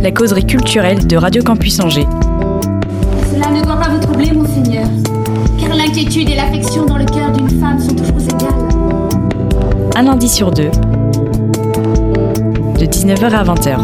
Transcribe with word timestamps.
La 0.00 0.12
causerie 0.12 0.46
culturelle 0.46 1.06
de 1.06 1.16
Radio 1.16 1.42
Campus 1.42 1.80
Angers. 1.80 2.06
Cela 3.32 3.50
ne 3.50 3.62
doit 3.64 3.76
pas 3.76 3.88
vous 3.88 3.98
troubler, 3.98 4.30
monseigneur, 4.32 4.86
car 5.60 5.74
l'inquiétude 5.74 6.30
et 6.30 6.36
l'affection 6.36 6.86
dans 6.86 6.98
le 6.98 7.04
cœur 7.04 7.32
d'une 7.32 7.50
femme 7.60 7.80
sont 7.80 7.94
toujours 7.94 8.20
égales. 8.22 8.68
Un 9.96 10.02
lundi 10.02 10.28
sur 10.28 10.52
deux, 10.52 10.70
de 12.78 12.86
19h 12.86 13.30
à 13.32 13.44
20h. 13.44 13.78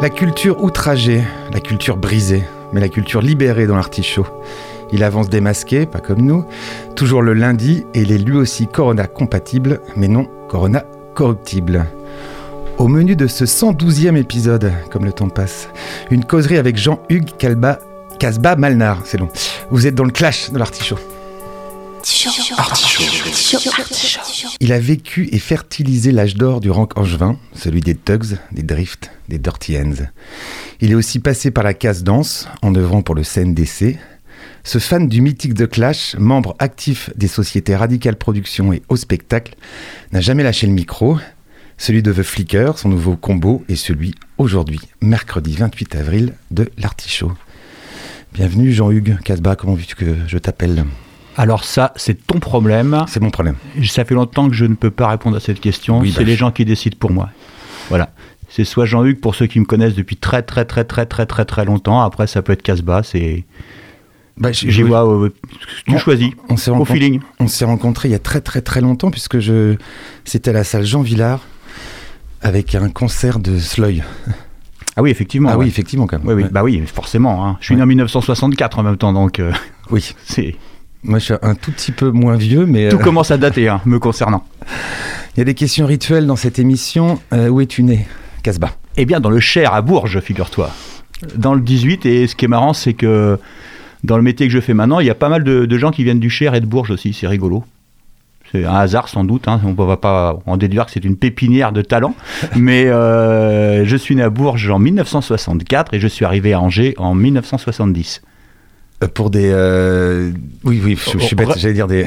La 0.00 0.10
culture 0.10 0.62
outragée, 0.62 1.24
la 1.52 1.58
culture 1.58 1.96
brisée, 1.96 2.44
mais 2.72 2.80
la 2.80 2.88
culture 2.88 3.20
libérée 3.20 3.66
dans 3.66 3.76
l'artichaut. 3.76 4.26
Il 4.92 5.02
avance 5.02 5.28
démasqué, 5.28 5.86
pas 5.86 5.98
comme 5.98 6.22
nous, 6.22 6.44
toujours 6.94 7.22
le 7.22 7.34
lundi, 7.34 7.84
et 7.94 8.02
il 8.02 8.12
est 8.12 8.18
lui 8.18 8.36
aussi 8.36 8.68
Corona 8.68 9.08
compatible, 9.08 9.80
mais 9.96 10.06
non 10.06 10.28
Corona 10.48 10.84
corruptible. 11.14 11.86
Au 12.78 12.88
menu 12.88 13.16
de 13.16 13.26
ce 13.26 13.44
112e 13.44 14.16
épisode, 14.16 14.72
comme 14.90 15.04
le 15.04 15.12
temps 15.12 15.28
passe, 15.28 15.68
une 16.10 16.24
causerie 16.24 16.58
avec 16.58 16.76
Jean-Hugues 16.76 17.36
Calba, 17.38 17.80
Casba 18.18 18.56
Malnar, 18.56 19.00
c'est 19.04 19.18
long. 19.18 19.28
Vous 19.70 19.86
êtes 19.86 19.94
dans 19.94 20.04
le 20.04 20.10
clash 20.10 20.50
de 20.50 20.58
l'artichaut. 20.58 20.98
Il 24.60 24.72
a 24.72 24.78
vécu 24.78 25.28
et 25.32 25.38
fertilisé 25.38 26.12
l'âge 26.12 26.36
d'or 26.36 26.60
du 26.60 26.70
rank 26.70 26.96
angevin, 26.96 27.36
celui 27.54 27.80
des 27.80 27.96
thugs, 27.96 28.38
des 28.52 28.62
drifts, 28.62 29.10
des 29.28 29.38
dirty 29.38 29.76
ends. 29.78 30.04
Il 30.80 30.92
est 30.92 30.94
aussi 30.94 31.18
passé 31.18 31.50
par 31.50 31.64
la 31.64 31.74
case 31.74 32.04
danse, 32.04 32.48
en 32.62 32.74
œuvrant 32.74 33.02
pour 33.02 33.14
le 33.14 33.22
CNDC. 33.22 33.98
Ce 34.66 34.78
fan 34.80 35.06
du 35.06 35.20
mythique 35.20 35.54
The 35.54 35.68
Clash, 35.68 36.16
membre 36.18 36.56
actif 36.58 37.10
des 37.14 37.28
sociétés 37.28 37.76
Radical 37.76 38.16
Productions 38.16 38.72
et 38.72 38.82
Au 38.88 38.96
Spectacle, 38.96 39.54
n'a 40.10 40.20
jamais 40.20 40.42
lâché 40.42 40.66
le 40.66 40.72
micro. 40.72 41.18
Celui 41.78 42.02
de 42.02 42.12
The 42.12 42.24
Flicker, 42.24 42.72
son 42.74 42.88
nouveau 42.88 43.14
combo, 43.14 43.64
et 43.68 43.76
celui 43.76 44.16
aujourd'hui, 44.38 44.80
mercredi 45.00 45.54
28 45.54 45.94
avril, 45.94 46.32
de 46.50 46.68
l'Artichaut. 46.78 47.30
Bienvenue 48.32 48.72
Jean-Hugues 48.72 49.20
Casbah, 49.22 49.54
comment 49.54 49.74
veux-tu 49.74 49.94
que 49.94 50.16
je 50.26 50.36
t'appelle? 50.36 50.84
Alors 51.36 51.62
ça, 51.62 51.92
c'est 51.94 52.26
ton 52.26 52.40
problème. 52.40 53.04
C'est 53.06 53.22
mon 53.22 53.30
problème. 53.30 53.54
Ça 53.86 54.04
fait 54.04 54.14
longtemps 54.14 54.48
que 54.48 54.56
je 54.56 54.64
ne 54.64 54.74
peux 54.74 54.90
pas 54.90 55.06
répondre 55.06 55.36
à 55.36 55.40
cette 55.40 55.60
question. 55.60 56.00
Oui, 56.00 56.10
c'est 56.10 56.24
bah, 56.24 56.26
les 56.26 56.34
gens 56.34 56.50
qui 56.50 56.64
décident 56.64 56.96
pour 56.98 57.12
moi. 57.12 57.30
Voilà. 57.88 58.10
C'est 58.48 58.64
soit 58.64 58.84
Jean-Hugues 58.84 59.20
pour 59.20 59.36
ceux 59.36 59.46
qui 59.46 59.60
me 59.60 59.64
connaissent 59.64 59.94
depuis 59.94 60.16
très 60.16 60.42
très 60.42 60.64
très 60.64 60.82
très 60.82 61.06
très 61.06 61.24
très 61.24 61.44
très 61.44 61.64
longtemps. 61.64 62.00
Après, 62.00 62.26
ça 62.26 62.42
peut 62.42 62.52
être 62.52 62.62
Casbah. 62.62 63.04
C'est 63.04 63.44
Bah, 64.38 64.52
je- 64.52 64.60
j'y 64.68 64.70
je- 64.70 64.84
vois. 64.84 65.06
euh, 65.10 65.30
tu 65.86 65.98
choisis. 65.98 66.30
On 66.48 66.56
s'est 66.56 66.70
feeling. 66.86 67.20
On 67.40 67.48
s'est 67.48 67.64
rencontrés 67.64 68.08
il 68.08 68.12
y 68.12 68.14
a 68.14 68.18
très 68.18 68.40
très 68.40 68.60
très 68.60 68.80
longtemps 68.80 69.10
puisque 69.10 69.38
je 69.38 69.76
c'était 70.24 70.50
à 70.50 70.54
la 70.54 70.64
salle 70.64 70.84
Jean 70.84 71.00
Villard 71.02 71.40
avec 72.42 72.74
un 72.74 72.88
concert 72.90 73.38
de 73.38 73.58
Sloy. 73.58 74.02
Ah 74.96 75.02
oui, 75.02 75.10
effectivement. 75.10 75.48
ah 75.50 75.56
ouais. 75.56 75.64
oui, 75.64 75.68
effectivement 75.68 76.06
quand 76.06 76.18
même. 76.18 76.26
Oui, 76.26 76.34
oui, 76.34 76.42
Ouais. 76.44 76.48
bah 76.50 76.62
oui, 76.62 76.82
forcément. 76.92 77.46
hein. 77.46 77.56
Je 77.60 77.66
suis 77.66 77.74
né 77.74 77.80
Ouais. 77.80 77.84
en 77.84 77.88
1964 77.88 78.78
en 78.78 78.82
même 78.82 78.96
temps, 78.96 79.12
donc 79.12 79.40
euh, 79.40 79.52
Oui. 79.90 80.14
c'est 80.24 80.54
Moi 81.02 81.18
je 81.18 81.24
suis 81.26 81.34
un 81.42 81.54
tout 81.54 81.70
petit 81.72 81.92
peu 81.92 82.10
moins 82.10 82.36
vieux 82.36 82.66
mais 82.66 82.88
tout 82.90 82.96
euh, 82.96 83.02
commence 83.02 83.30
à 83.30 83.38
dater, 83.38 83.68
hein, 83.68 83.80
me 83.86 83.98
concernant. 83.98 84.44
il 85.34 85.38
y 85.38 85.40
a 85.40 85.44
des 85.44 85.54
questions 85.54 85.86
rituelles 85.86 86.26
dans 86.26 86.36
cette 86.36 86.58
émission. 86.58 87.20
Euh, 87.32 87.48
où 87.48 87.60
es-tu 87.60 87.82
né 87.82 88.06
Casbah? 88.42 88.72
Eh 88.98 89.04
bien, 89.04 89.20
dans 89.20 89.30
le 89.30 89.40
Cher, 89.40 89.74
à 89.74 89.82
Bourges, 89.82 90.20
figure-toi. 90.20 90.70
Dans 91.36 91.52
le 91.54 91.60
18, 91.60 92.06
et 92.06 92.26
ce 92.26 92.34
qui 92.36 92.44
est 92.46 92.48
marrant, 92.48 92.72
c'est 92.72 92.94
que 92.94 93.38
dans 94.04 94.16
le 94.16 94.22
métier 94.22 94.46
que 94.46 94.52
je 94.52 94.60
fais 94.60 94.74
maintenant, 94.74 95.00
il 95.00 95.06
y 95.06 95.10
a 95.10 95.14
pas 95.14 95.28
mal 95.28 95.44
de, 95.44 95.66
de 95.66 95.78
gens 95.78 95.90
qui 95.90 96.04
viennent 96.04 96.20
du 96.20 96.30
Cher 96.30 96.54
et 96.54 96.60
de 96.60 96.66
Bourges 96.66 96.90
aussi, 96.90 97.12
c'est 97.12 97.26
rigolo. 97.26 97.64
C'est 98.52 98.64
un 98.64 98.74
hasard 98.74 99.08
sans 99.08 99.24
doute, 99.24 99.48
hein. 99.48 99.60
on 99.64 99.70
ne 99.70 99.86
va 99.88 99.96
pas 99.96 100.38
en 100.46 100.56
déduire 100.56 100.86
que 100.86 100.92
c'est 100.92 101.04
une 101.04 101.16
pépinière 101.16 101.72
de 101.72 101.82
talent. 101.82 102.14
Mais 102.56 102.86
euh, 102.86 103.84
je 103.84 103.96
suis 103.96 104.14
né 104.14 104.22
à 104.22 104.30
Bourges 104.30 104.70
en 104.70 104.78
1964 104.78 105.94
et 105.94 106.00
je 106.00 106.08
suis 106.08 106.24
arrivé 106.24 106.52
à 106.52 106.60
Angers 106.60 106.94
en 106.98 107.14
1970. 107.14 108.22
Euh, 109.04 109.08
pour 109.12 109.28
des 109.28 109.50
euh, 109.52 110.30
oui 110.64 110.80
oui 110.82 110.96
je, 111.12 111.18
je 111.18 111.22
suis 111.22 111.36
bête 111.36 111.48
Ra- 111.48 111.54
j'allais 111.58 111.74
dire 111.74 111.86
des 111.86 112.06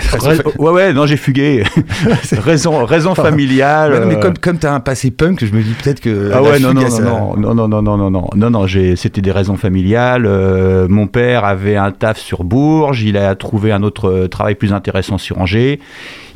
ouais, 0.58 0.72
ouais, 0.72 0.92
non, 0.92 1.06
j'ai 1.06 1.18
fugué. 1.18 1.64
raison, 2.32 2.84
raison 2.84 3.14
familiale. 3.14 4.00
Non, 4.02 4.08
mais 4.08 4.16
euh, 4.16 4.20
comme 4.20 4.38
comme 4.40 4.58
t'as 4.58 4.74
un 4.74 4.80
passé 4.80 5.12
punk 5.12 5.46
je 5.46 5.54
me 5.54 5.62
dis 5.62 5.74
peut-être 5.74 6.00
que 6.00 6.32
Ah 6.34 6.42
ouais, 6.42 6.58
non, 6.58 6.74
non, 6.74 6.90
ça- 6.90 7.04
non, 7.04 7.38
non, 7.38 7.54
non, 7.54 7.68
non, 7.68 7.82
non, 7.84 7.98
non, 7.98 8.10
non, 8.10 8.28
non, 8.36 8.50
non, 8.50 8.66
j'ai- 8.66 8.96
c'était 8.96 9.22
des 9.22 9.32
raisons 9.32 9.56
familiales. 9.56 10.26
Euh, 10.26 10.88
mon 10.90 11.06
père 11.06 11.46
avait 11.46 11.76
un 11.76 11.92
taf 11.92 12.18
sur 12.18 12.44
Bourges, 12.44 13.04
il 13.04 13.18
a 13.18 13.36
trouvé 13.36 13.72
un 13.72 13.84
autre 13.84 14.10
euh, 14.10 14.28
travail 14.28 14.56
plus 14.56 14.74
intéressant 14.74 15.20
sur 15.20 15.38
Angers. 15.40 15.80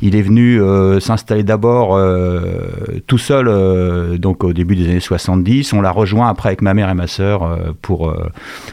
Il 0.02 0.16
est 0.16 0.22
venu 0.22 0.60
euh, 0.60 1.00
s'installer 1.00 1.42
d'abord 1.42 1.96
euh, 1.96 2.68
tout 3.06 3.18
seul, 3.18 3.46
euh, 3.48 4.18
donc 4.18 4.44
au 4.44 4.52
début 4.52 4.76
des 4.76 4.88
années 4.88 5.00
70. 5.00 5.72
On 5.72 5.80
l'a 5.80 5.90
rejoint 5.90 6.28
après 6.28 6.50
avec 6.50 6.62
ma 6.62 6.74
mère 6.74 6.88
et 6.90 6.94
ma 6.94 7.06
sœur 7.06 7.58
pour 7.82 8.14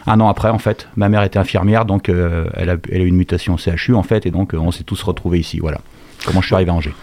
un 0.07 0.19
an 0.19 0.27
après 0.27 0.49
en 0.49 0.59
fait. 0.59 0.87
Ma 0.95 1.09
mère 1.09 1.23
était 1.23 1.39
infirmière, 1.39 1.85
donc 1.85 2.09
elle, 2.09 2.69
a, 2.69 2.75
elle 2.91 3.01
a 3.01 3.03
eu 3.03 3.07
une 3.07 3.15
mutation 3.15 3.55
au 3.55 3.57
CHU 3.57 3.93
en 3.95 4.03
fait, 4.03 4.25
et 4.25 4.31
donc 4.31 4.53
on 4.53 4.71
s'est 4.71 4.83
tous 4.83 5.01
retrouvés 5.03 5.39
ici. 5.39 5.59
Voilà. 5.59 5.79
Comment 6.25 6.41
je 6.41 6.47
suis 6.47 6.55
arrivé 6.55 6.69
à 6.71 6.73
Angers. 6.73 6.93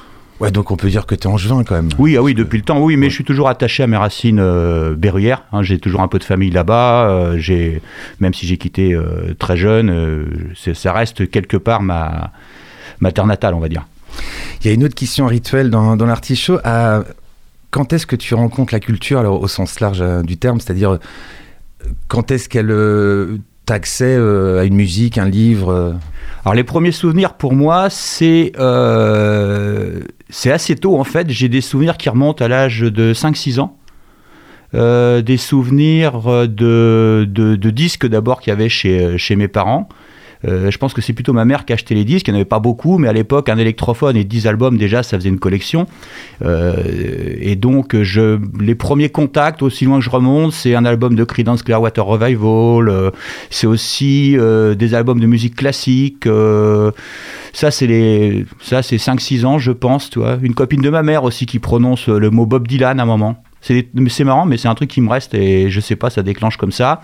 ouais 0.41 0.51
donc 0.53 0.71
on 0.71 0.77
peut 0.77 0.89
dire 0.89 1.07
que 1.07 1.15
t'es 1.17 1.27
angevin 1.27 1.65
quand 1.65 1.75
même 1.75 1.89
Oui, 1.99 2.17
ah 2.17 2.23
oui, 2.23 2.35
depuis 2.35 2.59
le 2.59 2.65
temps, 2.65 2.81
oui, 2.81 2.97
mais 2.97 3.09
je 3.11 3.15
suis 3.15 3.25
toujours 3.25 3.49
attaché 3.49 3.83
à 3.83 3.87
mes 3.87 3.97
racines 3.97 4.39
euh, 4.41 4.95
berruyères. 4.95 5.43
hein. 5.53 5.63
j'ai 5.63 5.79
toujours 5.79 6.01
un 6.03 6.09
peu 6.09 6.19
de 6.19 6.25
famille 6.25 6.51
là-bas. 6.51 7.09
euh, 7.11 7.39
j'ai, 7.39 7.83
même 8.21 8.35
si 8.35 8.47
j'ai 8.47 8.57
quitté 8.57 8.95
euh, 8.95 9.35
très 9.39 9.57
jeune, 9.57 10.27
ça 10.75 10.93
reste 10.93 11.29
quelque 11.31 11.57
part 11.57 11.83
ma, 11.83 12.31
ma 13.01 13.11
terre 13.13 13.27
natale, 13.27 13.55
on 13.55 13.61
va 13.61 13.69
dire. 13.69 13.85
Il 14.61 14.67
y 14.67 14.71
a 14.71 14.75
une 14.75 14.85
autre 14.85 14.95
question 14.95 15.27
rituelle 15.27 15.71
dans, 15.71 15.97
dans 15.97 16.07
l'artichaut. 16.07 16.59
À... 16.65 17.05
Quand 17.71 17.93
est-ce 17.93 18.07
que 18.07 18.17
tu 18.17 18.35
rencontres 18.35 18.73
la 18.73 18.81
culture, 18.81 19.19
alors 19.19 19.43
au 19.43 19.49
sens 19.49 19.81
large 19.81 20.01
euh, 20.01 20.23
du 20.23 20.39
terme, 20.39 20.59
c'est-à-dire 20.61 20.93
euh, 20.93 20.99
quand 22.09 22.31
est-ce 22.31 22.49
qu'elle 22.49 22.71
euh, 22.71 23.37
t'a 23.67 23.75
accès 23.75 24.17
euh, 24.17 24.61
à 24.61 24.65
une 24.65 24.75
musique, 24.75 25.19
un 25.19 25.29
livre 25.29 25.97
Alors 26.45 26.55
les 26.55 26.65
premiers 26.65 26.93
souvenirs 26.93 27.35
pour 27.35 27.53
moi, 27.53 27.89
c'est 27.91 28.53
assez 30.47 30.77
tôt 30.77 30.99
en 30.99 31.05
fait. 31.05 31.31
J'ai 31.31 31.49
des 31.49 31.61
souvenirs 31.61 31.99
qui 31.99 32.09
remontent 32.09 32.43
à 32.45 32.49
l'âge 32.49 32.81
de 32.81 33.13
5-6 33.13 33.61
ans. 33.61 33.77
Des 34.73 35.37
souvenirs 35.37 36.49
de, 36.49 37.71
disques 37.71 38.07
d'abord 38.07 38.41
qu'il 38.41 38.51
y 38.51 38.53
avait 38.53 38.69
chez 38.69 39.37
mes 39.37 39.49
parents. 39.49 39.89
Euh, 40.47 40.71
je 40.71 40.79
pense 40.79 40.95
que 40.95 41.01
c'est 41.01 41.13
plutôt 41.13 41.33
ma 41.33 41.45
mère 41.45 41.65
qui 41.65 41.73
achetait 41.73 41.95
les 41.95 42.05
disques. 42.05 42.29
Il 42.29 42.33
n'y 42.33 42.37
en 42.37 42.41
avait 42.41 42.49
pas 42.49 42.61
beaucoup, 42.61 42.99
mais 42.99 43.09
à 43.09 43.13
l'époque, 43.13 43.49
un 43.49 43.59
électrophone 43.59 44.17
et 44.17 44.25
10 44.25 44.47
albums, 44.47 44.77
déjà, 44.77 45.03
ça 45.03 45.19
faisait 45.19 45.29
une 45.29 45.39
collection. 45.39 45.87
Euh, 46.45 46.75
et 47.41 47.57
donc, 47.57 47.95
les 47.95 48.75
premiers 48.75 49.09
contacts, 49.09 49.63
aussi 49.63 49.85
loin 49.85 49.99
que 49.99 50.05
je 50.05 50.11
remonte, 50.11 50.53
c'est 50.53 50.75
un 50.75 50.85
album 50.85 51.15
de 51.15 51.25
Creedence 51.25 51.63
Clearwater 51.63 52.05
Revival. 52.05 52.89
euh, 52.89 53.11
c'est 53.51 53.67
aussi 53.67 54.37
des 54.39 54.95
albums 54.95 55.21
de 55.21 55.27
musique 55.27 55.57
classique. 55.57 56.29
ça, 57.53 57.71
c'est 57.71 58.45
ça, 58.61 58.83
c'est 58.83 58.97
5-6 58.97 59.45
ans, 59.45 59.59
je 59.59 59.73
pense, 59.73 60.11
tu 60.11 60.19
vois. 60.19 60.39
Une 60.43 60.55
copine 60.55 60.81
de 60.81 60.91
ma 60.91 61.03
mère 61.03 61.25
aussi 61.25 61.47
qui 61.47 61.59
prononce 61.59 62.09
le 62.09 62.31
mot 62.31 62.47
Bob 62.47 62.69
Dylan 62.69 63.01
à 63.01 63.03
un 63.03 63.07
moment. 63.07 63.43
C'est 63.61 64.25
marrant, 64.25 64.47
mais 64.47 64.57
c'est 64.57 64.69
un 64.69 64.75
truc 64.75 64.89
qui 64.89 65.01
me 65.01 65.11
reste 65.11 65.35
et 65.35 65.71
je 65.71 65.81
sais 65.81 65.97
pas, 65.97 66.11
ça 66.11 66.23
déclenche 66.23 66.57
comme 66.57 66.73
ça. 66.73 67.03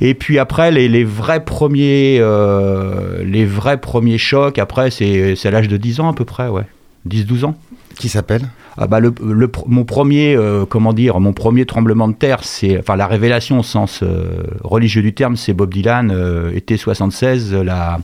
Et 0.00 0.14
puis 0.14 0.38
après, 0.38 0.70
les, 0.70 0.88
les 0.88 1.04
vrais 1.04 1.44
premiers, 1.44 2.18
euh, 2.20 3.24
les 3.24 3.44
vrais 3.44 3.80
premiers 3.80 4.18
chocs, 4.18 4.58
après, 4.58 4.90
c'est 4.90 5.34
c'est 5.36 5.48
à 5.48 5.50
l'âge 5.50 5.68
de 5.68 5.76
10 5.76 6.00
ans 6.00 6.08
à 6.08 6.14
peu 6.14 6.24
près, 6.24 6.48
ouais. 6.48 6.64
10-12 7.08 7.44
ans. 7.46 7.56
qui 7.98 8.08
s'appelle? 8.08 8.42
Ah 8.80 8.86
bah 8.86 9.00
le, 9.00 9.12
le 9.20 9.50
mon 9.66 9.84
premier, 9.84 10.36
euh, 10.36 10.64
comment 10.64 10.92
dire, 10.92 11.18
mon 11.18 11.32
premier 11.32 11.66
tremblement 11.66 12.06
de 12.06 12.12
terre, 12.12 12.44
c'est, 12.44 12.78
enfin 12.78 12.94
la 12.94 13.08
révélation 13.08 13.58
au 13.58 13.62
sens 13.64 14.00
euh, 14.04 14.44
religieux 14.62 15.02
du 15.02 15.12
terme, 15.14 15.36
c'est 15.36 15.52
Bob 15.52 15.74
Dylan, 15.74 16.12
euh, 16.12 16.54
été 16.54 16.76
76, 16.76 17.54
la, 17.54 17.98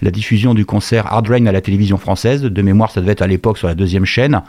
la 0.00 0.10
diffusion 0.10 0.54
du 0.54 0.64
concert 0.64 1.12
Hard 1.12 1.28
Rain 1.28 1.44
à 1.44 1.52
la 1.52 1.60
télévision 1.60 1.98
française. 1.98 2.42
De 2.42 2.62
mémoire, 2.62 2.90
ça 2.90 3.02
devait 3.02 3.12
être 3.12 3.20
à 3.22 3.26
l'époque 3.26 3.58
sur 3.58 3.68
la 3.68 3.74
deuxième 3.74 4.06
chaîne. 4.06 4.40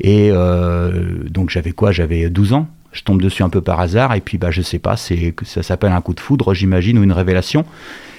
Et 0.00 0.30
euh, 0.30 1.24
donc 1.28 1.50
j'avais 1.50 1.72
quoi? 1.72 1.90
J'avais 1.90 2.28
12 2.30 2.52
ans. 2.52 2.68
Je 2.92 3.02
tombe 3.02 3.20
dessus 3.20 3.42
un 3.42 3.48
peu 3.48 3.60
par 3.60 3.80
hasard 3.80 4.14
et 4.14 4.20
puis 4.20 4.38
bah 4.38 4.50
je 4.50 4.62
sais 4.62 4.78
pas, 4.78 4.96
c'est 4.96 5.34
ça 5.44 5.62
s'appelle 5.62 5.92
un 5.92 6.00
coup 6.00 6.14
de 6.14 6.20
foudre, 6.20 6.54
j'imagine, 6.54 6.98
ou 6.98 7.02
une 7.02 7.12
révélation. 7.12 7.64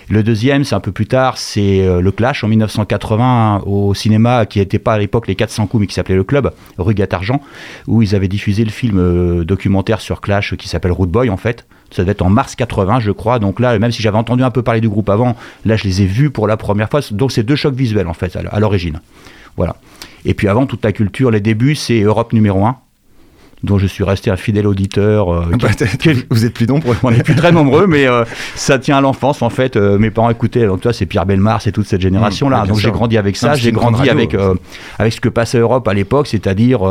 Le 0.10 0.24
deuxième, 0.24 0.64
c'est 0.64 0.74
un 0.74 0.80
peu 0.80 0.94
plus 0.94 1.06
tard, 1.06 1.38
c'est 1.38 1.86
euh, 1.86 2.00
Le 2.00 2.12
Clash 2.12 2.42
en 2.42 2.48
1980 2.48 3.64
au 3.66 3.94
cinéma 3.94 4.46
qui 4.46 4.60
n'était 4.60 4.80
pas 4.80 4.94
à 4.94 4.98
l'époque 4.98 5.28
les 5.28 5.36
400 5.36 5.68
coups 5.68 5.82
mais 5.82 5.88
qui 5.88 5.96
s'appelait 5.96 6.16
Le 6.16 6.24
Club, 6.24 6.54
rue 6.78 6.94
Gatargent, 6.94 7.42
où 7.88 8.02
ils 8.02 8.16
avaient 8.16 8.30
diffusé 8.30 8.64
le 8.64 8.70
film 8.70 9.00
euh, 9.00 9.44
documentaire 9.44 10.00
sur 10.00 10.22
Clash 10.22 10.56
qui 10.56 10.70
s'appelle 10.70 10.94
Root 10.94 11.08
Boy 11.08 11.30
en 11.30 11.36
fait. 11.36 11.68
Ça 11.92 12.04
devait 12.04 12.14
être 12.14 12.22
en 12.22 12.30
mars 12.30 12.56
80, 12.56 13.02
je 13.02 13.12
crois. 13.12 13.40
Donc 13.40 13.60
là, 13.60 13.78
même 13.80 13.92
si 13.92 14.02
j'avais 14.02 14.18
entendu 14.18 14.44
un 14.44 14.52
peu 14.52 14.62
parler 14.62 14.80
du 14.80 14.88
groupe 14.88 15.10
avant, 15.10 15.36
là, 15.66 15.76
je 15.76 15.84
les 15.84 16.02
ai 16.02 16.06
vus 16.06 16.30
pour 16.30 16.48
la 16.48 16.56
première 16.56 16.90
fois. 16.90 17.02
Donc 17.12 17.34
c'est 17.34 17.44
deux 17.44 17.56
chocs 17.58 17.76
visuels 17.76 18.08
en 18.08 18.14
fait 18.14 18.38
à 18.38 18.60
l'origine. 18.62 19.02
Voilà. 19.58 19.76
Et 20.24 20.34
puis 20.34 20.48
avant, 20.48 20.66
toute 20.68 20.86
la 20.86 20.94
culture, 20.94 21.32
les 21.32 21.42
débuts, 21.42 21.76
c'est 21.76 22.00
Europe 22.00 22.32
numéro 22.32 22.66
1 22.66 22.78
dont 23.64 23.78
je 23.80 23.88
suis 23.88 24.04
resté 24.04 24.30
un 24.30 24.36
fidèle 24.36 24.68
auditeur. 24.68 25.34
euh, 25.34 25.46
qui- 25.52 26.10
Bah, 26.10 26.14
Vous 26.30 26.46
êtes 26.46 26.54
plus 26.54 26.68
nombreux. 26.68 26.96
on 27.04 27.12
n'est 27.12 27.24
plus 27.24 27.36
très 27.36 27.52
nombreux, 27.52 27.88
mais 27.88 28.08
euh, 28.08 28.24
ça 28.56 28.78
tient 28.78 28.98
à 28.98 29.02
l'enfance 29.02 29.42
en 29.42 29.50
fait. 29.50 29.76
Euh, 29.76 29.98
mes 29.98 30.12
parents 30.12 30.30
écoutaient, 30.30 30.66
donc 30.68 30.82
toi 30.82 30.94
c'est 30.94 31.06
Pierre 31.08 31.26
Belmar, 31.26 31.62
c'est 31.62 31.72
toute 31.72 31.88
cette 31.88 32.02
génération 32.02 32.50
là. 32.50 32.64
Mmh, 32.64 32.68
donc 32.68 32.78
j'ai 32.78 32.92
grandi 32.92 33.18
avec 33.18 33.36
ça, 33.36 33.56
j'ai 33.56 33.72
grandi 33.72 33.98
radio, 34.00 34.14
avec 34.14 34.36
avec 35.00 35.14
ce 35.14 35.20
que 35.22 35.30
passait 35.30 35.58
Europe 35.60 35.88
à 35.88 35.94
l'époque, 35.94 36.28
c'est-à-dire 36.28 36.82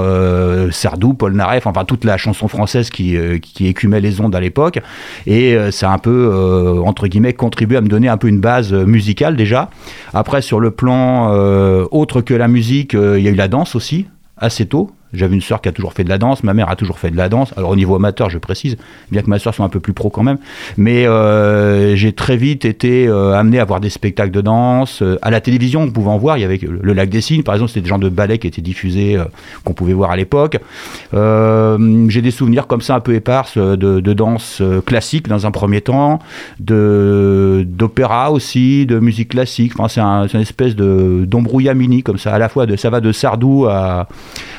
Sardou, 0.72 1.14
Paul 1.14 1.32
Naref, 1.34 1.66
enfin 1.66 1.84
toute 1.84 2.04
la 2.04 2.16
chanson 2.16 2.48
française 2.48 2.90
qui 2.90 3.16
qui 3.40 3.66
écumait 3.68 4.00
les 4.00 4.20
ondes 4.20 4.34
à 4.34 4.40
l'époque. 4.40 4.80
Et 5.26 5.56
ça 5.70 5.90
a 5.90 5.94
un 5.94 5.98
peu 5.98 6.80
entre 6.84 7.06
guillemets 7.06 7.32
contribué 7.32 7.76
à 7.76 7.80
me 7.80 7.88
donner 7.88 8.08
un 8.08 8.16
peu 8.16 8.28
une 8.28 8.40
base 8.40 8.72
musicale 8.72 9.36
déjà. 9.36 9.70
Après 10.14 10.42
sur 10.42 10.58
le 10.60 10.70
plan 10.72 11.30
autre 11.92 12.20
que 12.22 12.34
la 12.34 12.48
musique, 12.48 12.94
il 12.94 13.20
y 13.22 13.28
a 13.28 13.30
eu 13.30 13.34
la 13.34 13.48
danse 13.48 13.74
aussi 13.76 14.06
assez 14.36 14.66
tôt. 14.66 14.90
J'avais 15.12 15.34
une 15.34 15.40
sœur 15.40 15.60
qui 15.60 15.68
a 15.68 15.72
toujours 15.72 15.92
fait 15.92 16.04
de 16.04 16.08
la 16.08 16.18
danse, 16.18 16.42
ma 16.42 16.52
mère 16.52 16.68
a 16.68 16.76
toujours 16.76 16.98
fait 16.98 17.10
de 17.10 17.16
la 17.16 17.28
danse. 17.28 17.52
Alors 17.56 17.70
au 17.70 17.76
niveau 17.76 17.94
amateur, 17.94 18.28
je 18.28 18.38
précise, 18.38 18.76
bien 19.10 19.22
que 19.22 19.30
ma 19.30 19.38
sœur 19.38 19.54
soit 19.54 19.64
un 19.64 19.68
peu 19.68 19.80
plus 19.80 19.92
pro 19.92 20.10
quand 20.10 20.22
même. 20.22 20.38
Mais 20.76 21.06
euh, 21.06 21.94
j'ai 21.96 22.12
très 22.12 22.36
vite 22.36 22.64
été 22.64 23.06
euh, 23.06 23.32
amené 23.34 23.60
à 23.60 23.64
voir 23.64 23.80
des 23.80 23.90
spectacles 23.90 24.32
de 24.32 24.40
danse. 24.40 25.02
Euh, 25.02 25.18
à 25.22 25.30
la 25.30 25.40
télévision, 25.40 25.82
on 25.82 25.90
pouvait 25.90 26.10
en 26.10 26.18
voir. 26.18 26.38
Il 26.38 26.40
y 26.40 26.44
avait 26.44 26.60
le 26.62 26.92
Lac 26.92 27.08
des 27.08 27.20
Cygnes, 27.20 27.42
par 27.42 27.54
exemple, 27.54 27.70
c'était 27.70 27.82
des 27.82 27.88
genres 27.88 27.98
de 27.98 28.08
ballets 28.08 28.38
qui 28.38 28.46
étaient 28.46 28.62
diffusés, 28.62 29.16
qu'on 29.64 29.74
pouvait 29.74 29.92
voir 29.92 30.10
à 30.10 30.16
l'époque. 30.16 30.58
J'ai 31.12 32.22
des 32.22 32.30
souvenirs 32.30 32.66
comme 32.66 32.80
ça 32.80 32.96
un 32.96 33.00
peu 33.00 33.14
éparses 33.14 33.58
de, 33.58 34.12
danse 34.12 34.62
classique 34.86 35.28
dans 35.28 35.46
un 35.46 35.50
premier 35.50 35.82
temps, 35.82 36.20
de 36.58 37.64
d'opéra 37.66 38.32
aussi, 38.32 38.86
de 38.86 38.98
musique 38.98 39.30
classique. 39.30 39.72
Enfin, 39.78 39.88
c'est 39.88 40.00
un, 40.00 40.26
une 40.26 40.40
espèce 40.40 40.74
de 40.74 41.24
d'embrouillamini 41.26 42.02
comme 42.02 42.18
ça. 42.18 42.34
À 42.34 42.38
la 42.38 42.48
fois, 42.48 42.66
de, 42.66 42.76
ça 42.76 42.90
va 42.90 43.00
de 43.00 43.12
Sardou 43.12 43.66
à, 43.66 44.08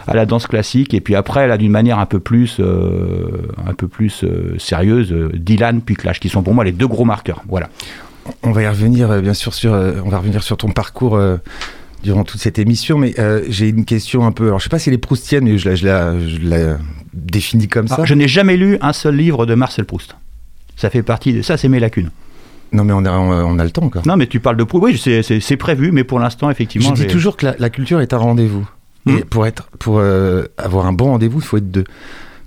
à 0.08 0.14
la 0.14 0.26
danse 0.26 0.37
classique, 0.46 0.94
et 0.94 1.02
puis 1.02 1.16
après, 1.16 1.48
là, 1.48 1.58
d'une 1.58 1.72
manière 1.72 1.98
un 1.98 2.06
peu 2.06 2.20
plus, 2.20 2.58
euh, 2.60 3.32
un 3.66 3.74
peu 3.74 3.88
plus 3.88 4.24
euh, 4.24 4.56
sérieuse, 4.60 5.12
euh, 5.12 5.32
Dylan 5.34 5.82
puis 5.82 5.96
Clash, 5.96 6.20
qui 6.20 6.30
sont 6.30 6.44
pour 6.44 6.54
moi 6.54 6.64
les 6.64 6.72
deux 6.74 6.88
gros 6.88 7.06
marqueurs. 7.06 7.42
Voilà. 7.48 7.70
On 8.44 8.52
va 8.52 8.62
y 8.64 8.68
revenir, 8.68 9.22
bien 9.22 9.34
sûr, 9.34 9.54
sur, 9.54 9.72
on 9.72 10.10
va 10.10 10.18
revenir 10.20 10.44
sur 10.44 10.58
ton 10.58 10.70
parcours 10.70 11.18
durant 12.04 12.24
toute 12.26 12.40
cette 12.42 12.60
émission, 12.60 12.98
mais 12.98 13.16
euh, 13.20 13.42
j'ai 13.50 13.70
une 13.70 13.86
question 13.86 14.26
un 14.26 14.32
peu. 14.34 14.48
Alors, 14.48 14.60
je 14.60 14.66
sais 14.66 14.70
pas 14.70 14.80
si 14.80 14.90
elle 14.90 14.96
est 14.96 15.00
proustienne, 15.00 15.46
mais 15.46 15.58
je 15.58 15.70
la, 15.70 15.76
je 15.76 15.86
la, 15.86 16.20
je 16.20 16.38
la 16.42 16.78
définis 17.14 17.68
comme 17.70 17.88
ça. 17.88 18.00
Ah, 18.02 18.06
je 18.06 18.14
n'ai 18.14 18.28
jamais 18.28 18.58
lu 18.58 18.78
un 18.82 18.94
seul 18.94 19.16
livre 19.16 19.46
de 19.46 19.56
Marcel 19.56 19.86
Proust. 19.86 20.16
Ça 20.76 20.90
fait 20.90 21.04
partie 21.04 21.34
de 21.34 21.42
ça, 21.42 21.58
c'est 21.58 21.70
mes 21.70 21.80
lacunes. 21.80 22.12
Non, 22.74 22.84
mais 22.84 22.92
on 22.94 23.06
a, 23.06 23.12
on 23.12 23.58
a- 23.60 23.64
le 23.64 23.72
temps 23.72 23.84
encore. 23.84 24.06
Non, 24.06 24.18
mais 24.18 24.28
tu 24.28 24.42
parles 24.42 24.58
de 24.58 24.64
Proust. 24.66 24.84
Oui, 24.84 24.98
c'est- 24.98 25.24
c'est 25.24 25.40
c'est 25.40 25.56
prévu, 25.58 25.92
mais 25.94 26.04
pour 26.04 26.20
l'instant, 26.20 26.50
effectivement, 26.52 26.94
je 26.94 27.04
dis 27.06 27.08
toujours 27.08 27.38
que 27.38 27.46
la, 27.46 27.56
la 27.58 27.70
culture 27.70 28.02
est 28.02 28.14
un 28.14 28.18
rendez-vous. 28.18 28.68
Hmm. 29.08 29.18
Et 29.18 29.24
pour, 29.26 29.46
être, 29.48 29.70
pour 29.80 30.00
euh, 30.00 30.44
avoir 30.58 30.86
un 30.86 30.94
bon 30.94 31.06
rendez-vous, 31.06 31.40
il 31.40 31.46
faut 31.46 31.58
être 31.58 31.72
deux. 31.72 31.86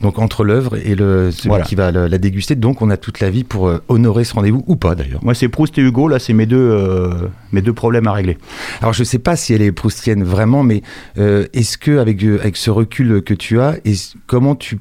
Donc 0.01 0.19
entre 0.19 0.45
l'œuvre 0.45 0.77
et 0.83 0.95
le, 0.95 1.31
celui 1.31 1.51
Voilà. 1.51 1.65
qui 1.65 1.75
va 1.75 1.91
le- 1.93 2.07
la 2.07 2.17
déguster, 2.17 2.55
donc 2.55 2.81
on 2.81 2.89
a 2.89 2.97
toute 2.97 3.21
la 3.21 3.29
vie 3.29 3.45
pour 3.45 3.69
euh, 3.69 3.83
honorer 3.89 4.25
ce 4.25 4.33
rendez-vous 4.33 4.65
ou 4.67 4.77
pas 4.77 4.95
d'ailleurs. 4.95 5.23
Moi, 5.23 5.35
c'est 5.35 5.49
Proust 5.51 5.77
et 5.77 5.83
Hugo. 5.83 6.09
Là, 6.09 6.19
c'est 6.19 6.33
mes 6.33 6.47
deux, 6.47 6.57
euh, 6.57 7.29
mes 7.53 7.61
deux 7.61 7.75
problèmes 7.75 8.07
à 8.07 8.13
régler. 8.13 8.39
Alors 8.81 8.95
je 8.95 9.05
sais 9.05 9.19
pas 9.19 9.37
si 9.37 9.53
elle 9.53 9.61
est 9.61 9.73
proustienne 9.73 10.25
vraiment, 10.25 10.63
mais 10.63 10.81
euh, 11.19 11.47
est-ce 11.53 11.77
que 11.77 11.99
avec, 11.99 12.23
avec 12.23 12.57
ce 12.57 12.71
recul 12.71 13.21
que 13.23 13.35
tu 13.35 13.61
as, 13.61 13.77
comment 14.27 14.55
tu 14.55 14.79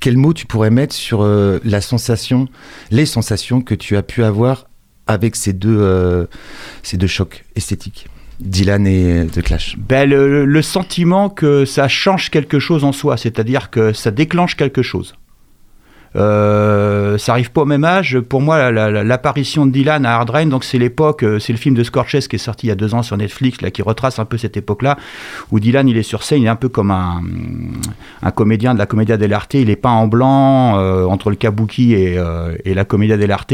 quel 0.00 0.16
mot 0.16 0.32
tu 0.32 0.46
pourrais 0.46 0.70
mettre 0.70 0.94
sur 0.94 1.24
la 1.24 1.80
sensation, 1.80 2.48
les 2.90 3.06
sensations 3.06 3.60
que 3.62 3.74
tu 3.76 3.96
as 3.96 4.02
pu 4.02 4.24
avoir 4.24 4.66
avec 5.06 5.36
ces 5.36 5.52
deux, 5.52 6.26
ces 6.82 6.96
deux 6.96 7.06
chocs 7.06 7.44
esthétiques, 7.54 8.08
Dylan 8.42 8.86
et 8.86 9.20
euh, 9.20 9.24
The 9.26 9.42
Clash 9.42 9.76
Ben, 9.78 10.08
le, 10.08 10.44
le 10.44 10.62
sentiment 10.62 11.28
que 11.28 11.64
ça 11.64 11.88
change 11.88 12.30
quelque 12.30 12.58
chose 12.58 12.84
en 12.84 12.92
soi, 12.92 13.16
c'est-à-dire 13.16 13.70
que 13.70 13.92
ça 13.92 14.10
déclenche 14.10 14.56
quelque 14.56 14.82
chose. 14.82 15.14
Euh, 16.14 17.16
ça 17.18 17.32
arrive 17.32 17.50
pas 17.52 17.62
au 17.62 17.64
même 17.66 17.84
âge. 17.84 18.18
Pour 18.20 18.40
moi, 18.40 18.70
la- 18.70 18.90
la- 18.90 19.04
l'apparition 19.04 19.66
de 19.66 19.72
Dylan 19.72 20.04
à 20.04 20.16
Hard 20.16 20.30
Rain, 20.30 20.46
donc 20.46 20.64
c'est 20.64 20.78
l'époque, 20.78 21.22
euh, 21.24 21.38
c'est 21.38 21.52
le 21.52 21.58
film 21.58 21.74
de 21.74 21.82
Scorches 21.82 22.28
qui 22.28 22.36
est 22.36 22.38
sorti 22.38 22.66
il 22.66 22.68
y 22.68 22.72
a 22.72 22.74
deux 22.74 22.94
ans 22.94 23.02
sur 23.02 23.16
Netflix, 23.16 23.60
là, 23.62 23.70
qui 23.70 23.82
retrace 23.82 24.18
un 24.18 24.24
peu 24.24 24.36
cette 24.36 24.56
époque-là, 24.56 24.98
où 25.50 25.58
Dylan, 25.60 25.88
il 25.88 25.96
est 25.96 26.02
sur 26.02 26.22
scène, 26.22 26.42
il 26.42 26.46
est 26.46 26.50
un 26.50 26.56
peu 26.56 26.68
comme 26.68 26.90
un, 26.90 27.22
un 28.22 28.30
comédien 28.30 28.74
de 28.74 28.78
la 28.78 28.86
Commedia 28.86 29.16
dell'arte. 29.16 29.54
Il 29.54 29.70
est 29.70 29.76
peint 29.76 29.90
en 29.90 30.06
blanc 30.06 30.78
euh, 30.78 31.04
entre 31.06 31.30
le 31.30 31.36
kabuki 31.36 31.94
et, 31.94 32.18
euh, 32.18 32.54
et 32.64 32.74
la 32.74 32.84
Commedia 32.84 33.16
dell'arte. 33.16 33.52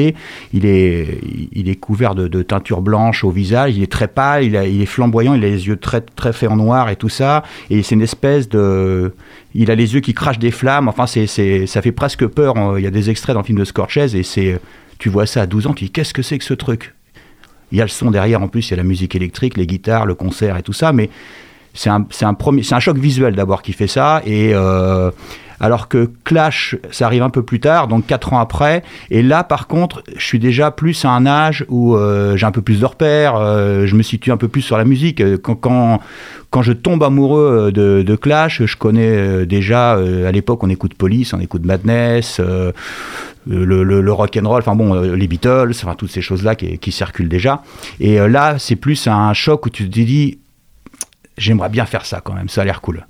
Il 0.53 0.67
est, 0.67 1.21
il 1.53 1.69
est 1.69 1.77
couvert 1.77 2.15
de, 2.15 2.29
de 2.29 2.43
teinture 2.43 2.81
blanche 2.83 3.25
au 3.25 3.31
visage. 3.31 3.77
Il 3.77 3.83
est 3.83 3.91
très 3.93 4.09
pâle, 4.09 4.45
il 4.45 4.83
est 4.83 4.87
flamboyant, 4.87 5.35
il 5.35 5.45
a 5.45 5.49
les 5.49 5.67
yeux 5.69 5.77
très, 5.77 6.01
très 6.01 6.33
faits 6.33 6.51
en 6.51 6.57
noir 6.57 6.89
et 6.91 6.97
tout 6.97 7.09
ça. 7.09 7.43
Et 7.71 7.83
c'est 7.83 7.95
une 7.95 8.03
espèce 8.03 8.49
de, 8.49 9.15
il 9.59 9.73
a 9.73 9.75
les 9.75 9.95
yeux 9.95 10.01
qui 10.01 10.15
crachent 10.15 10.39
des 10.39 10.53
flammes. 10.53 10.89
Enfin, 10.89 11.07
c'est, 11.07 11.27
c'est, 11.27 11.67
ça 11.67 11.83
fait 11.83 11.93
presque 11.93 12.25
peur. 12.27 12.55
Il 12.79 12.85
y 12.85 12.87
a 12.87 12.93
des 12.93 13.11
extraits 13.11 13.35
dans 13.35 13.41
le 13.41 13.47
film 13.47 13.59
de 13.59 13.65
Scorches 13.65 13.99
et 14.15 14.23
c'est, 14.23 14.61
tu 14.99 15.09
vois 15.09 15.27
ça 15.27 15.43
à 15.43 15.47
12 15.47 15.67
ans, 15.67 15.75
tu 15.75 15.85
dis 15.85 15.91
qu'est-ce 15.91 16.15
que 16.15 16.23
c'est 16.23 16.39
que 16.39 16.45
ce 16.45 16.55
truc? 16.55 16.95
Il 17.73 17.79
y 17.79 17.81
a 17.81 17.85
le 17.85 17.91
son 17.91 18.11
derrière 18.13 18.41
en 18.41 18.49
plus, 18.49 18.69
il 18.69 18.71
y 18.71 18.75
a 18.75 18.77
la 18.77 18.85
musique 18.85 19.17
électrique, 19.17 19.57
les 19.57 19.67
guitares, 19.67 20.07
le 20.07 20.15
concert 20.15 20.57
et 20.57 20.63
tout 20.63 20.73
ça, 20.73 20.93
mais 20.93 21.11
c'est 21.75 21.91
un, 21.91 22.07
c'est 22.11 22.25
un, 22.25 22.35
premier, 22.35 22.63
c'est 22.63 22.77
un 22.77 22.81
choc 22.81 22.97
visuel 22.99 23.35
d'abord 23.35 23.63
qui 23.63 23.73
fait 23.73 23.89
ça. 23.89 24.23
Et 24.25 24.55
euh, 24.55 25.11
alors 25.61 25.89
que 25.89 26.11
Clash, 26.25 26.77
ça 26.91 27.07
arrive 27.07 27.23
un 27.23 27.31
peu 27.31 27.43
plus 27.43 27.61
tard, 27.61 27.89
donc 27.89 28.07
4 28.07 28.33
ans 28.33 28.39
après. 28.39 28.83
Et 29.11 29.23
là, 29.23 29.45
par 29.45 29.67
contre, 29.67 30.03
je 30.17 30.25
suis 30.25 30.39
déjà 30.39 30.71
plus 30.71 31.05
à 31.05 31.11
un 31.11 31.27
âge 31.27 31.65
où 31.69 31.97
euh, 31.97 32.37
j'ai 32.37 32.47
un 32.47 32.53
peu 32.53 32.63
plus 32.63 32.81
de 32.81 32.87
repères, 32.87 33.37
euh, 33.37 33.87
je 33.87 33.95
me 33.97 34.03
situe 34.03 34.31
un 34.31 34.37
peu 34.37 34.49
plus 34.49 34.63
sur 34.63 34.79
la 34.79 34.85
musique. 34.85 35.21
Euh, 35.21 35.37
Quand, 35.41 35.57
quand, 35.57 36.01
quand 36.51 36.63
je 36.63 36.73
tombe 36.73 37.03
amoureux 37.03 37.71
de, 37.73 38.17
Clash, 38.17 38.65
je 38.65 38.77
connais 38.77 39.47
déjà, 39.47 39.93
à 39.93 40.33
l'époque, 40.33 40.65
on 40.65 40.71
écoute 40.71 40.95
Police, 40.95 41.33
on 41.35 41.41
écoute 41.41 41.65
Madness, 41.65 42.41
le, 43.47 44.11
rock 44.11 44.39
and 44.43 44.49
roll, 44.49 44.61
enfin 44.61 44.75
bon, 44.75 44.95
les 44.95 45.29
Beatles, 45.29 45.71
enfin 45.71 45.95
toutes 45.95 46.11
ces 46.11 46.23
choses-là 46.23 46.55
qui, 46.55 46.79
qui 46.79 46.91
circulent 46.91 47.29
déjà. 47.29 47.63
Et 48.01 48.17
là, 48.17 48.59
c'est 48.59 48.77
plus 48.77 49.07
un 49.07 49.33
choc 49.35 49.67
où 49.67 49.71
tu 49.71 49.85
te 49.85 50.01
dis, 50.01 50.39
j'aimerais 51.37 51.69
bien 51.69 51.85
faire 51.85 52.07
ça 52.07 52.21
quand 52.23 52.33
même, 52.33 52.49
ça 52.49 52.63
a 52.63 52.65
l'air 52.65 52.81
cool. 52.81 53.05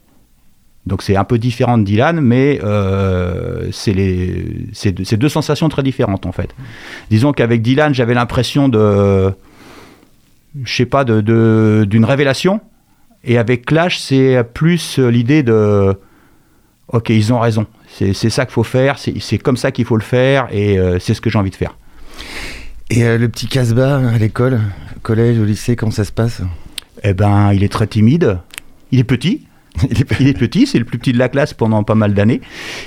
Donc 0.87 1.03
c'est 1.03 1.17
un 1.17 1.25
peu 1.25 1.39
différent 1.39 1.77
de 1.77 1.85
Dylan, 1.85 2.21
mais 2.21 2.61
euh, 2.65 3.69
c'est 3.73 3.93
deux, 5.17 5.29
sensations 5.29 5.69
très 5.69 5.83
différentes 5.83 6.25
en 6.25 6.33
fait. 6.33 6.55
Disons 7.11 7.33
qu'avec 7.33 7.61
Dylan, 7.63 7.93
j'avais 7.95 8.15
l'impression 8.15 8.69
de, 8.69 9.31
je 10.65 10.75
sais 10.75 10.87
pas, 10.87 11.05
de- 11.05 11.21
de- 11.21 11.85
d'une 11.89 12.07
révélation, 12.07 12.61
et 13.25 13.37
avec 13.37 13.67
Clash, 13.67 13.99
c'est 13.99 14.43
plus 14.55 14.99
l'idée 14.99 15.43
de, 15.43 15.95
ok, 16.89 17.11
ils 17.11 17.33
ont 17.35 17.41
raison, 17.41 17.67
c'est 17.91 18.15
ça 18.15 18.47
qu'il 18.47 18.55
faut 18.55 18.63
faire, 18.63 18.99
c'est 18.99 19.39
comme 19.39 19.59
ça 19.59 19.73
qu'il 19.73 19.85
faut 19.85 19.97
le 19.97 20.03
faire, 20.03 20.49
et 20.53 20.79
euh, 20.79 20.99
c'est 20.99 21.13
ce 21.13 21.21
que 21.21 21.29
j'ai 21.29 21.39
envie 21.39 21.51
de 21.51 21.57
faire. 21.57 21.77
Et 22.89 23.05
euh, 23.05 23.19
le 23.19 23.29
petit 23.29 23.47
Casbah 23.49 23.99
à 23.99 24.17
l'école, 24.17 24.61
au 24.97 25.01
collège, 25.01 25.39
au 25.39 25.45
lycée, 25.45 25.77
comment 25.77 25.93
ça 25.93 26.05
se 26.05 26.13
passe? 26.13 26.41
Eh 27.03 27.13
ben, 27.13 27.53
il 27.53 27.63
est 27.63 27.69
très 27.69 27.87
timide, 27.87 28.39
il 28.91 29.01
est 29.01 29.05
petit, 29.05 29.47
Il 30.21 30.29
est- 30.29 30.39
petit, 30.39 30.67
c'est 30.67 30.79
le 30.79 30.85
plus 30.85 30.99
petit 30.99 31.13
de 31.13 31.19
la 31.19 31.29
classe 31.29 31.53
pendant 31.55 31.83
pas 31.83 31.95
mal 31.95 32.15
d'années. 32.15 32.41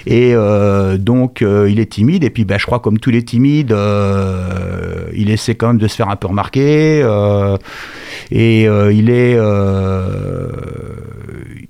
Et 0.05 0.31
euh, 0.33 0.97
donc, 0.97 1.41
euh, 1.41 1.69
il 1.69 1.79
est 1.79 1.91
timide. 1.91 2.23
Et 2.23 2.29
puis, 2.29 2.45
bah, 2.45 2.57
je 2.57 2.65
crois, 2.65 2.79
comme 2.79 2.97
tous 2.99 3.09
les 3.11 3.23
timides, 3.23 3.71
euh, 3.73 5.05
il 5.13 5.29
essaie 5.29 5.55
quand 5.55 5.67
même 5.67 5.77
de 5.77 5.87
se 5.87 5.95
faire 5.95 6.09
un 6.09 6.15
peu 6.15 6.27
remarquer. 6.27 7.01
euh, 7.03 7.57
et 8.31 8.67
euh, 8.67 8.91
il 8.93 9.09
est. 9.09 9.35
euh, 9.37 10.47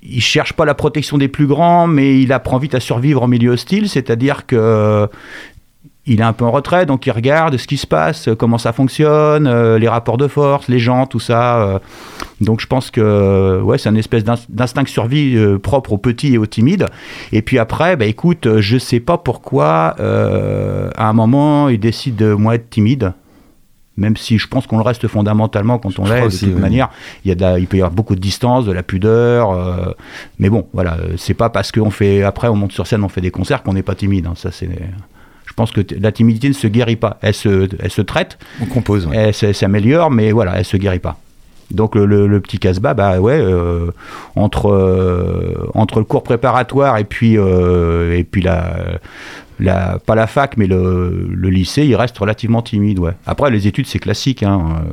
il 0.03 0.21
cherche 0.21 0.53
pas 0.53 0.65
la 0.65 0.73
protection 0.73 1.17
des 1.17 1.27
plus 1.29 1.47
grands, 1.47 1.87
mais 1.87 2.19
il 2.21 2.33
apprend 2.33 2.57
vite 2.57 2.75
à 2.75 2.79
survivre 2.79 3.23
en 3.23 3.27
milieu 3.27 3.51
hostile. 3.51 3.89
C'est-à-dire 3.89 4.45
que. 4.45 5.07
Il 6.07 6.19
est 6.19 6.23
un 6.23 6.33
peu 6.33 6.45
en 6.45 6.51
retrait, 6.51 6.87
donc 6.87 7.05
il 7.05 7.11
regarde 7.11 7.57
ce 7.57 7.67
qui 7.67 7.77
se 7.77 7.85
passe, 7.85 8.27
comment 8.39 8.57
ça 8.57 8.73
fonctionne, 8.73 9.45
euh, 9.45 9.77
les 9.77 9.87
rapports 9.87 10.17
de 10.17 10.27
force, 10.27 10.67
les 10.67 10.79
gens, 10.79 11.05
tout 11.05 11.19
ça. 11.19 11.61
euh, 11.61 11.79
donc 12.41 12.59
je 12.59 12.65
pense 12.65 12.89
que 12.89 13.61
ouais, 13.61 13.77
c'est 13.77 13.89
une 13.89 13.97
espèce 13.97 14.23
d'ins- 14.23 14.33
d'instinct 14.49 14.81
de 14.81 14.87
survie 14.87 15.35
euh, 15.37 15.59
propre 15.59 15.93
aux 15.93 15.99
petits 15.99 16.33
et 16.33 16.37
aux 16.39 16.47
timides. 16.47 16.87
Et 17.31 17.43
puis 17.43 17.59
après, 17.59 17.95
bah, 17.97 18.05
écoute, 18.05 18.47
euh, 18.47 18.61
je 18.61 18.79
sais 18.79 18.99
pas 18.99 19.19
pourquoi, 19.19 19.95
euh, 19.99 20.89
à 20.95 21.07
un 21.07 21.13
moment, 21.13 21.69
il 21.69 21.79
décide 21.79 22.15
de 22.15 22.33
moins 22.33 22.53
être 22.53 22.69
timide. 22.71 23.13
Même 23.97 24.17
si 24.17 24.39
je 24.39 24.47
pense 24.47 24.65
qu'on 24.65 24.77
le 24.77 24.83
reste 24.83 25.07
fondamentalement 25.07 25.77
quand 25.77 25.99
on 25.99 26.05
l'est, 26.05 26.23
de 26.25 26.29
toute 26.31 26.41
oui. 26.55 26.59
manière, 26.61 26.89
il, 27.23 27.29
y 27.29 27.31
a 27.31 27.35
de 27.35 27.41
la- 27.41 27.59
il 27.59 27.67
peut 27.67 27.77
y 27.77 27.81
avoir 27.81 27.91
beaucoup 27.93 28.15
de 28.15 28.21
distance, 28.21 28.65
de 28.65 28.71
la 28.71 28.81
pudeur. 28.81 29.51
euh, 29.51 29.91
mais 30.39 30.49
bon, 30.49 30.65
voilà, 30.73 30.95
euh, 30.95 31.13
c'est 31.17 31.35
pas 31.35 31.49
parce 31.51 31.71
qu'on 31.71 31.91
fait, 31.91 32.23
après 32.23 32.47
on 32.47 32.55
monte 32.55 32.71
sur 32.71 32.87
scène, 32.87 33.03
on 33.03 33.09
fait 33.09 33.21
des 33.21 33.29
concerts 33.29 33.61
qu'on 33.61 33.73
n'est 33.73 33.83
pas 33.83 33.93
timide. 33.93 34.25
hein. 34.25 34.33
ça, 34.35 34.49
c'est, 34.51 34.69
je 35.51 35.55
pense 35.55 35.71
que 35.73 35.81
la 35.99 36.13
timidité 36.13 36.47
ne 36.47 36.53
se 36.53 36.65
guérit 36.67 36.95
pas. 36.95 37.17
Elle 37.21 37.33
se, 37.33 37.67
elle 37.83 37.91
se 37.91 38.01
traite, 38.01 38.39
On 38.61 38.65
compose. 38.67 39.05
ouais. 39.05 39.33
elle, 39.41 39.53
s'améliore, 39.53 40.09
mais 40.09 40.31
voilà, 40.31 40.57
elle 40.57 40.63
se 40.63 40.77
guérit 40.77 40.99
pas. 40.99 41.17
Donc 41.73 41.95
le, 41.95 42.05
le- 42.05 42.27
le 42.27 42.39
petit 42.39 42.59
casse-bas, 42.59 42.93
bah 42.93 43.19
ouais, 43.19 43.39
euh, 43.39 43.91
entre, 44.35 44.71
euh, 44.71 45.69
entre 45.73 45.99
le 45.99 46.05
cours 46.05 46.23
préparatoire 46.23 46.97
et 46.97 47.03
puis, 47.03 47.37
euh, 47.37 48.17
et 48.17 48.23
puis 48.23 48.41
la, 48.41 48.75
la, 49.59 49.99
pas 50.05 50.15
la 50.15 50.27
fac, 50.27 50.57
mais 50.57 50.67
le, 50.67 51.27
le 51.29 51.49
lycée, 51.49 51.85
il 51.85 51.95
reste 51.95 52.17
relativement 52.17 52.61
timide. 52.61 52.99
Ouais. 52.99 53.11
Après, 53.25 53.49
les 53.51 53.67
études, 53.67 53.85
c'est 53.87 53.99
classique, 53.99 54.43
hein, 54.43 54.83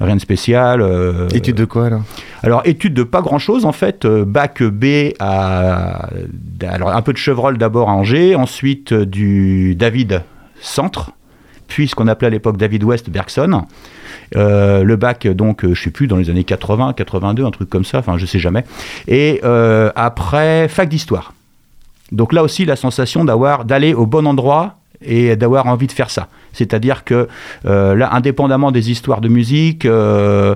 rien 0.00 0.16
de 0.16 0.20
spécial. 0.20 0.80
euh, 0.80 1.28
Étude 1.28 1.56
de 1.56 1.64
quoi 1.64 1.86
alors? 1.86 2.02
Alors, 2.42 2.62
étude 2.64 2.94
de 2.94 3.02
pas 3.02 3.20
grand-chose, 3.20 3.64
en 3.64 3.72
fait. 3.72 4.06
bac 4.06 4.62
B 4.62 5.12
à. 5.18 6.08
Alors, 6.66 6.90
un 6.90 7.02
peu 7.02 7.12
de 7.12 7.18
Chevreul 7.18 7.58
d'abord 7.58 7.90
à 7.90 7.92
Angers, 7.92 8.34
ensuite 8.34 8.94
du 8.94 9.74
David 9.74 10.22
Centre, 10.60 11.12
puis 11.68 11.86
ce 11.86 11.94
qu'on 11.94 12.08
appelait 12.08 12.26
à 12.26 12.30
l'époque 12.30 12.56
David 12.56 12.82
West 12.82 13.08
Bergson. 13.10 13.64
Euh, 14.36 14.82
le 14.82 14.96
bac, 14.96 15.26
donc, 15.28 15.64
euh, 15.64 15.74
je 15.74 15.82
sais 15.84 15.90
plus, 15.90 16.08
dans 16.08 16.16
les 16.16 16.30
années 16.30 16.44
80, 16.44 16.94
82, 16.94 17.44
un 17.44 17.50
truc 17.50 17.70
comme 17.70 17.84
ça, 17.84 17.98
enfin, 17.98 18.18
je 18.18 18.26
sais 18.26 18.38
jamais. 18.38 18.64
Et 19.06 19.40
euh, 19.44 19.90
après, 19.94 20.66
fac 20.68 20.88
d'histoire. 20.88 21.34
Donc 22.10 22.32
là 22.32 22.42
aussi, 22.42 22.64
la 22.64 22.76
sensation 22.76 23.24
d'avoir 23.24 23.64
d'aller 23.64 23.94
au 23.94 24.06
bon 24.06 24.26
endroit 24.26 24.76
et 25.02 25.36
d'avoir 25.36 25.66
envie 25.66 25.86
de 25.86 25.92
faire 25.92 26.10
ça. 26.10 26.28
C'est-à-dire 26.52 27.04
que 27.04 27.28
euh, 27.66 27.94
là, 27.94 28.14
indépendamment 28.14 28.72
des 28.72 28.90
histoires 28.90 29.20
de 29.20 29.28
musique, 29.28 29.84
euh, 29.84 30.54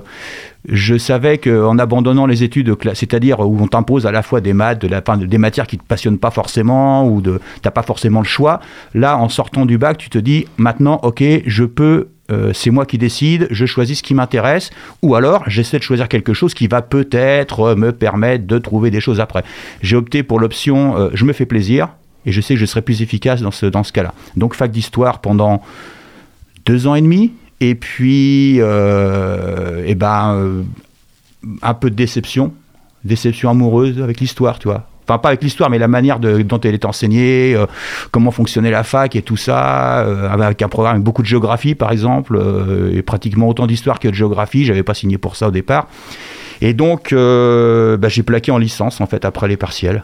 je 0.67 0.97
savais 0.97 1.37
qu'en 1.37 1.77
abandonnant 1.77 2.25
les 2.25 2.43
études, 2.43 2.75
c'est-à-dire 2.93 3.39
où 3.39 3.57
on 3.61 3.67
t'impose 3.67 4.05
à 4.05 4.11
la 4.11 4.21
fois 4.21 4.41
des 4.41 4.53
maths, 4.53 4.85
des 4.85 5.37
matières 5.37 5.67
qui 5.67 5.77
te 5.77 5.83
passionnent 5.83 6.17
pas 6.17 6.31
forcément, 6.31 7.07
ou 7.07 7.21
de, 7.21 7.39
t'as 7.61 7.71
pas 7.71 7.83
forcément 7.83 8.19
le 8.19 8.25
choix. 8.25 8.59
Là, 8.93 9.17
en 9.17 9.29
sortant 9.29 9.65
du 9.65 9.77
bac, 9.77 9.97
tu 9.97 10.09
te 10.09 10.17
dis 10.17 10.45
maintenant, 10.57 10.99
ok, 11.03 11.23
je 11.45 11.63
peux, 11.63 12.09
euh, 12.31 12.51
c'est 12.53 12.69
moi 12.69 12.85
qui 12.85 12.97
décide, 12.97 13.47
je 13.51 13.65
choisis 13.65 13.99
ce 13.99 14.03
qui 14.03 14.13
m'intéresse, 14.13 14.71
ou 15.01 15.15
alors 15.15 15.43
j'essaie 15.47 15.77
de 15.77 15.83
choisir 15.83 16.07
quelque 16.07 16.33
chose 16.33 16.53
qui 16.53 16.67
va 16.67 16.81
peut-être 16.81 17.75
me 17.75 17.91
permettre 17.91 18.45
de 18.45 18.57
trouver 18.57 18.91
des 18.91 19.01
choses 19.01 19.19
après. 19.19 19.43
J'ai 19.81 19.95
opté 19.95 20.23
pour 20.23 20.39
l'option, 20.39 21.09
je 21.13 21.25
me 21.25 21.33
fais 21.33 21.45
plaisir. 21.45 21.89
Et 22.25 22.31
je 22.31 22.41
sais 22.41 22.53
que 22.53 22.59
je 22.59 22.65
serai 22.65 22.81
plus 22.81 23.01
efficace 23.01 23.41
dans 23.41 23.51
ce, 23.51 23.65
dans 23.65 23.83
ce 23.83 23.91
cas-là. 23.91 24.13
Donc, 24.37 24.55
fac 24.55 24.71
d'histoire 24.71 25.19
pendant 25.19 25.61
deux 26.65 26.87
ans 26.87 26.95
et 26.95 27.01
demi. 27.01 27.33
Et 27.59 27.75
puis, 27.75 28.57
euh, 28.59 29.83
eh 29.85 29.95
ben, 29.95 30.35
euh, 30.35 30.63
un 31.61 31.73
peu 31.73 31.89
de 31.89 31.95
déception, 31.95 32.53
déception 33.03 33.49
amoureuse 33.49 34.01
avec 34.01 34.19
l'histoire, 34.19 34.59
tu 34.59 34.67
vois. 34.67 34.89
Enfin, 35.07 35.17
pas 35.17 35.29
avec 35.29 35.43
l'histoire, 35.43 35.69
mais 35.69 35.79
la 35.79 35.89
manière 35.89 36.19
dont 36.19 36.59
elle 36.61 36.73
est 36.73 36.85
enseignée, 36.85 37.53
euh, 37.55 37.65
comment 38.11 38.31
fonctionnait 38.31 38.71
la 38.71 38.83
fac 38.83 39.15
et 39.17 39.21
tout 39.21 39.35
ça, 39.35 39.99
avec 40.31 40.61
un 40.61 40.69
programme 40.69 40.93
avec 40.93 41.03
beaucoup 41.03 41.21
de 41.21 41.27
géographie, 41.27 41.75
par 41.75 41.91
exemple, 41.91 42.39
et 42.93 43.01
pratiquement 43.01 43.49
autant 43.49 43.67
d'histoire 43.67 43.99
que 43.99 44.07
de 44.07 44.13
géographie. 44.13 44.63
J'avais 44.63 44.83
pas 44.83 44.93
signé 44.93 45.17
pour 45.17 45.35
ça 45.35 45.49
au 45.49 45.51
départ. 45.51 45.87
Et 46.61 46.73
donc, 46.73 47.13
bah, 47.13 48.09
j'ai 48.09 48.23
plaqué 48.23 48.51
en 48.51 48.57
licence, 48.57 49.01
en 49.01 49.05
fait, 49.05 49.25
après 49.25 49.49
les 49.49 49.57
partiels 49.57 50.03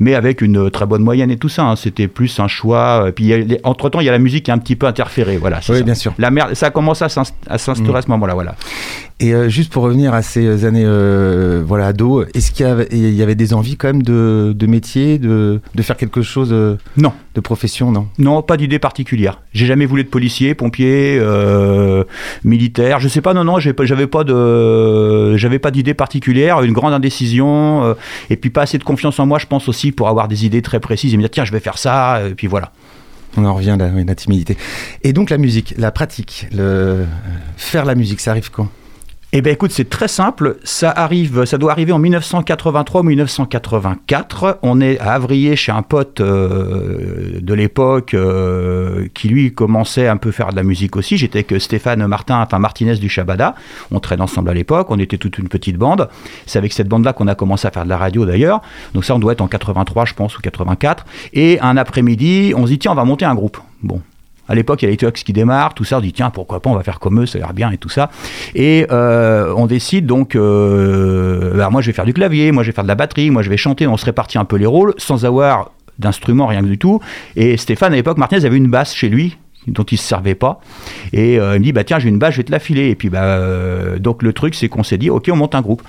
mais 0.00 0.14
avec 0.14 0.42
une 0.42 0.70
très 0.70 0.86
bonne 0.86 1.02
moyenne 1.02 1.30
et 1.30 1.36
tout 1.36 1.48
ça. 1.48 1.64
hein. 1.64 1.76
C'était 1.76 2.08
plus 2.08 2.38
un 2.40 2.48
choix. 2.48 3.06
Et 3.08 3.12
puis, 3.12 3.24
il 3.24 3.28
y 3.28 3.32
a 3.32 3.38
les- 3.38 3.60
entre-temps, 3.64 4.00
il 4.00 4.06
y 4.06 4.08
a 4.08 4.12
la 4.12 4.18
musique 4.18 4.44
qui 4.44 4.50
a 4.50 4.54
un 4.54 4.58
petit 4.58 4.76
peu 4.76 4.86
interféré. 4.86 5.36
Voilà, 5.38 5.58
Oui, 5.68 5.78
ça. 5.78 5.82
bien 5.82 5.94
sûr. 5.94 6.12
La 6.18 6.30
merde, 6.30 6.54
ça 6.54 6.66
a 6.66 6.70
commencé 6.70 7.04
à 7.04 7.08
s'instaurer 7.08 7.92
Mm. 7.92 7.96
à 7.96 8.02
ce 8.02 8.08
moment-là. 8.10 8.34
Voilà. 8.34 8.54
Et 9.18 9.34
euh, 9.34 9.48
juste 9.48 9.72
pour 9.72 9.82
revenir 9.82 10.12
à 10.12 10.20
ces 10.20 10.66
années 10.66 10.84
euh, 10.84 11.62
voilà, 11.66 11.86
ado, 11.86 12.24
est-ce 12.34 12.52
qu'il 12.52 12.66
y 12.66 12.68
avait, 12.68 12.86
il 12.92 13.14
y 13.14 13.22
avait 13.22 13.34
des 13.34 13.54
envies 13.54 13.76
quand 13.78 13.88
même 13.88 14.02
de, 14.02 14.52
de 14.54 14.66
métier, 14.66 15.18
de, 15.18 15.60
de 15.74 15.82
faire 15.82 15.96
quelque 15.96 16.20
chose 16.20 16.50
euh, 16.52 16.76
Non. 16.98 17.14
de 17.34 17.40
profession, 17.40 17.90
non? 17.92 18.08
Non, 18.18 18.42
pas 18.42 18.58
d'idée 18.58 18.78
particulière. 18.78 19.40
J'ai 19.54 19.64
jamais 19.64 19.86
voulu 19.86 20.04
de 20.04 20.10
policier, 20.10 20.54
pompier, 20.54 21.18
euh, 21.18 22.04
militaire. 22.44 23.00
Je 23.00 23.08
sais 23.08 23.22
pas. 23.22 23.32
Non, 23.32 23.44
non, 23.44 23.58
j'avais 23.58 24.06
pas 24.06 24.22
de, 24.24 25.36
j'avais 25.36 25.58
pas 25.58 25.70
d'idée 25.70 25.94
particulière. 25.94 26.60
Une 26.60 26.74
grande 26.74 26.92
indécision 26.92 27.84
euh, 27.84 27.94
et 28.28 28.36
puis 28.36 28.50
pas 28.50 28.62
assez 28.62 28.76
de 28.76 28.84
confiance 28.84 29.18
en 29.18 29.24
moi, 29.24 29.38
je 29.38 29.46
pense 29.46 29.66
aussi 29.68 29.92
pour 29.92 30.08
avoir 30.08 30.28
des 30.28 30.44
idées 30.44 30.60
très 30.60 30.78
précises 30.78 31.14
et 31.14 31.16
me 31.16 31.22
dire 31.22 31.30
tiens, 31.30 31.46
je 31.46 31.52
vais 31.52 31.60
faire 31.60 31.78
ça. 31.78 32.20
Et 32.28 32.34
puis 32.34 32.48
voilà. 32.48 32.70
On 33.36 33.44
en 33.44 33.54
revient 33.54 33.70
à 33.70 33.76
la, 33.76 34.14
timidité. 34.14 34.56
Et 35.02 35.12
donc 35.12 35.30
la 35.30 35.38
musique, 35.38 35.74
la 35.76 35.90
pratique, 35.90 36.46
le, 36.52 36.58
euh, 36.60 37.04
faire 37.56 37.84
la 37.84 37.94
musique, 37.94 38.20
ça 38.20 38.30
arrive 38.30 38.50
quand? 38.50 38.68
Eh 39.32 39.42
bien, 39.42 39.52
écoute, 39.52 39.72
c'est 39.72 39.90
très 39.90 40.08
simple. 40.08 40.56
Ça 40.62 40.90
arrive, 40.90 41.44
ça 41.44 41.58
doit 41.58 41.72
arriver 41.72 41.92
en 41.92 41.98
1983 41.98 43.00
ou 43.00 43.04
1984. 43.04 44.60
On 44.62 44.80
est 44.80 44.98
à 45.00 45.14
Avrier 45.14 45.56
chez 45.56 45.72
un 45.72 45.82
pote 45.82 46.20
euh, 46.20 47.40
de 47.40 47.54
l'époque 47.54 48.14
euh, 48.14 49.08
qui 49.14 49.28
lui 49.28 49.52
commençait 49.52 50.06
un 50.06 50.16
peu 50.16 50.30
faire 50.30 50.50
de 50.50 50.56
la 50.56 50.62
musique 50.62 50.96
aussi. 50.96 51.16
J'étais 51.16 51.40
avec 51.40 51.60
Stéphane 51.60 52.06
Martin, 52.06 52.40
enfin 52.40 52.60
Martinez 52.60 52.96
du 52.96 53.08
Shabada. 53.08 53.56
On 53.90 53.98
traînait 53.98 54.22
ensemble 54.22 54.48
à 54.48 54.54
l'époque. 54.54 54.86
On 54.90 54.98
était 54.98 55.18
toute 55.18 55.38
une 55.38 55.48
petite 55.48 55.76
bande. 55.76 56.08
C'est 56.46 56.58
avec 56.58 56.72
cette 56.72 56.88
bande-là 56.88 57.12
qu'on 57.12 57.26
a 57.26 57.34
commencé 57.34 57.66
à 57.66 57.72
faire 57.72 57.84
de 57.84 57.90
la 57.90 57.98
radio 57.98 58.24
d'ailleurs. 58.26 58.62
Donc 58.94 59.04
ça, 59.04 59.16
on 59.16 59.18
doit 59.18 59.32
être 59.32 59.40
en 59.40 59.48
83, 59.48 60.06
je 60.06 60.14
pense, 60.14 60.38
ou 60.38 60.40
84. 60.40 61.04
Et 61.34 61.58
un 61.60 61.76
après-midi, 61.76 62.54
on 62.56 62.64
se 62.64 62.70
dit 62.70 62.78
tiens, 62.78 62.92
on 62.92 62.94
va 62.96 63.04
monter 63.04 63.24
un 63.24 63.34
groupe. 63.34 63.58
Bon. 63.82 64.00
À 64.48 64.54
l'époque, 64.54 64.82
il 64.82 64.86
y 64.86 64.88
a 64.88 64.90
les 64.90 64.96
Tucks 64.96 65.14
qui 65.14 65.32
démarrent, 65.32 65.74
tout 65.74 65.84
ça. 65.84 65.98
On 65.98 66.00
dit 66.00 66.12
tiens, 66.12 66.30
pourquoi 66.30 66.60
pas, 66.60 66.70
on 66.70 66.74
va 66.74 66.82
faire 66.82 67.00
comme 67.00 67.20
eux, 67.20 67.26
ça 67.26 67.38
a 67.38 67.40
l'air 67.40 67.54
bien 67.54 67.70
et 67.70 67.78
tout 67.78 67.88
ça. 67.88 68.10
Et 68.54 68.86
euh, 68.90 69.52
on 69.56 69.66
décide 69.66 70.06
donc, 70.06 70.36
euh, 70.36 71.56
bah, 71.56 71.70
moi 71.70 71.80
je 71.80 71.86
vais 71.88 71.92
faire 71.92 72.04
du 72.04 72.12
clavier, 72.12 72.52
moi 72.52 72.62
je 72.62 72.70
vais 72.70 72.74
faire 72.74 72.84
de 72.84 72.88
la 72.88 72.94
batterie, 72.94 73.30
moi 73.30 73.42
je 73.42 73.50
vais 73.50 73.56
chanter. 73.56 73.86
On 73.86 73.96
se 73.96 74.04
répartit 74.04 74.38
un 74.38 74.44
peu 74.44 74.56
les 74.56 74.66
rôles 74.66 74.94
sans 74.98 75.24
avoir 75.24 75.70
d'instrument, 75.98 76.46
rien 76.46 76.62
du 76.62 76.78
tout. 76.78 77.00
Et 77.36 77.56
Stéphane, 77.56 77.92
à 77.92 77.96
l'époque, 77.96 78.18
Martinez 78.18 78.44
avait 78.44 78.56
une 78.56 78.68
basse 78.68 78.94
chez 78.94 79.08
lui 79.08 79.36
dont 79.66 79.82
il 79.82 79.98
se 79.98 80.04
servait 80.04 80.36
pas 80.36 80.60
et 81.12 81.40
euh, 81.40 81.56
il 81.56 81.58
me 81.58 81.64
dit 81.64 81.72
bah 81.72 81.82
tiens 81.82 81.98
j'ai 81.98 82.08
une 82.08 82.20
basse 82.20 82.34
je 82.34 82.36
vais 82.36 82.44
te 82.44 82.52
la 82.52 82.60
filer 82.60 82.88
et 82.88 82.94
puis 82.94 83.10
bah 83.10 83.98
donc 83.98 84.22
le 84.22 84.32
truc 84.32 84.54
c'est 84.54 84.68
qu'on 84.68 84.84
s'est 84.84 84.96
dit 84.96 85.10
ok 85.10 85.28
on 85.32 85.34
monte 85.34 85.56
un 85.56 85.60
groupe 85.60 85.82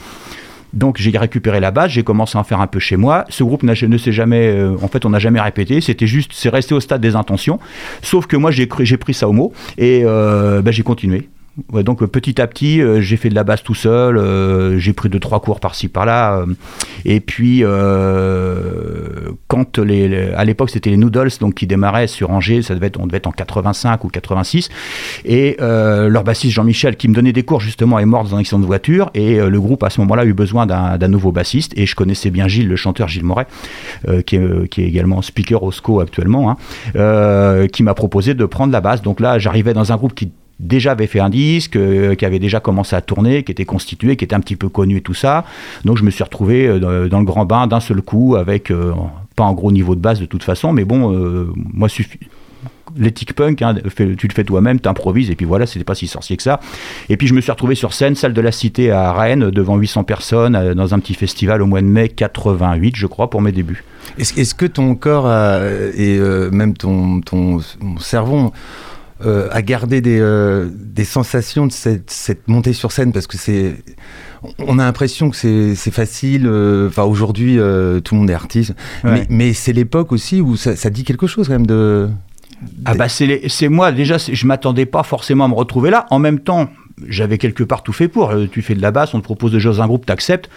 donc 0.74 0.98
j'ai 0.98 1.16
récupéré 1.18 1.60
la 1.60 1.72
basse, 1.72 1.92
j'ai 1.92 2.04
commencé 2.04 2.38
à 2.38 2.42
en 2.42 2.44
faire 2.44 2.62
un 2.62 2.68
peu 2.68 2.80
chez 2.80 2.98
moi. 2.98 3.26
Ce 3.30 3.44
groupe 3.44 3.64
ne 3.64 3.98
s'est 3.98 4.12
jamais, 4.12 4.48
euh, 4.48 4.76
en 4.82 4.88
fait, 4.88 5.06
on 5.06 5.10
n'a 5.10 5.20
jamais 5.20 5.42
répété. 5.42 5.82
C'était 5.82 6.08
juste, 6.08 6.32
c'est 6.34 6.50
resté 6.50 6.74
au 6.74 6.80
stade 6.80 7.02
des 7.02 7.16
intentions. 7.16 7.60
Sauf 8.02 8.28
que 8.28 8.38
moi, 8.38 8.52
j'ai 8.52 8.68
pris 8.68 9.14
ça 9.14 9.28
au 9.28 9.34
mot 9.34 9.54
et 9.78 10.02
euh, 10.04 10.62
bah, 10.62 10.72
j'ai 10.72 10.84
continué. 10.84 11.30
Donc 11.74 12.04
euh, 12.04 12.08
petit 12.08 12.40
à 12.40 12.46
petit, 12.46 12.82
euh, 12.82 13.02
j'ai 13.02 13.18
fait 13.18 13.30
de 13.30 13.36
la 13.36 13.44
basse 13.44 13.64
tout 13.64 13.74
seul. 13.74 14.18
euh, 14.18 14.78
j'ai 14.78 14.94
pris 14.94 15.10
deux 15.10 15.20
trois 15.20 15.40
cours 15.40 15.60
par-ci 15.60 15.88
par-là. 15.88 16.46
et 17.06 17.20
puis, 17.20 17.64
quand 19.48 19.80
à 19.80 20.46
l'époque, 20.46 20.70
c'était 20.70 20.90
les 20.90 20.98
Noodles, 20.98 21.30
donc 21.40 21.56
qui 21.56 21.68
démarraient 21.68 22.08
sur 22.08 22.32
Angers. 22.32 22.62
Ça 22.62 22.76
devait 22.76 22.88
être, 22.88 23.00
on 23.00 23.08
devait 23.08 23.18
être 23.18 23.28
en 23.28 23.32
85 23.32 24.04
ou 24.04 24.10
86. 24.10 24.70
Et 25.26 25.58
leur 25.60 26.24
bassiste 26.24 26.54
Jean-Michel, 26.54 26.96
qui 26.96 27.08
me 27.08 27.14
donnait 27.14 27.34
des 27.34 27.44
cours 27.44 27.60
justement, 27.60 28.00
est 28.00 28.06
mort 28.06 28.24
dans 28.24 28.36
un 28.36 28.40
accident 28.40 28.60
de 28.60 28.66
voiture. 28.66 29.10
Et 29.14 29.38
le 29.38 29.60
groupe 29.60 29.84
à 29.84 29.90
ce 29.90 30.00
moment-là 30.02 30.24
a 30.24 30.26
eu 30.26 30.34
besoin 30.34 30.66
d'un 30.66 31.08
nouveau 31.08 31.32
bassiste. 31.32 31.74
Et 31.78 31.86
je 31.86 31.96
connaissais 31.96 32.30
bien 32.30 32.48
Gilles, 32.48 32.68
le 32.68 32.76
chanteur 32.76 33.08
Gilles 33.08 33.26
Moret, 33.26 33.48
qui, 34.26 34.36
est, 34.36 34.78
également 34.78 35.22
speaker 35.22 35.64
au 35.64 35.72
SCO 35.72 36.02
actuellement, 36.02 36.52
hein, 36.52 37.68
qui 37.68 37.84
m'a 37.84 37.94
proposé 37.94 38.34
de 38.34 38.46
prendre 38.46 38.72
la 38.72 38.82
basse. 38.82 39.02
Donc 39.02 39.20
là, 39.20 39.40
j'arrivais 39.40 39.74
dans 39.74 39.92
un 39.92 39.96
groupe 39.96 40.14
qui 40.14 40.32
déjà 40.60 40.92
avait 40.92 41.08
fait 41.08 41.20
un 41.20 41.30
disque, 41.30 41.76
euh, 41.76 42.16
qui 42.16 42.26
avait 42.26 42.40
déjà 42.40 42.60
commencé 42.60 42.96
à 42.96 43.02
tourner, 43.02 43.44
qui 43.44 43.52
était 43.52 43.66
constitué, 43.66 44.16
qui 44.16 44.26
était 44.26 44.36
un 44.36 44.40
petit 44.40 44.56
peu 44.56 44.70
connu 44.70 44.98
et 44.98 45.02
tout 45.02 45.14
ça. 45.14 45.46
Donc 45.86 45.98
je 45.98 46.04
me 46.04 46.10
suis 46.10 46.24
retrouvé 46.24 46.68
euh, 46.68 47.08
dans, 47.08 47.20
le 47.20 47.26
grand 47.26 47.46
bain 47.46 47.68
d'un 47.68 47.80
seul 47.80 48.02
coup 48.02 48.36
avec 48.36 48.72
euh, 48.72 48.94
pas 49.36 49.46
un 49.46 49.54
gros 49.54 49.72
niveau 49.72 49.96
de 49.96 50.02
base 50.02 50.20
de 50.20 50.26
toute 50.26 50.44
façon, 50.44 50.74
mais 50.74 50.84
bon, 50.84 51.12
moi 51.56 51.88
suffi- 51.88 52.20
l'éthique 52.96 53.34
punk, 53.34 53.62
hein, 53.62 53.76
tu 53.96 54.28
le 54.28 54.34
fais 54.34 54.44
toi-même, 54.44 54.80
t'improvises, 54.80 55.30
et 55.30 55.36
puis 55.36 55.46
voilà, 55.46 55.68
c'était 55.68 55.84
pas 55.84 55.94
si 55.94 56.08
sorcier 56.08 56.38
que 56.38 56.42
ça. 56.42 56.60
Et 57.10 57.18
puis 57.18 57.28
je 57.28 57.36
me 57.36 57.42
suis 57.42 57.52
retrouvé 57.52 57.76
sur 57.76 57.94
scène, 57.94 58.16
salle 58.16 58.34
de 58.34 58.42
la 58.42 58.52
Cité 58.52 58.90
à 58.90 59.14
Rennes, 59.14 59.52
devant 59.52 59.78
800 59.78 60.06
personnes, 60.06 60.74
dans 60.74 60.94
un 60.96 61.00
petit 61.00 61.14
festival 61.14 61.62
au 61.62 61.68
mois 61.68 61.82
de 61.82 61.86
mai 61.86 62.10
88, 62.10 62.96
je 62.96 63.06
crois, 63.06 63.30
pour 63.30 63.42
mes 63.42 63.52
débuts. 63.52 63.84
Est-ce 64.18 64.56
que 64.56 64.66
ton 64.66 64.96
corps 64.96 65.32
et 65.96 66.18
même 66.52 66.74
ton 66.76 67.60
cerveau 68.00 68.52
euh, 69.26 69.48
a 69.52 69.62
gardé 69.62 70.02
des, 70.02 70.20
euh, 70.20 70.70
des 70.72 71.06
sensations 71.06 71.66
de 71.68 71.72
cette, 71.72 72.12
cette 72.12 72.48
montée 72.48 72.74
sur 72.74 72.92
scène 72.92 73.12
Parce 73.12 73.28
que 73.28 73.38
c'est. 73.38 73.76
On 74.60 74.78
a 74.80 74.84
l'impression 74.86 75.30
que 75.30 75.36
c'est 75.36 75.76
c'est 75.76 75.92
facile. 75.92 76.46
euh, 76.46 76.88
Enfin, 76.88 77.04
aujourd'hui, 77.04 77.58
euh, 77.60 78.00
tout 78.00 78.16
le 78.16 78.22
monde 78.22 78.30
est 78.30 78.34
artiste. 78.36 78.74
Ouais. 79.04 79.12
Mais, 79.12 79.28
mais 79.30 79.54
c'est 79.54 79.74
l'époque 79.74 80.12
aussi 80.12 80.42
où 80.42 80.56
ça, 80.56 80.76
ça 80.76 80.90
dit 80.90 81.04
quelque 81.04 81.28
chose 81.28 81.48
quand 81.48 81.54
même 81.54 81.68
de. 81.68 82.10
Ah 82.86 82.96
bah 82.96 83.06
c'est 83.08 83.70
moi 83.70 83.92
déjà 83.92 84.18
je 84.18 84.48
m'attendais 84.48 84.88
pas 84.88 85.04
forcément 85.04 85.46
à 85.46 85.48
me 85.48 85.54
retrouver 85.54 85.92
là 85.92 86.08
en 86.10 86.18
même 86.18 86.40
temps 86.40 86.68
j'avais 87.08 87.38
quelque 87.38 87.64
part 87.64 87.84
tout 87.84 87.94
fait 87.94 88.08
pour. 88.08 88.32
Euh, 88.32 88.48
tu 88.52 88.62
fais 88.62 88.76
de 88.76 88.82
la 88.82 88.92
basse, 88.92 89.14
on 89.14 89.20
te 89.20 89.24
propose 89.24 89.52
de 89.52 89.60
jouer 89.60 89.74
dans 89.74 89.82
un 89.82 89.88
groupe, 89.88 90.06
tu 90.06 90.12
acceptes. 90.12 90.50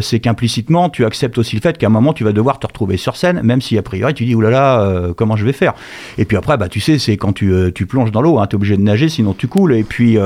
c'est 0.00 0.20
qu'implicitement, 0.20 0.90
tu 0.90 1.04
acceptes 1.04 1.38
aussi 1.38 1.56
le 1.56 1.60
fait 1.60 1.78
qu'à 1.78 1.86
un 1.86 1.90
moment, 1.90 2.12
tu 2.12 2.24
vas 2.24 2.32
devoir 2.32 2.58
te 2.58 2.66
retrouver 2.66 2.96
sur 2.96 3.16
scène, 3.16 3.40
même 3.42 3.60
si 3.60 3.78
a 3.78 3.82
priori, 3.82 4.14
tu 4.14 4.24
dis, 4.24 4.34
oulala, 4.34 4.60
là 4.60 5.00
là, 5.00 5.14
comment 5.14 5.36
je 5.36 5.44
vais 5.44 5.52
faire? 5.52 5.74
Et 6.18 6.24
puis 6.24 6.36
après, 6.36 6.56
bah, 6.56 6.68
tu 6.68 6.80
sais, 6.80 6.98
c'est 6.98 7.16
quand 7.16 7.32
tu, 7.32 7.52
tu 7.74 7.86
plonges 7.86 8.10
dans 8.10 8.22
l'eau, 8.22 8.38
hein, 8.38 8.46
tu 8.46 8.54
es 8.54 8.56
obligé 8.56 8.76
de 8.76 8.82
nager, 8.82 9.08
sinon 9.08 9.34
tu 9.34 9.46
coules. 9.46 9.74
Et 9.74 9.84
puis, 9.84 10.18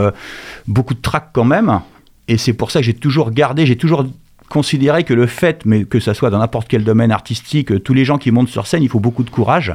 beaucoup 0.66 0.94
de 0.94 1.00
trac 1.00 1.30
quand 1.32 1.44
même. 1.44 1.80
Et 2.28 2.38
c'est 2.38 2.52
pour 2.52 2.70
ça 2.70 2.80
que 2.80 2.86
j'ai 2.86 2.94
toujours 2.94 3.30
gardé, 3.30 3.66
j'ai 3.66 3.76
toujours 3.76 4.06
considéré 4.48 5.04
que 5.04 5.14
le 5.14 5.26
fait, 5.26 5.64
mais 5.64 5.84
que 5.84 5.98
ça 5.98 6.14
soit 6.14 6.30
dans 6.30 6.38
n'importe 6.38 6.68
quel 6.68 6.84
domaine 6.84 7.10
artistique, 7.10 7.82
tous 7.82 7.94
les 7.94 8.04
gens 8.04 8.18
qui 8.18 8.30
montent 8.30 8.50
sur 8.50 8.66
scène, 8.66 8.82
il 8.82 8.88
faut 8.88 9.00
beaucoup 9.00 9.24
de 9.24 9.30
courage. 9.30 9.74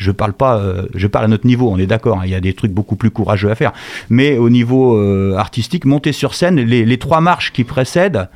Je 0.00 0.10
parle 0.10 0.32
pas, 0.32 0.56
euh, 0.56 0.86
je 0.94 1.06
parle 1.06 1.26
à 1.26 1.28
notre 1.28 1.46
niveau, 1.46 1.70
on 1.70 1.78
est 1.78 1.86
d'accord, 1.86 2.20
hein, 2.20 2.22
il 2.24 2.30
y 2.30 2.34
a 2.34 2.40
des 2.40 2.54
trucs 2.54 2.72
beaucoup 2.72 2.96
plus 2.96 3.10
courageux 3.10 3.50
à 3.50 3.54
faire. 3.54 3.72
Mais 4.08 4.38
au 4.38 4.48
niveau 4.48 4.96
euh, 4.96 5.36
artistique, 5.36 5.84
monter 5.84 6.12
sur 6.12 6.34
scène, 6.34 6.56
les, 6.58 6.98
trois 6.98 7.20
marches 7.20 7.52
qui 7.52 7.64
précèdent, 7.64 8.28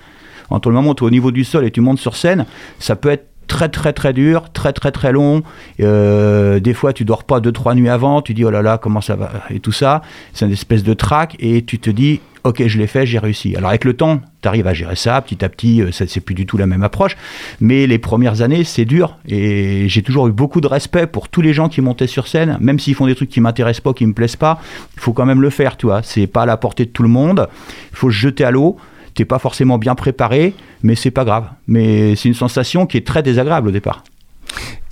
entre 0.51 0.69
le 0.69 0.75
moment 0.75 0.91
où 0.91 0.95
tu 0.95 1.05
es 1.05 1.07
au 1.07 1.11
niveau 1.11 1.31
du 1.31 1.43
sol 1.43 1.65
et 1.65 1.71
tu 1.71 1.81
montes 1.81 1.99
sur 1.99 2.17
scène, 2.17 2.45
ça 2.79 2.97
peut 2.97 3.09
être 3.09 3.29
très 3.47 3.71
très 3.71 3.95
très 3.95 4.13
dur, 4.13 4.53
très 4.53 4.75
très 4.75 4.93
très 4.93 5.11
long. 5.11 5.43
Euh, 5.81 6.61
des 6.61 6.75
fois, 6.75 6.93
tu 6.93 7.07
dors 7.07 7.25
pas 7.25 7.41
deux 7.41 7.53
trois 7.53 7.75
nuits 7.75 7.89
avant, 7.89 8.21
tu 8.21 8.35
dis 8.35 8.45
oh 8.45 8.51
là 8.51 8.61
là 8.61 8.77
comment 8.77 9.01
ça 9.01 9.17
va 9.17 9.33
et 9.49 9.61
tout 9.61 9.73
ça. 9.73 10.03
C'est 10.35 10.45
une 10.45 10.53
espèce 10.53 10.83
de 10.83 10.93
trac 10.93 11.35
et 11.41 11.65
tu 11.65 11.79
te 11.79 11.89
dis 11.89 12.21
ok 12.45 12.67
je 12.67 12.79
l'ai 12.79 12.87
fait, 12.87 13.07
j'ai 13.07 13.19
réussi. 13.19 13.57
Alors 13.57 13.71
avec 13.71 13.85
le 13.85 13.95
temps, 13.95 14.21
tu 14.43 14.49
arrives 14.49 14.67
à 14.67 14.75
gérer 14.75 14.97
ça 14.97 15.21
petit 15.21 15.45
à 15.45 15.49
petit. 15.49 15.83
Euh, 15.83 15.91
c'est 15.93 16.21
plus 16.21 16.35
du 16.35 16.47
tout 16.47 16.57
la 16.57 16.67
même 16.67 16.83
approche, 16.83 17.17
mais 17.61 17.87
les 17.87 17.99
premières 17.99 18.43
années 18.43 18.65
c'est 18.65 18.85
dur 18.85 19.19
et 19.27 19.89
j'ai 19.89 20.03
toujours 20.03 20.29
eu 20.29 20.33
beaucoup 20.33 20.61
de 20.61 20.67
respect 20.67 21.07
pour 21.07 21.29
tous 21.29 21.41
les 21.41 21.53
gens 21.53 21.69
qui 21.69 21.81
montaient 21.81 22.07
sur 22.07 22.29
scène, 22.29 22.59
même 22.61 22.79
s'ils 22.79 22.95
font 22.95 23.07
des 23.07 23.15
trucs 23.15 23.31
qui 23.31 23.41
m'intéressent 23.41 23.83
pas, 23.83 23.93
qui 23.93 24.07
me 24.07 24.13
plaisent 24.13 24.37
pas. 24.37 24.61
Il 24.95 25.01
faut 25.01 25.13
quand 25.13 25.27
même 25.27 25.43
le 25.43 25.51
faire, 25.51 25.77
tu 25.77 25.87
vois. 25.87 26.03
C'est 26.03 26.27
pas 26.27 26.43
à 26.43 26.47
la 26.47 26.57
portée 26.57 26.85
de 26.85 26.91
tout 26.91 27.03
le 27.03 27.09
monde. 27.09 27.49
Il 27.93 27.97
faut 27.97 28.11
se 28.11 28.17
jeter 28.17 28.45
à 28.45 28.51
l'eau 28.51 28.77
t'es 29.15 29.25
pas 29.25 29.39
forcément 29.39 29.79
bien 29.79 29.95
préparé, 29.95 30.55
mais 30.83 30.97
c'est 30.97 31.13
pas 31.13 31.25
grave. 31.25 31.47
Mais 31.69 32.17
c'est 32.17 32.29
une 32.29 32.35
sensation 32.35 32.85
qui 32.85 32.97
est 32.97 33.07
très 33.07 33.23
désagréable 33.23 33.69
au 33.69 33.71
départ. 33.71 34.03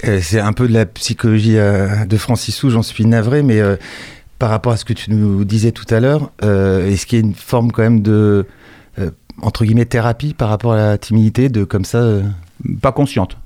Euh, 0.04 0.21
c'est 0.23 0.38
un 0.38 0.52
peu 0.52 0.68
de 0.68 0.73
la 0.73 0.87
psychologie 0.87 1.59
euh, 1.59 2.04
de 2.04 2.16
Francis 2.16 2.64
j'en 2.68 2.82
suis 2.82 3.04
navré, 3.04 3.42
mais 3.42 3.61
par 4.42 4.50
rapport 4.50 4.72
à 4.72 4.76
ce 4.76 4.84
que 4.84 4.92
tu 4.92 5.12
nous 5.12 5.44
disais 5.44 5.70
tout 5.70 5.87
à 5.94 6.00
l'heure, 6.00 6.32
est-ce 6.42 7.06
qu'il 7.06 7.20
y 7.20 7.22
a 7.22 7.25
une 7.25 7.32
forme 7.32 7.70
quand 7.70 7.82
même 7.82 8.02
de, 8.02 8.44
entre 9.40 9.64
guillemets, 9.64 9.84
thérapie 9.84 10.34
par 10.34 10.49
rapport 10.49 10.72
à 10.72 10.76
la 10.76 10.99
timidité, 10.99 11.49
de 11.49 11.62
comme 11.62 11.84
ça 11.84 12.22
Pas 12.80 12.90
consciente. 12.90 13.37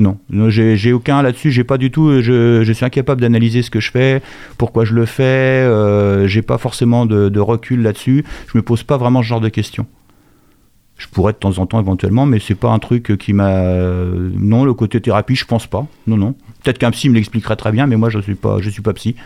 Non, 0.00 0.18
j'ai 0.48 0.92
aucun 0.92 1.22
là-dessus, 1.22 1.52
j'ai 1.52 1.62
pas 1.62 1.78
du 1.78 1.92
tout, 1.92 2.20
je, 2.22 2.72
suis 2.72 2.84
incapable 2.84 3.20
d'analyser 3.20 3.62
ce 3.62 3.70
que 3.70 3.78
je 3.78 3.92
fais, 3.92 4.20
pourquoi 4.58 4.84
je 4.84 4.94
le 4.94 5.06
fais, 5.06 5.22
euh, 5.22 6.26
j'ai 6.26 6.42
pas 6.42 6.58
forcément 6.58 7.06
de, 7.06 7.38
recul 7.38 7.80
là-dessus, 7.80 8.24
je 8.50 8.58
me 8.58 8.62
pose 8.62 8.82
pas 8.82 8.96
vraiment 8.96 9.22
ce 9.22 9.28
genre 9.28 9.40
de 9.40 9.48
questions. 9.48 9.86
Je 10.96 11.06
pourrais 11.06 11.34
de 11.34 11.38
temps 11.38 11.56
en 11.58 11.66
temps 11.66 11.78
éventuellement, 11.78 12.26
mais 12.26 12.40
c'est 12.40 12.56
pas 12.56 12.70
un 12.70 12.80
truc 12.80 13.16
qui 13.16 13.32
m'a. 13.32 13.62
Non, 14.36 14.64
le 14.64 14.74
côté 14.74 15.00
thérapie, 15.00 15.34
je 15.34 15.46
pense 15.46 15.66
pas. 15.66 15.86
Non, 16.06 16.18
non. 16.18 16.34
Peut-être 16.62 16.76
qu'un 16.76 16.90
psy 16.90 17.08
me 17.08 17.14
l'expliquerait 17.14 17.56
très 17.56 17.72
bien, 17.72 17.86
mais 17.86 17.96
moi 17.96 18.10
je 18.10 18.18
suis 18.18 18.34
pas, 18.34 18.58
je 18.60 18.68
suis 18.68 18.82
pas 18.82 18.92
psy. 18.92 19.16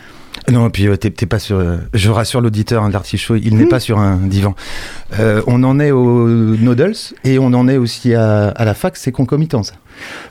Non, 0.51 0.67
et 0.67 0.69
puis 0.69 0.87
euh, 0.87 0.95
t'es 0.95 1.25
pas 1.25 1.39
sur. 1.39 1.57
Euh, 1.57 1.77
je 1.93 2.09
rassure 2.11 2.41
l'auditeur 2.41 2.83
hein, 2.83 2.89
l'artichaut, 2.91 3.35
il 3.35 3.57
n'est 3.57 3.65
pas 3.65 3.79
sur 3.79 3.99
un 3.99 4.17
divan. 4.17 4.55
on 5.47 5.63
en 5.63 5.79
est 5.79 5.91
aux 5.91 6.27
noodles 6.27 6.95
et 7.23 7.39
on 7.39 7.47
en 7.47 7.67
est 7.67 7.77
aussi 7.77 8.13
à, 8.13 8.49
à 8.49 8.65
la 8.65 8.73
fac, 8.73 8.97
c'est 8.97 9.11
concomitant 9.11 9.63
ça. 9.63 9.73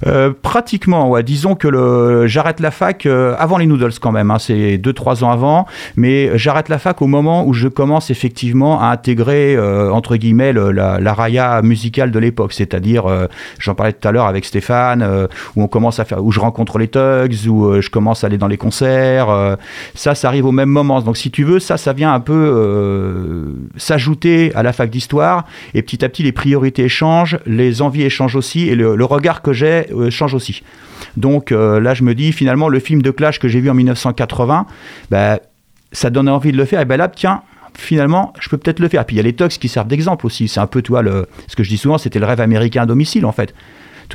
Euh, 0.06 0.32
pratiquement, 0.42 1.08
ouais. 1.08 1.23
Disons 1.23 1.54
que 1.54 2.26
j'arrête 2.26 2.61
la 2.61 2.70
fac 2.70 3.06
euh, 3.06 3.34
avant 3.38 3.58
les 3.58 3.66
noodles 3.66 3.92
quand 4.00 4.12
même. 4.12 4.30
Hein, 4.30 4.38
c'est 4.38 4.76
2-3 4.76 5.25
ans 5.25 5.30
avant. 5.30 5.66
Mais 5.96 6.37
j'arrête 6.37 6.68
la 6.68 6.78
fac 6.78 7.02
au 7.02 7.06
moment 7.06 7.46
où 7.46 7.52
je 7.52 7.68
commence 7.68 8.11
effectivement 8.11 8.80
à 8.80 8.87
intégrer, 8.87 9.56
euh, 9.56 9.90
entre 9.90 10.16
guillemets, 10.16 10.52
la, 10.52 11.00
la, 11.00 11.14
raya 11.14 11.62
musicale 11.62 12.11
de 12.11 12.18
l'époque. 12.18 12.52
C'est-à-dire, 12.52 13.04
j'en 13.58 13.75
parlais 13.75 13.92
tout 13.92 14.06
à 14.06 14.12
l'heure 14.12 14.26
avec 14.26 14.44
Stéphane, 14.44 15.28
où 15.56 15.62
on 15.62 15.68
commence 15.68 16.00
à 16.00 16.04
faire, 16.04 16.25
où 16.25 16.32
je 16.32 16.40
rencontre 16.40 16.78
les 16.78 16.88
Tugs, 16.88 17.49
où 17.49 17.80
je 17.80 17.90
commence 17.90 18.25
à 18.25 18.26
aller 18.26 18.38
dans 18.38 18.49
les 18.49 18.56
concerts. 18.56 19.56
Ça, 19.94 20.14
ça 20.14 20.28
arrive 20.28 20.46
au 20.46 20.52
même 20.52 20.68
moment. 20.68 21.00
Donc 21.00 21.16
si 21.16 21.30
tu 21.30 21.44
veux, 21.44 21.58
ça, 21.58 21.76
ça 21.76 21.92
vient 21.92 22.12
un 22.12 22.20
peu 22.20 23.54
s'ajouter 23.76 24.52
à 24.54 24.62
la 24.62 24.72
fac 24.72 24.90
d'histoire. 24.90 25.44
Et 25.74 25.82
petit 25.82 26.04
à 26.04 26.08
petit, 26.08 26.22
les 26.22 26.32
priorités 26.32 26.88
changent, 26.88 27.38
les 27.46 27.82
envies 27.82 28.02
échangent 28.02 28.36
aussi, 28.36 28.68
et 28.68 28.74
le, 28.74 29.04
regard 29.04 29.42
que 29.42 29.52
j'ai 29.52 29.86
euh, 29.92 30.10
change 30.10 30.34
aussi. 30.34 30.62
Donc 31.16 31.52
euh, 31.52 31.80
là, 31.80 31.94
je 31.94 32.02
me 32.02 32.14
dis, 32.14 32.32
finalement, 32.32 32.68
le 32.68 32.80
film 32.80 33.02
de 33.02 33.10
Clash 33.10 33.38
que 33.38 33.48
j'ai 33.48 33.60
vu 33.60 33.70
en 33.70 33.74
1980, 33.74 34.66
bah, 35.10 35.40
ça 35.92 36.10
donne 36.10 36.28
envie 36.28 36.52
de 36.52 36.56
le 36.56 36.64
faire. 36.64 36.80
Et 36.80 36.84
ben 36.84 36.96
là, 36.96 37.08
tiens, 37.08 37.42
finalement, 37.74 38.32
je 38.40 38.48
peux 38.48 38.56
peut-être 38.56 38.80
le 38.80 38.88
faire. 38.88 39.04
Puis 39.04 39.16
il 39.16 39.18
y 39.18 39.20
a 39.20 39.22
les 39.22 39.34
Tox 39.34 39.58
qui 39.58 39.68
servent 39.68 39.88
d'exemple 39.88 40.26
aussi. 40.26 40.48
C'est 40.48 40.60
un 40.60 40.66
peu, 40.66 40.82
toi, 40.82 41.02
le, 41.02 41.26
ce 41.46 41.56
que 41.56 41.62
je 41.62 41.68
dis 41.68 41.78
souvent, 41.78 41.98
c'était 41.98 42.18
le 42.18 42.26
rêve 42.26 42.40
américain 42.40 42.82
à 42.82 42.86
domicile, 42.86 43.26
en 43.26 43.32
fait 43.32 43.54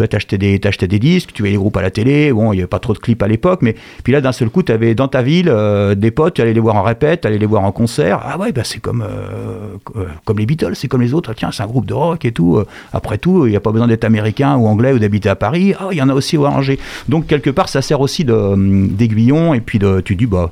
tu 0.08 0.16
achetais 0.16 0.38
des, 0.38 0.60
des 0.60 1.00
disques, 1.00 1.32
tu 1.34 1.42
voyais 1.42 1.54
les 1.54 1.58
groupes 1.58 1.78
à 1.78 1.82
la 1.82 1.92
télé, 1.92 2.32
bon, 2.32 2.54
il 2.54 2.58
n'y 2.58 2.62
avait 2.62 2.68
pas 2.68 2.80
trop 2.80 2.94
de 2.94 3.00
clips 3.00 3.22
à 3.22 3.28
l'époque, 3.28 3.62
mais 3.62 3.76
puis 4.04 4.14
là, 4.14 4.22
d'un 4.22 4.32
seul 4.32 4.50
coup, 4.50 4.64
tu 4.64 4.72
avais 4.72 4.96
dans 4.96 5.08
ta 5.08 5.22
ville 5.22 5.50
euh, 5.50 5.96
des 5.96 6.12
potes, 6.12 6.36
tu 6.36 6.42
allais 6.42 6.54
les 6.54 6.60
voir 6.60 6.76
en 6.76 6.84
répète, 6.84 7.22
tu 7.22 7.28
allais 7.28 7.38
les 7.38 7.46
voir 7.46 7.64
en 7.64 7.72
concert. 7.72 8.22
Ah 8.24 8.38
ouais, 8.38 8.52
bah 8.52 8.64
c'est 8.64 8.80
comme, 8.80 9.02
euh, 9.02 9.78
euh, 9.98 10.06
comme 10.26 10.40
les 10.40 10.46
Beatles, 10.46 10.76
c'est 10.76 10.88
comme 10.88 11.02
les 11.02 11.14
autres. 11.14 11.34
Tiens, 11.34 11.52
c'est 11.52 11.64
un 11.64 11.68
groupe 11.68 11.86
de 11.86 11.94
rock 11.94 12.26
et 12.26 12.32
tout. 12.32 12.62
Après 12.94 13.18
tout, 13.18 13.46
il 13.46 13.52
n'y 13.52 13.56
a 13.56 13.60
pas 13.60 13.72
besoin 13.72 13.88
d'être 13.88 14.04
américain 14.04 14.56
ou 14.56 14.68
anglais 14.68 14.94
ou 14.94 15.00
d'habiter 15.00 15.30
à 15.30 15.36
Paris. 15.36 15.74
Ah, 15.80 15.90
il 15.92 15.98
y 15.98 16.02
en 16.02 16.10
a 16.10 16.14
aussi 16.14 16.38
au 16.38 16.46
Angers. 16.46 16.80
Donc, 17.08 17.28
quelque 17.28 17.50
part, 17.50 17.70
ça 17.70 17.82
sert 17.82 18.02
aussi 18.02 18.26
d'aiguillon 18.26 19.54
et 19.54 19.62
puis 19.62 19.80
de, 19.80 20.02
tu 20.02 20.16
dis, 20.16 20.26
bah, 20.26 20.52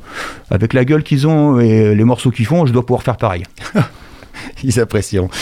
avec 0.50 0.74
la 0.74 0.86
gueule 0.86 1.04
qu'ils 1.04 1.28
ont 1.28 1.60
et 1.60 1.96
les 1.96 2.04
morceaux 2.04 2.32
qu'ils 2.32 2.46
font, 2.46 2.66
je 2.66 2.74
dois 2.74 2.86
pouvoir 2.86 3.04
faire 3.04 3.18
pareil. 3.18 3.44
ils 4.64 4.80
apprécieront. 4.80 5.30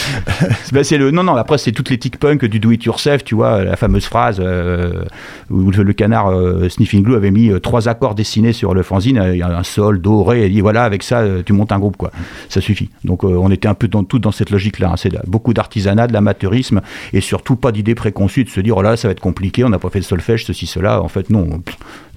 Ben, 0.71 0.83
le, 0.91 1.11
non, 1.11 1.23
non, 1.23 1.35
après, 1.35 1.57
c'est 1.57 1.71
toute 1.71 1.89
l'éthique 1.89 2.19
punk 2.19 2.43
du 2.45 2.59
do 2.59 2.71
it 2.71 2.83
yourself, 2.83 3.23
tu 3.23 3.35
vois, 3.35 3.63
la 3.63 3.75
fameuse 3.75 4.05
phrase 4.05 4.37
euh, 4.39 5.05
où 5.49 5.71
le, 5.71 5.93
canard 5.93 6.31
euh, 6.31 6.67
Sniffing 6.69 7.03
Glue 7.03 7.15
avait 7.15 7.31
mis 7.31 7.49
euh, 7.49 7.59
trois 7.59 7.87
accords 7.87 8.15
dessinés 8.15 8.51
sur 8.51 8.73
le 8.73 8.83
fanzine, 8.83 9.17
un 9.17 9.63
sol, 9.63 10.01
do, 10.01 10.23
ré, 10.23 10.45
et 10.45 10.49
dit 10.49 10.61
voilà, 10.61 10.83
avec 10.83 11.03
ça, 11.03 11.23
tu 11.45 11.53
montes 11.53 11.71
un 11.71 11.79
groupe, 11.79 11.97
quoi. 11.97 12.11
Ça 12.49 12.61
suffit. 12.61 12.89
Donc, 13.03 13.23
on 13.23 13.49
était 13.51 13.67
un 13.67 13.73
peu 13.73 13.87
dans, 13.87 14.03
tout 14.03 14.19
dans 14.19 14.31
cette 14.31 14.49
logique-là. 14.49 14.91
Hein. 14.91 14.97
C'est 14.97 15.13
beaucoup 15.27 15.53
d'artisanat, 15.53 16.07
de 16.07 16.13
l'amateurisme, 16.13 16.81
et 17.13 17.21
surtout 17.21 17.55
pas 17.55 17.71
d'idées 17.71 17.95
préconçues 17.95 18.43
de 18.43 18.49
se 18.49 18.59
dire 18.59 18.77
oh 18.77 18.81
là, 18.81 18.97
ça 18.97 19.07
va 19.07 19.13
être 19.13 19.19
compliqué, 19.19 19.63
on 19.63 19.69
n'a 19.69 19.79
pas 19.79 19.89
fait 19.89 19.99
de 19.99 20.05
solfège, 20.05 20.45
ceci, 20.45 20.65
cela. 20.65 21.01
En 21.01 21.07
fait, 21.07 21.29
non, 21.29 21.61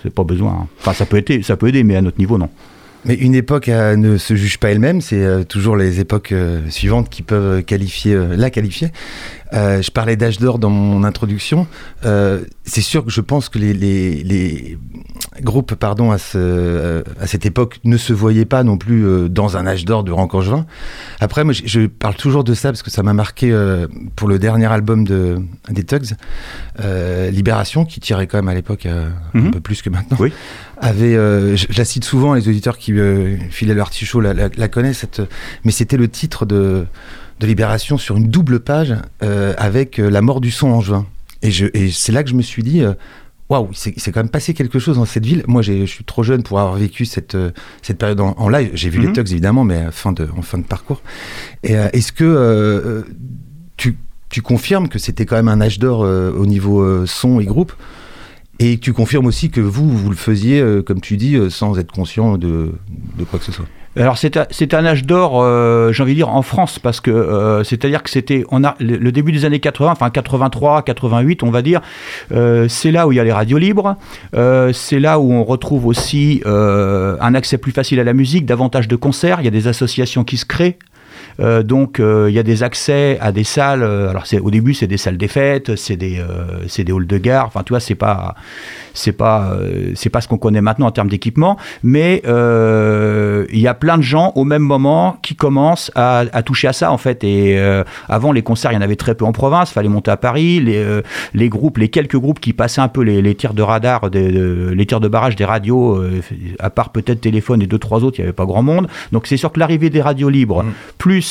c'est 0.03 0.13
pas 0.13 0.25
besoin. 0.25 0.53
Hein. 0.63 0.67
Enfin, 0.81 0.93
ça 0.93 1.07
peut, 1.07 1.23
ça 1.43 1.57
peut 1.57 1.69
aider, 1.69 1.85
mais 1.85 1.97
à 1.97 2.03
notre 2.03 2.19
niveau, 2.19 2.39
non. 2.39 2.49
Mais 3.09 3.15
une 3.15 3.35
époque 3.35 3.71
euh, 3.71 3.97
ne 3.97 4.19
se 4.19 4.37
juge 4.37 4.59
pas 4.59 4.71
elle-même, 4.71 5.01
c'est 5.01 5.25
euh, 5.25 5.43
toujours 5.43 5.77
les 5.77 5.99
époques 5.99 6.33
euh, 6.33 6.61
suivantes 6.69 7.09
qui 7.09 7.23
peuvent 7.23 7.63
qualifier, 7.63 8.15
la 8.37 8.51
qualifier. 8.51 8.89
Je 9.53 9.91
parlais 9.91 10.17
d'âge 10.17 10.39
d'or 10.39 10.59
dans 10.59 10.71
mon 10.71 11.05
introduction. 11.05 11.67
c'est 12.03 12.81
sûr 12.81 13.05
que 13.05 13.11
je 13.11 13.21
pense 13.21 13.49
que 13.49 13.59
les, 13.59 13.75
les, 13.75 14.23
les 14.23 14.79
groupes 15.41 15.75
pardon, 15.75 16.11
à, 16.11 16.19
ce, 16.19 17.03
à, 17.21 17.27
cette 17.27 17.47
époque 17.47 17.81
ne 17.85 17.97
se 17.97 18.13
voyaient 18.13 18.45
pas 18.45 18.63
non 18.63 18.77
plus 18.77 19.29
dans 19.29 19.57
un 19.57 19.67
âge 19.67 19.85
d'or 19.85 20.05
de 20.05 20.13
Rancangevin. 20.13 20.67
Après, 21.21 21.45
moi, 21.45 21.53
je, 21.53 21.87
parle 21.87 22.15
toujours 22.15 22.45
de 22.45 22.55
ça 22.55 22.71
parce 22.71 22.83
que 22.83 22.91
ça 22.91 23.03
m'a 23.03 23.15
marqué 23.15 23.57
pour 24.17 24.29
le 24.29 24.39
dernier 24.39 24.67
album 24.67 25.05
de, 25.05 25.39
des 25.71 25.85
Tugs, 25.85 26.15
Libération, 27.31 27.85
qui 27.85 28.01
tirait 28.01 28.27
quand 28.27 28.39
même 28.39 28.49
à 28.49 28.55
l'époque 28.55 28.87
un 28.87 29.13
mhm. 29.35 29.51
peu 29.51 29.61
plus 29.61 29.83
que 29.83 29.91
maintenant. 29.91 30.17
Oui 30.21 30.33
avait, 30.81 31.15
euh, 31.15 31.57
je, 31.57 31.67
la 31.77 31.85
cite 31.85 32.05
souvent, 32.05 32.35
les 32.35 32.49
auditeurs 32.49 32.79
qui 32.79 32.93
euh, 32.93 33.37
filaient 33.51 33.75
l'artichaut 33.75 34.21
la, 34.21 34.35
la, 34.35 34.69
connaissent, 34.69 34.99
cette, 34.99 35.23
mais 35.65 35.71
c'était 35.71 35.97
le 35.97 36.09
titre 36.09 36.47
de, 36.47 36.87
de 37.41 37.47
Libération 37.47 37.99
sur 37.99 38.17
une 38.17 38.29
double 38.29 38.61
page 38.61 38.95
euh, 39.23 39.55
avec 39.59 39.99
la 39.99 40.21
mort 40.23 40.41
du 40.41 40.51
son 40.51 40.69
en 40.69 40.81
juin. 40.81 41.07
Et, 41.43 41.51
c'est 41.91 42.13
là 42.13 42.25
que 42.25 42.31
je 42.31 42.35
me 42.35 42.43
suis 42.43 42.63
dit, 42.63 42.83
waouh, 43.49 43.69
c'est 43.73 43.93
quand 44.13 44.21
même 44.21 44.29
passé 44.29 44.55
quelque 44.55 44.81
chose 44.81 44.97
dans 44.97 45.05
cette 45.05 45.25
ville. 45.25 45.45
Moi, 45.47 45.63
je 45.63 45.87
suis 45.87 46.05
trop 46.05 46.25
jeune 46.25 46.43
pour 46.43 46.59
avoir 46.59 46.75
vécu 46.75 47.05
cette, 47.05 47.37
cette 47.81 47.99
période 47.99 48.21
en, 48.21 48.49
live. 48.49 48.71
J'ai 48.75 48.91
vu 48.91 48.99
les 48.99 49.07
mhm. 49.07 49.13
Tugs, 49.13 49.31
évidemment, 49.31 49.63
mais 49.63 49.87
en 49.87 49.93
fin 49.93 50.11
de, 50.11 50.29
en 50.37 50.43
fin 50.43 50.59
de 50.59 50.65
parcours. 50.65 51.01
Et 51.63 51.75
est-ce 51.75 52.11
que 52.11 53.05
tu, 53.77 53.97
tu 54.31 54.43
confirmes 54.43 54.89
que 54.89 54.99
c'était 54.99 55.27
quand 55.27 55.37
même 55.37 55.49
un 55.49 55.61
âge 55.61 55.79
d'or 55.79 56.01
au 56.01 56.47
niveau 56.47 57.07
son 57.07 57.39
et 57.39 57.45
groupe? 57.45 57.73
Et 58.59 58.79
tu 58.79 58.93
confirmes 58.93 59.27
aussi 59.27 59.51
que 59.51 59.61
vous, 59.61 59.89
vous 59.89 60.11
le 60.11 60.17
faisiez, 60.17 60.61
euh, 60.61 60.83
comme 60.83 61.01
tu 61.01 61.17
dis, 61.17 61.37
euh, 61.37 61.49
sans 61.49 61.79
être 61.79 61.93
conscient 61.93 62.37
de, 62.39 62.73
de 63.17 63.25
quoi 63.25 63.39
que 63.39 63.45
ce 63.45 63.53
soit. 63.53 63.67
Alors 63.97 64.17
c'est 64.17 64.75
un 64.75 64.85
âge 64.85 65.05
d'or, 65.07 65.41
euh, 65.43 65.93
j'ai 65.93 66.05
envie 66.05 66.13
de 66.13 66.19
dire, 66.19 66.29
en 66.29 66.43
France, 66.43 66.79
parce 66.79 67.01
que 67.01 67.63
c'est-à-dire 67.65 68.05
que 68.05 68.11
c'était, 68.11 68.45
on 68.51 68.63
a 68.63 68.77
le, 68.79 69.11
début 69.11 69.33
des 69.33 69.45
années 69.45 69.59
80, 69.59 69.91
enfin 69.91 70.09
83, 70.11 70.83
88, 70.83 71.43
on 71.43 71.51
va 71.51 71.63
dire, 71.63 71.81
c'est 72.31 72.93
là 72.93 73.09
où 73.09 73.13
il 73.13 73.17
y 73.17 73.21
a 73.21 73.25
les 73.25 73.33
radios 73.33 73.59
libres, 73.59 73.97
c'est 74.73 75.01
là 75.01 75.19
où 75.19 75.33
on 75.33 75.43
retrouve 75.43 75.87
aussi 75.87 76.43
un 76.47 77.35
accès 77.35 77.59
plus 77.59 77.73
facile 77.73 77.99
à 77.99 78.05
la 78.05 78.13
musique, 78.13 78.47
davantage 78.47 78.87
de 78.87 78.95
concerts, 78.95 79.41
il 79.41 79.47
y 79.47 79.49
a 79.49 79.53
des 79.53 79.67
associations 79.67 80.23
qui 80.23 80.37
se 80.37 80.45
créent, 80.45 80.79
Euh, 81.41 81.63
donc 81.63 82.01
euh, 82.01 82.27
il 82.29 82.35
y 82.35 82.39
a 82.39 82.43
des 82.43 82.63
accès 82.63 83.19
à 83.21 83.31
des 83.33 83.45
salles. 83.45 83.83
euh, 83.83 84.11
alors 84.11 84.27
c'est 84.27 84.41
au 84.41 84.51
début 84.51 84.75
c'est 84.75 84.89
des 84.89 84.97
salles 84.97 85.17
des 85.17 85.29
fêtes, 85.29 85.77
c'est 85.77 85.97
des 85.97 86.19
euh, 86.19 86.65
c'est 86.67 86.83
des 86.85 86.93
halls 86.93 87.07
de 87.07 87.19
gare. 87.19 87.47
Enfin 87.47 87.63
tu 87.65 87.73
vois 87.73 87.81
c'est 87.81 87.95
pas 87.95 88.35
c'est 88.93 89.13
pas 89.13 89.53
c'est 89.95 90.11
pas 90.11 90.21
ce 90.21 90.27
qu'on 90.29 90.39
connaît 90.39 90.61
maintenant 90.61 90.87
en 90.87 90.91
termes 90.91 91.09
d'équipement, 91.09 91.57
mais 91.83 92.23
il 92.25 93.61
y 93.61 93.69
a 93.69 93.75
plein 93.75 93.99
de 93.99 94.03
gens 94.03 94.33
au 94.35 94.45
même 94.45 94.63
moment 94.63 95.19
qui 95.23 95.37
commencent 95.37 95.93
à, 95.95 96.25
à 96.33 96.43
toucher 96.43 96.69
à 96.69 96.73
ça 96.73 96.91
en 96.91 96.99
fait. 96.99 97.23
Et 97.23 97.57
avant 98.09 98.33
les 98.33 98.43
concerts 98.43 98.73
il 98.73 98.75
y 98.75 98.79
en 98.79 98.83
avait 98.83 98.97
très 98.97 99.15
peu 99.15 99.25
en 99.25 99.33
province, 99.33 99.71
fallait 99.71 99.89
monter 99.89 100.11
à 100.11 100.17
Paris. 100.17 100.59
Les 100.61 100.85
les 101.35 101.49
groupes, 101.49 101.79
les 101.79 101.89
quelques 101.89 102.17
groupes 102.17 102.41
qui 102.41 102.53
passaient 102.53 102.81
un 102.81 102.89
peu 102.89 103.03
les, 103.03 103.23
les 103.23 103.35
tirs 103.37 103.55
de 103.55 103.63
radar, 103.63 104.11
des- 104.11 104.33
de- 104.33 104.73
les 104.75 104.87
tirs 104.87 105.01
de 105.01 105.09
barrage 105.09 105.37
des 105.37 105.45
radios, 105.45 106.03
à 106.59 106.71
part 106.71 106.91
peut-être 106.91 107.21
téléphone 107.21 107.63
et 107.63 107.67
deux 107.67 107.79
trois 107.79 108.03
autres, 108.03 108.19
il 108.19 108.23
n'y 108.23 108.27
avait 108.27 108.33
pas 108.33 108.47
grand 108.47 108.63
monde. 108.63 108.89
Donc 109.13 109.27
c'est 109.29 109.37
sûr 109.37 109.53
que 109.53 109.61
l'arrivée 109.61 109.91
des 109.91 110.03
radios 110.03 110.31
libres, 110.31 110.65
plus 110.99 111.28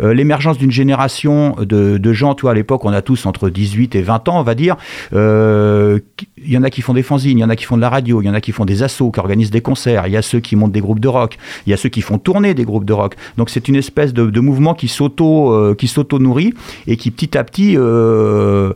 euh, 0.00 0.14
l'émergence 0.14 0.58
d'une 0.58 0.70
génération 0.70 1.56
de, 1.60 2.12
gens, 2.12 2.34
toi 2.34 2.52
à 2.52 2.54
l'époque 2.54 2.84
on 2.84 2.92
a 2.92 3.02
tous 3.02 3.26
entre 3.26 3.50
18 3.50 3.94
et 3.94 4.02
20 4.02 4.28
ans 4.28 4.40
on 4.40 4.42
va 4.42 4.54
dire, 4.54 4.76
euh, 5.12 5.98
il 6.44 6.52
y 6.52 6.58
en 6.58 6.62
a 6.62 6.70
qui 6.70 6.82
font 6.82 6.94
des 6.94 7.02
fanzines, 7.02 7.38
il 7.38 7.40
y 7.40 7.44
en 7.44 7.50
a 7.50 7.56
qui 7.56 7.64
font 7.64 7.76
de 7.76 7.80
la 7.80 7.90
radio, 7.90 8.22
il 8.22 8.26
y 8.26 8.30
en 8.30 8.34
a 8.34 8.40
qui 8.40 8.52
font 8.52 8.64
des 8.64 8.82
assos, 8.82 9.10
qui 9.10 9.20
organisent 9.20 9.50
des 9.50 9.60
concerts, 9.60 10.06
il 10.06 10.12
y 10.12 10.16
a 10.16 10.22
ceux 10.22 10.40
qui 10.40 10.56
montent 10.56 10.72
des 10.72 10.80
groupes 10.80 11.00
de 11.00 11.08
rock, 11.08 11.38
il 11.66 11.70
y 11.70 11.72
a 11.72 11.76
ceux 11.76 11.88
qui 11.88 12.02
font 12.02 12.18
tourner 12.18 12.54
des 12.54 12.64
groupes 12.64 12.84
de 12.84 12.92
rock. 12.92 13.14
Donc 13.36 13.50
c'est 13.50 13.68
une 13.68 13.76
espèce 13.76 14.12
de, 14.12 14.40
mouvement 14.40 14.76
euh, 14.76 15.74
qui 15.74 15.88
s'auto-nourrit 15.88 16.54
et 16.86 16.96
qui 16.96 17.10
petit 17.10 17.36
à 17.38 17.44
petit 17.44 17.76
euh, 17.76 18.72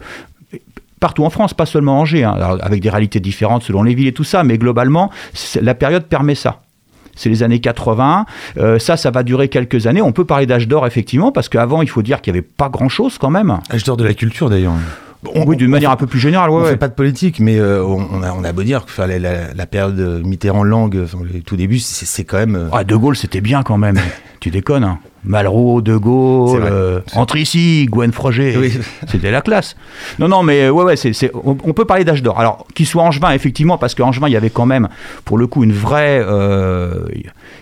partout 1.00 1.24
en 1.24 1.30
France, 1.30 1.54
pas 1.54 1.66
seulement 1.66 2.00
Angers, 2.00 2.24
hein, 2.24 2.58
avec 2.60 2.80
des 2.80 2.90
réalités 2.90 3.20
différentes 3.20 3.62
selon 3.62 3.82
les 3.82 3.94
villes 3.94 4.08
et 4.08 4.12
tout 4.12 4.24
ça, 4.24 4.44
mais 4.44 4.58
globalement, 4.58 5.10
la 5.60 5.74
période 5.74 6.04
permet 6.04 6.34
ça. 6.34 6.62
C'est 7.18 7.28
les 7.28 7.42
années 7.42 7.58
80. 7.60 8.24
Euh, 8.56 8.78
ça, 8.78 8.96
ça 8.96 9.10
va 9.10 9.22
durer 9.22 9.48
quelques 9.48 9.86
années. 9.86 10.00
On 10.00 10.12
peut 10.12 10.24
parler 10.24 10.46
d'âge 10.46 10.66
d'or, 10.68 10.86
effectivement, 10.86 11.32
parce 11.32 11.48
qu'avant, 11.50 11.82
il 11.82 11.88
faut 11.90 12.00
dire 12.02 12.22
qu'il 12.22 12.32
n'y 12.32 12.38
avait 12.38 12.46
pas 12.56 12.68
grand-chose 12.70 13.18
quand 13.18 13.28
même. 13.30 13.58
Âge 13.70 13.84
d'or 13.84 13.96
de 13.98 14.04
la 14.04 14.14
culture 14.14 14.48
d'ailleurs. 14.48 14.72
On- 15.34 15.44
oui, 15.46 15.56
d'une 15.56 15.68
manière 15.70 15.90
un 15.90 15.96
peu 15.96 16.06
plus 16.06 16.20
générale. 16.20 16.48
On 16.50 16.58
Ouais, 16.58 16.64
fait 16.66 16.70
ouais. 16.70 16.76
pas 16.76 16.86
de 16.86 16.94
politique, 16.94 17.40
mais 17.40 17.58
euh, 17.58 17.82
on, 17.84 18.22
a, 18.22 18.32
on 18.32 18.44
a 18.44 18.52
beau 18.52 18.62
dire 18.62 18.86
que 18.86 19.02
la, 19.02 19.18
la- 19.18 19.52
la 19.52 19.66
période 19.66 19.98
Mitterrand-Langue, 20.24 20.94
le 21.32 21.40
tout 21.40 21.56
début, 21.56 21.80
c'est 21.80 22.06
c'est 22.06 22.22
quand 22.24 22.36
même. 22.38 22.54
euh, 22.54 22.68
Ah, 22.72 22.84
de 22.84 22.94
Gaulle, 22.94 23.16
c'était 23.16 23.40
bien 23.40 23.64
quand 23.64 23.78
même. 23.78 23.98
tu 24.40 24.50
déconnes. 24.50 24.84
hein. 24.84 24.98
Malraux, 25.28 25.80
De 25.82 25.96
Gaulle, 25.96 26.62
euh, 26.64 27.00
entre 27.14 27.36
ici, 27.36 27.86
Gwen 27.90 28.10
Froger. 28.12 28.56
Oui. 28.58 28.72
C'était 29.06 29.30
la 29.30 29.40
classe. 29.42 29.76
Non, 30.18 30.26
non, 30.26 30.42
mais 30.42 30.62
euh, 30.64 30.70
ouais, 30.70 30.82
ouais, 30.84 30.94
on, 31.44 31.56
on 31.62 31.72
peut 31.74 31.84
parler 31.84 32.04
d'âge 32.04 32.22
d'or. 32.22 32.40
Alors, 32.40 32.66
qu'il 32.74 32.86
soit 32.86 33.02
Angevin, 33.04 33.30
effectivement, 33.30 33.78
parce 33.78 33.94
qu'Angevin, 33.94 34.26
il 34.28 34.32
y 34.32 34.36
avait 34.36 34.50
quand 34.50 34.66
même, 34.66 34.88
pour 35.24 35.38
le 35.38 35.46
coup, 35.46 35.62
une 35.62 35.72
vraie. 35.72 36.20
euh, 36.20 37.04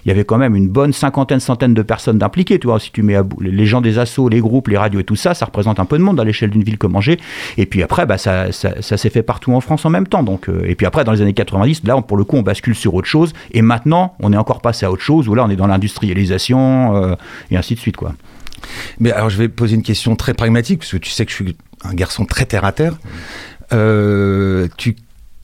il 0.05 0.09
y 0.09 0.11
avait 0.13 0.25
quand 0.25 0.39
même 0.39 0.55
une 0.55 0.69
bonne 0.69 0.93
cinquantaine, 0.93 1.41
centaine 1.41 1.75
de 1.75 1.83
personnes 1.83 2.19
d'impliquées. 2.19 2.59
Tu 2.61 2.69
vois, 2.69 2.79
si 2.79 2.93
tu 2.93 3.03
mets 3.03 3.17
à 3.17 3.23
bout 3.25 3.41
les 3.41 3.67
gens 3.67 3.81
des 3.81 3.99
assos, 3.99 4.29
les 4.29 4.41
groupes, 4.41 4.69
les 4.69 4.79
radios 4.79 5.01
et 5.01 5.05
tout 5.05 5.17
ça, 5.17 5.35
ça 5.35 5.47
représente 5.47 5.81
un 5.81 5.85
peu 5.85 5.99
de 5.99 6.03
monde 6.03 6.21
à 6.21 6.25
l'échelle 6.25 6.51
d'une 6.51 6.63
ville 6.63 6.79
comme 6.79 6.95
Angers. 6.95 7.19
Et 7.59 7.67
puis 7.67 7.83
après, 7.83 8.07
bah, 8.07 8.17
ça, 8.17 8.53
ça, 8.53 8.81
ça 8.81 8.97
s'est 8.97 9.11
fait 9.11 9.23
partout 9.25 9.53
en 9.53 9.61
France 9.61 9.85
en 9.85 9.91
même 9.91 10.07
temps. 10.07 10.23
Donc, 10.23 10.49
euh, 10.49 10.63
et 10.65 10.77
puis 10.77 10.87
après, 10.87 11.03
dans 11.03 11.11
les 11.13 11.23
années 11.23 11.33
90, 11.35 11.83
là, 11.85 11.97
on- 11.97 12.03
pour 12.03 12.17
le 12.17 12.23
coup, 12.25 12.37
on 12.37 12.43
bascule 12.43 12.77
sur 12.77 12.95
autre 12.95 13.09
chose. 13.09 13.33
Et 13.53 13.63
maintenant, 13.63 14.15
on 14.21 14.33
est 14.33 14.37
encore 14.37 14.61
passé 14.61 14.87
à 14.87 14.93
autre 14.93 15.03
chose, 15.03 15.29
où 15.29 15.35
là, 15.35 15.45
on 15.45 15.51
est 15.51 15.57
dans 15.57 15.67
l'industrialisation 15.67 17.17
et 17.57 17.59
ainsi 17.59 17.75
de 17.75 17.81
suite, 17.81 17.97
quoi. 17.97 18.15
Mais 19.01 19.13
alors, 19.13 19.31
je 19.31 19.37
vais 19.37 19.49
poser 19.49 19.75
une 19.75 19.83
question 19.83 20.17
très 20.17 20.35
pragmatique, 20.35 20.81
parce 20.81 20.93
que 20.93 20.97
tu 20.97 21.11
sais 21.11 21.25
que 21.25 21.31
je 21.31 21.37
suis 21.37 21.57
un 21.83 21.95
garçon 21.95 22.25
très 22.25 22.45
terre 22.45 22.65
à 22.65 22.73
terre. 22.73 22.99
Euh, 23.73 24.69
tu 24.77 24.97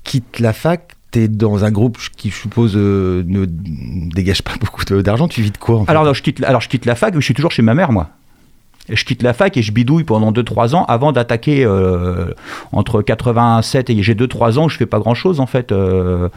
quittes 0.05 0.39
la 0.39 0.53
fac, 0.53 0.93
tu 1.11 1.21
es 1.21 1.29
dans 1.29 1.65
un 1.65 1.71
groupe 1.71 1.99
qui, 2.17 2.31
je 2.31 2.37
suppose, 2.37 2.73
euh, 2.77 3.23
ne 3.27 3.45
dégage 3.47 4.43
pas 4.43 4.55
beaucoup 4.61 4.85
d'argent. 4.85 5.29
Tu 5.29 5.43
vis 5.43 5.51
de 5.51 5.59
quoi 5.59 5.81
en 5.81 5.85
fait? 5.85 5.91
Alors, 5.91 6.05
non, 6.05 6.15
je 6.15 6.23
quitte, 6.23 6.43
alors 6.45 6.61
je 6.61 6.69
quitte 6.69 6.85
la 6.85 6.95
fac, 6.95 7.15
mais 7.15 7.21
je 7.21 7.25
suis 7.25 7.35
toujours 7.35 7.53
chez 7.53 7.63
ma 7.63 7.75
mère, 7.75 7.93
moi. 7.93 8.11
Je 8.89 9.05
quitte 9.05 9.23
la 9.23 9.33
fac 9.33 9.57
et 9.57 9.63
je 9.63 9.71
bidouille 9.71 10.03
pendant 10.05 10.33
2-3 10.33 10.75
ans 10.75 10.85
avant 10.87 11.13
d'attaquer 11.13 11.65
euh, 11.65 12.35
entre 12.73 13.01
87 13.01 13.91
et 13.91 14.03
j'ai 14.03 14.15
2-3 14.15 14.59
ans 14.59 14.65
où 14.65 14.69
je 14.69 14.77
fais 14.77 14.87
pas 14.87 14.99
grand 14.99 15.15
chose 15.15 15.39
en 15.39 15.47
fait. 15.47 15.71
euh. 15.71 16.29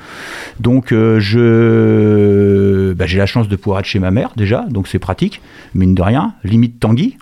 donc 0.60 0.91
euh, 0.91 1.19
je 1.19 2.93
bah, 2.93 3.05
j'ai 3.08 3.17
la 3.17 3.25
chance 3.25 3.47
de 3.47 3.55
pouvoir 3.55 3.79
être 3.79 3.86
chez 3.86 3.99
ma 3.99 4.12
mère 4.12 4.29
déjà, 4.36 4.65
donc 4.69 4.88
c'est 4.88 4.99
pratique, 4.99 5.41
mine 5.73 5.95
de 5.95 6.01
rien, 6.01 6.34
limite 6.43 6.79
Tanguy. 6.79 7.17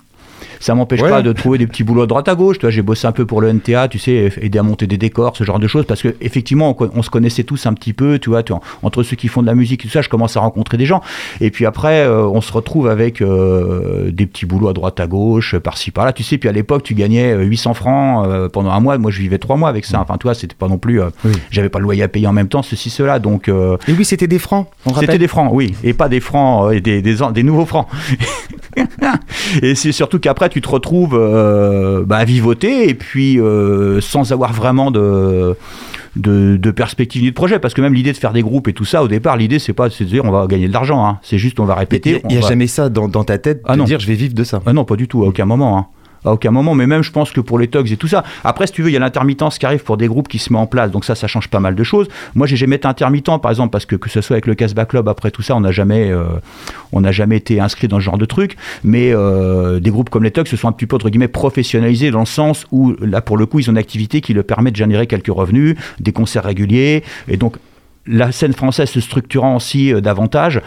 Ça 0.64 0.74
m'empêche 0.74 1.02
Ouais. 1.02 1.10
pas 1.10 1.20
de 1.20 1.30
trouver 1.32 1.58
des 1.58 1.66
petits 1.66 1.84
boulots 1.84 2.00
à 2.00 2.06
droite 2.06 2.26
à 2.26 2.34
gauche. 2.34 2.56
J'ai 2.66 2.80
bossé 2.80 3.06
un 3.06 3.12
peu 3.12 3.26
pour 3.26 3.42
le 3.42 3.52
NTA, 3.52 3.88
tu 3.88 3.98
sais, 3.98 4.32
aider 4.40 4.58
à 4.58 4.62
monter 4.62 4.86
des 4.86 4.96
décors, 4.96 5.36
ce 5.36 5.44
genre 5.44 5.58
de 5.58 5.66
choses, 5.66 5.84
parce 5.84 6.00
que 6.00 6.14
effectivement, 6.22 6.74
on, 6.80 7.02
se 7.02 7.10
connaissait 7.10 7.44
tous 7.44 7.66
un 7.66 7.74
petit 7.74 7.92
peu, 7.92 8.18
tu 8.18 8.30
vois, 8.30 8.42
tu 8.42 8.52
vois, 8.54 8.62
entre 8.82 9.02
ceux 9.02 9.14
qui 9.14 9.28
font 9.28 9.42
de 9.42 9.46
la 9.46 9.54
musique 9.54 9.84
et 9.84 9.88
tout 9.88 9.92
ça, 9.92 10.00
je 10.00 10.08
commence 10.08 10.38
à 10.38 10.40
rencontrer 10.40 10.78
des 10.78 10.86
gens. 10.86 11.02
Et 11.42 11.50
puis 11.50 11.66
après, 11.66 12.06
euh, 12.06 12.24
on 12.26 12.40
se 12.40 12.50
retrouve 12.50 12.88
avec 12.88 13.20
euh, 13.20 14.10
des 14.10 14.24
petits 14.24 14.46
boulots 14.46 14.68
à 14.68 14.72
droite 14.72 14.98
à 15.00 15.06
gauche, 15.06 15.54
par-ci 15.58 15.90
par-là. 15.90 16.14
Tu 16.14 16.22
sais, 16.22 16.38
puis 16.38 16.48
à 16.48 16.52
l'époque, 16.52 16.82
tu 16.82 16.94
gagnais 16.94 17.32
euh, 17.34 17.42
800 17.42 17.74
francs 17.74 18.26
euh, 18.26 18.48
pendant 18.48 18.70
un 18.70 18.80
mois. 18.80 18.96
Moi, 18.96 19.10
je 19.10 19.20
vivais 19.20 19.36
trois 19.38 19.56
mois 19.58 19.68
avec 19.68 19.84
ça. 19.84 20.00
Enfin, 20.00 20.16
tu 20.18 20.22
vois, 20.22 20.32
c'était 20.34 20.54
pas 20.58 20.68
non 20.68 20.78
plus. 20.78 21.02
euh, 21.02 21.10
Oui. 21.26 21.32
J'avais 21.50 21.68
pas 21.68 21.78
le 21.78 21.84
loyer 21.84 22.02
à 22.04 22.08
payer 22.08 22.26
en 22.26 22.32
même 22.32 22.48
temps, 22.48 22.62
ceci, 22.62 22.88
cela. 22.88 23.18
Donc. 23.18 23.48
euh, 23.50 23.76
Et 23.86 23.92
oui, 23.92 24.06
c'était 24.06 24.28
des 24.28 24.38
francs. 24.38 24.66
On 24.86 24.94
c'était 24.94 25.18
des 25.18 25.28
francs, 25.28 25.50
oui, 25.52 25.74
et 25.84 25.92
pas 25.92 26.08
des 26.08 26.20
francs, 26.20 26.68
euh, 26.68 26.76
et 26.76 26.80
des, 26.80 27.02
des, 27.02 27.22
an- 27.22 27.32
des 27.32 27.42
nouveaux 27.42 27.66
francs. 27.66 27.86
et 29.62 29.74
c'est 29.74 29.92
surtout 29.92 30.18
qu'après, 30.18 30.48
tu 30.48 30.60
te 30.60 30.68
retrouves 30.68 31.14
euh, 31.18 32.04
bah, 32.04 32.16
à 32.18 32.24
vivoter, 32.24 32.88
et 32.88 32.94
puis 32.94 33.38
euh, 33.40 34.00
sans 34.00 34.32
avoir 34.32 34.52
vraiment 34.52 34.90
de, 34.90 35.56
de, 36.16 36.56
de 36.56 36.70
perspective 36.70 37.22
ni 37.22 37.28
de 37.30 37.34
projet. 37.34 37.58
Parce 37.58 37.74
que 37.74 37.80
même 37.80 37.94
l'idée 37.94 38.12
de 38.12 38.16
faire 38.16 38.32
des 38.32 38.42
groupes 38.42 38.68
et 38.68 38.72
tout 38.72 38.84
ça, 38.84 39.02
au 39.02 39.08
départ, 39.08 39.36
l'idée, 39.36 39.58
c'est 39.58 39.72
pas 39.72 39.90
c'est 39.90 40.04
de 40.04 40.08
dire 40.10 40.24
on 40.24 40.30
va 40.30 40.46
gagner 40.46 40.68
de 40.68 40.72
l'argent, 40.72 41.04
hein. 41.06 41.18
c'est 41.22 41.38
juste 41.38 41.60
on 41.60 41.64
va 41.64 41.74
Il 41.74 41.78
répéter. 41.80 42.22
n'y 42.28 42.36
a, 42.36 42.40
va- 42.40 42.48
jamais 42.48 42.66
ça 42.66 42.88
dans, 42.88 43.08
dans 43.08 43.24
ta 43.24 43.38
tête 43.38 43.62
Ah 43.66 43.74
de 43.74 43.78
non. 43.78 43.84
dire 43.84 44.00
je 44.00 44.06
vais 44.06 44.14
vivre 44.14 44.34
de 44.34 44.44
ça. 44.44 44.60
ah 44.66 44.72
non, 44.72 44.84
pas 44.84 44.96
du 44.96 45.08
tout, 45.08 45.22
à 45.24 45.26
aucun 45.26 45.44
moment. 45.44 45.78
hein. 45.78 45.86
À 46.24 46.32
aucun 46.32 46.50
moment, 46.50 46.74
mais 46.74 46.86
même 46.86 47.02
je 47.02 47.10
pense 47.10 47.32
que 47.32 47.40
pour 47.40 47.58
les 47.58 47.68
tugs 47.68 47.90
et 47.92 47.96
tout 47.96 48.08
ça. 48.08 48.24
Après, 48.44 48.66
si 48.66 48.72
tu 48.72 48.82
veux, 48.82 48.90
il 48.90 48.92
y 48.92 48.96
a 48.96 49.00
l'intermittence 49.00 49.58
qui 49.58 49.66
arrive 49.66 49.84
pour 49.84 49.96
des 49.96 50.08
groupes 50.08 50.28
qui 50.28 50.38
se 50.38 50.52
met 50.52 50.58
en 50.58 50.66
place, 50.66 50.90
donc 50.90 51.04
ça, 51.04 51.14
ça 51.14 51.26
change 51.26 51.48
pas 51.48 51.60
mal 51.60 51.74
de 51.74 51.84
choses. 51.84 52.08
Moi, 52.34 52.46
j'ai 52.46 52.56
jamais 52.56 52.76
été 52.76 52.88
intermittent, 52.88 53.40
par 53.42 53.50
exemple, 53.50 53.70
parce 53.70 53.86
que 53.86 53.96
que 53.96 54.08
ce 54.08 54.20
soit 54.20 54.34
avec 54.34 54.46
le 54.46 54.54
Casbah 54.54 54.86
Club, 54.86 55.08
après 55.08 55.30
tout 55.30 55.42
ça, 55.42 55.54
on 55.56 55.60
n'a 55.60 55.72
jamais, 55.72 56.10
euh, 56.10 57.10
jamais 57.10 57.36
été 57.36 57.60
inscrit 57.60 57.88
dans 57.88 57.98
ce 57.98 58.04
genre 58.04 58.18
de 58.18 58.24
truc. 58.24 58.56
Mais 58.82 59.12
euh, 59.12 59.80
des 59.80 59.90
groupes 59.90 60.10
comme 60.10 60.24
les 60.24 60.30
tugs 60.30 60.46
se 60.46 60.56
sont 60.56 60.68
un 60.68 60.72
petit 60.72 60.86
peu 60.86 60.96
entre 60.96 61.10
guillemets 61.10 61.28
professionnalisés 61.28 62.10
dans 62.10 62.20
le 62.20 62.26
sens 62.26 62.66
où 62.70 62.94
là, 63.00 63.20
pour 63.20 63.36
le 63.36 63.46
coup, 63.46 63.60
ils 63.60 63.68
ont 63.68 63.72
une 63.72 63.78
activité 63.78 64.20
qui 64.20 64.32
leur 64.34 64.44
permet 64.44 64.70
de 64.70 64.76
générer 64.76 65.06
quelques 65.06 65.28
revenus, 65.28 65.76
des 66.00 66.12
concerts 66.12 66.44
réguliers, 66.44 67.02
et 67.28 67.36
donc 67.36 67.56
la 68.06 68.32
scène 68.32 68.52
française 68.52 68.90
se 68.90 69.00
structurant 69.00 69.56
aussi 69.56 69.92
euh, 69.92 70.00
davantage, 70.00 70.60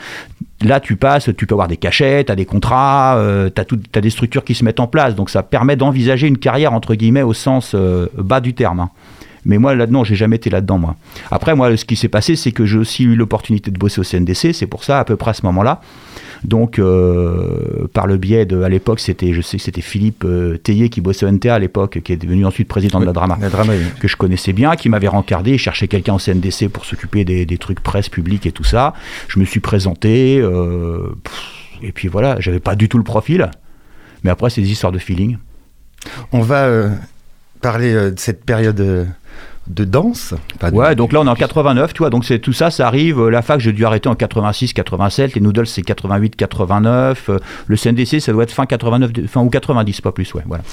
là 0.62 0.80
tu 0.80 0.96
passes, 0.96 1.30
tu 1.38 1.46
peux 1.46 1.54
avoir 1.56 1.68
des 1.68 1.78
cachets, 1.78 2.24
tu 2.24 2.32
as 2.32 2.36
des 2.36 2.46
contrats, 2.46 3.22
tu 3.56 3.62
as, 3.96 4.02
des 4.02 4.10
structures 4.10 4.44
qui 4.44 4.56
se 4.56 4.64
mettent 4.64 4.80
en 4.80 4.88
place. 4.88 5.16
Donc 5.16 5.30
ça 5.30 5.44
permet 5.44 5.76
d'envisager 5.76 6.28
une 6.28 6.38
carrière, 6.38 6.74
entre 6.74 6.96
guillemets, 6.96 7.22
au 7.22 7.34
sens 7.34 7.74
euh, 7.76 8.08
bas 8.18 8.40
du 8.40 8.54
terme. 8.54 8.80
hein. 8.80 8.90
Mais 9.46 9.60
moi, 9.60 9.76
là-dedans, 9.76 10.04
j'ai 10.04 10.16
jamais 10.16 10.36
été 10.36 10.50
là-dedans, 10.50 10.78
moi. 10.78 10.96
Après, 11.32 11.56
moi, 11.56 11.76
ce 11.78 11.86
qui 11.86 11.96
s'est 11.96 12.10
passé, 12.10 12.36
c'est 12.36 12.52
que 12.52 12.66
j'ai 12.66 12.78
aussi 12.78 13.06
eu 13.06 13.16
l'opportunité 13.16 13.72
de 13.72 13.80
bosser 13.80 14.02
au 14.02 14.04
CNDC. 14.04 14.54
C'est 14.54 14.68
pour 14.68 14.84
ça, 14.84 15.00
à 15.00 15.06
peu 15.06 15.16
près 15.16 15.32
à 15.32 15.34
ce 15.34 15.46
moment-là. 15.46 15.80
Donc, 16.44 16.80
euh, 16.80 17.88
par 17.94 18.08
le 18.08 18.18
biais 18.18 18.46
de, 18.46 18.62
à 18.62 18.70
l'époque, 18.70 19.00
c'était, 19.00 19.34
je 19.34 19.42
sais 19.42 19.58
c'était 19.58 19.82
Philippe 19.82 20.24
euh, 20.26 20.58
Théier 20.58 20.90
qui 20.90 21.02
bossait 21.02 21.26
au 21.26 21.32
NTA 21.32 21.56
à 21.56 21.60
l'époque, 21.60 22.02
qui 22.02 22.14
est 22.14 22.18
devenu 22.18 22.46
ensuite 22.46 22.68
président 22.68 23.00
de 23.00 23.06
la 23.06 23.14
Drama 23.14 23.38
La 23.42 23.50
drama, 23.50 23.74
oui. 23.74 23.86
que 24.00 24.08
je 24.08 24.16
connaissais 24.16 24.54
bien, 24.54 24.76
qui 24.76 24.90
m'avait 24.90 25.08
rencardé, 25.08 25.52
il 25.52 25.58
cherchait 25.58 25.88
quelqu'un 25.88 26.14
au 26.14 26.20
CNDC 26.20 26.70
pour 26.70 26.86
s'occuper 26.86 27.26
des, 27.26 27.46
des 27.46 27.58
trucs 27.58 27.82
presse 27.82 28.10
publique 28.10 28.46
et 28.46 28.52
tout 28.52 28.64
ça. 28.64 28.94
Je 29.28 29.40
me 29.40 29.46
suis 29.46 29.60
présenté, 29.60 30.40
euh, 30.40 31.16
et 31.82 31.92
puis 31.92 32.08
voilà, 32.08 32.40
j'avais 32.40 32.60
pas 32.60 32.76
du 32.76 32.90
tout 32.90 32.98
le 32.98 33.04
profil. 33.04 33.50
Mais 34.24 34.30
après, 34.30 34.50
c'est 34.50 34.62
des 34.62 34.72
histoires 34.72 34.92
de 34.92 35.00
feeling. 35.00 35.38
On 36.32 36.42
va 36.42 36.66
euh, 36.66 36.90
parler 37.62 37.94
de 37.94 38.14
cette 38.18 38.44
période 38.46 39.08
de 39.70 39.84
danse. 39.84 40.34
De- 40.62 40.70
Ouais, 40.76 40.96
donc 40.96 41.12
là 41.14 41.22
on 41.22 41.26
est 41.26 41.30
en 41.30 41.36
89, 41.36 41.94
tu 41.94 42.00
vois, 42.00 42.10
donc 42.10 42.26
c'est 42.26 42.40
tout 42.40 42.54
ça, 42.54 42.72
ça 42.72 42.88
arrive. 42.88 43.20
euh, 43.20 43.30
La 43.30 43.42
fac, 43.42 43.60
j'ai 43.60 43.74
dû 43.74 43.86
arrêter 43.86 44.10
en 44.10 44.16
86, 44.16 44.74
87. 44.74 45.34
Les 45.36 45.42
Noodles, 45.42 45.68
c'est 45.68 45.82
88, 45.82 46.36
89. 46.36 47.30
euh, 47.30 47.40
Le 47.68 47.76
CNDC, 47.76 48.20
ça 48.20 48.32
doit 48.32 48.44
être 48.44 48.52
fin 48.52 48.66
89, 48.66 49.12
de- 49.14 49.28
fin 49.28 49.42
ou 49.42 49.50
90, 49.50 50.02
pas 50.02 50.12
plus, 50.12 50.34
ouais, 50.34 50.44
voilà. 50.46 50.64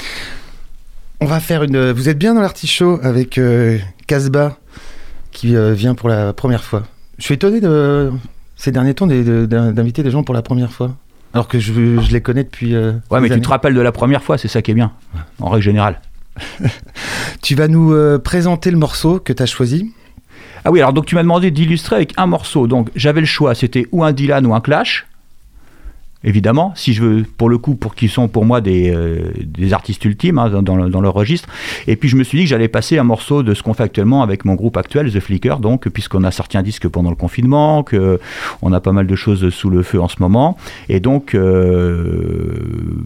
On 1.20 1.26
va 1.26 1.40
faire 1.40 1.62
une. 1.62 1.90
Vous 1.92 2.08
êtes 2.08 2.18
bien 2.18 2.34
dans 2.34 2.40
l'artichaut 2.40 2.98
avec 3.02 3.38
euh, 3.38 3.78
Casbah 4.06 4.56
qui 5.32 5.56
euh, 5.56 5.72
vient 5.72 5.94
pour 5.94 6.08
la 6.08 6.32
première 6.32 6.64
fois. 6.64 6.82
Je 7.18 7.24
suis 7.24 7.34
étonné 7.34 7.60
de 7.60 8.10
ces 8.56 8.72
derniers 8.72 8.94
temps 8.94 9.06
d'inviter 9.06 10.02
des 10.02 10.10
gens 10.10 10.22
pour 10.22 10.34
la 10.34 10.42
première 10.42 10.70
fois. 10.72 10.90
Alors 11.32 11.48
que 11.48 11.58
je, 11.58 11.72
je 12.00 12.12
les 12.12 12.20
connais 12.20 12.44
depuis. 12.44 12.74
euh, 12.74 12.92
Ouais, 13.10 13.20
mais 13.20 13.28
tu 13.28 13.40
te 13.40 13.48
rappelles 13.48 13.74
de 13.74 13.80
la 13.80 13.90
première 13.92 14.22
fois, 14.22 14.38
c'est 14.38 14.48
ça 14.48 14.62
qui 14.62 14.70
est 14.70 14.74
bien, 14.74 14.92
en 15.40 15.48
règle 15.50 15.64
générale. 15.64 16.00
Tu 17.42 17.54
vas 17.54 17.68
nous 17.68 17.92
euh, 17.92 18.18
présenter 18.18 18.70
le 18.70 18.78
morceau 18.78 19.18
que 19.18 19.32
tu 19.32 19.42
as 19.42 19.46
choisi. 19.46 19.92
Ah 20.64 20.70
oui, 20.70 20.80
alors 20.80 20.94
donc 20.94 21.04
tu 21.06 21.14
m'as 21.14 21.22
demandé 21.22 21.50
d'illustrer 21.50 21.96
avec 21.96 22.14
un 22.16 22.26
morceau. 22.26 22.66
Donc 22.66 22.90
j'avais 22.96 23.20
le 23.20 23.26
choix, 23.26 23.54
c'était 23.54 23.86
ou 23.92 24.02
un 24.02 24.12
Dylan 24.12 24.46
ou 24.46 24.54
un 24.54 24.60
Clash. 24.60 25.06
Évidemment, 26.24 26.72
si 26.74 26.92
je 26.94 27.02
veux, 27.02 27.22
pour 27.36 27.48
le 27.48 27.58
coup, 27.58 27.74
pour 27.74 27.94
qui 27.94 28.08
sont 28.08 28.28
pour 28.28 28.44
moi 28.44 28.60
des, 28.60 28.90
euh, 28.94 29.30
des 29.44 29.72
artistes 29.72 30.04
ultimes 30.04 30.38
hein, 30.38 30.50
dans, 30.50 30.62
dans 30.62 30.76
le- 30.76 30.88
dans 30.90 31.00
leur 31.00 31.14
registre. 31.14 31.48
Et 31.86 31.96
puis 31.96 32.08
je 32.08 32.16
me 32.16 32.24
suis 32.24 32.38
dit 32.38 32.44
que 32.44 32.50
j'allais 32.50 32.68
passer 32.68 32.98
un 32.98 33.04
morceau 33.04 33.42
de 33.42 33.54
ce 33.54 33.62
qu'on 33.62 33.74
fait 33.74 33.82
actuellement 33.84 34.22
avec 34.22 34.44
mon 34.44 34.54
groupe 34.54 34.76
actuel, 34.76 35.12
The 35.12 35.20
Flicker, 35.20 35.56
donc 35.60 35.88
puisqu'on 35.88 36.24
a 36.24 36.30
sorti 36.30 36.56
un 36.58 36.62
disque 36.62 36.88
pendant 36.88 37.10
le 37.10 37.16
confinement, 37.16 37.82
que 37.82 38.18
on 38.62 38.72
a 38.72 38.80
pas 38.80 38.92
mal 38.92 39.06
de 39.06 39.14
choses 39.16 39.48
sous 39.50 39.70
le 39.70 39.82
feu 39.82 40.00
en 40.00 40.08
ce 40.08 40.16
moment, 40.20 40.56
et 40.88 41.00
donc 41.00 41.34
euh, 41.34 42.52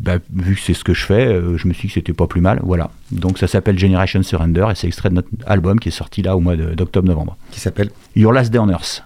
bah, 0.02 0.18
vu 0.35 0.54
que 0.54 0.61
c'est 0.61 0.74
ce 0.74 0.85
que 0.85 0.94
je 0.94 1.04
fais, 1.04 1.26
euh, 1.26 1.57
je 1.57 1.68
me 1.68 1.72
suis 1.72 1.83
dit 1.83 1.88
que 1.88 1.94
c'était 1.94 2.12
pas 2.12 2.26
plus 2.26 2.40
mal, 2.40 2.61
voilà. 2.62 2.90
Donc 3.11 3.38
ça 3.38 3.46
s'appelle 3.46 3.78
Generation 3.78 4.22
Surrender 4.22 4.66
et 4.70 4.74
c'est 4.74 4.87
extrait 4.87 5.09
de 5.11 5.14
notre 5.14 5.28
album 5.46 5.81
qui 5.81 5.88
est 5.88 5.92
sorti 5.92 6.22
là 6.22 6.37
au 6.37 6.40
mois 6.40 6.57
d'octobre-novembre. 6.57 7.37
Qui 7.50 7.61
s'appelle 7.61 7.90
Your 8.16 8.33
Last 8.33 8.52
Day 8.52 8.59
on 8.59 8.68
Earth. 8.68 9.02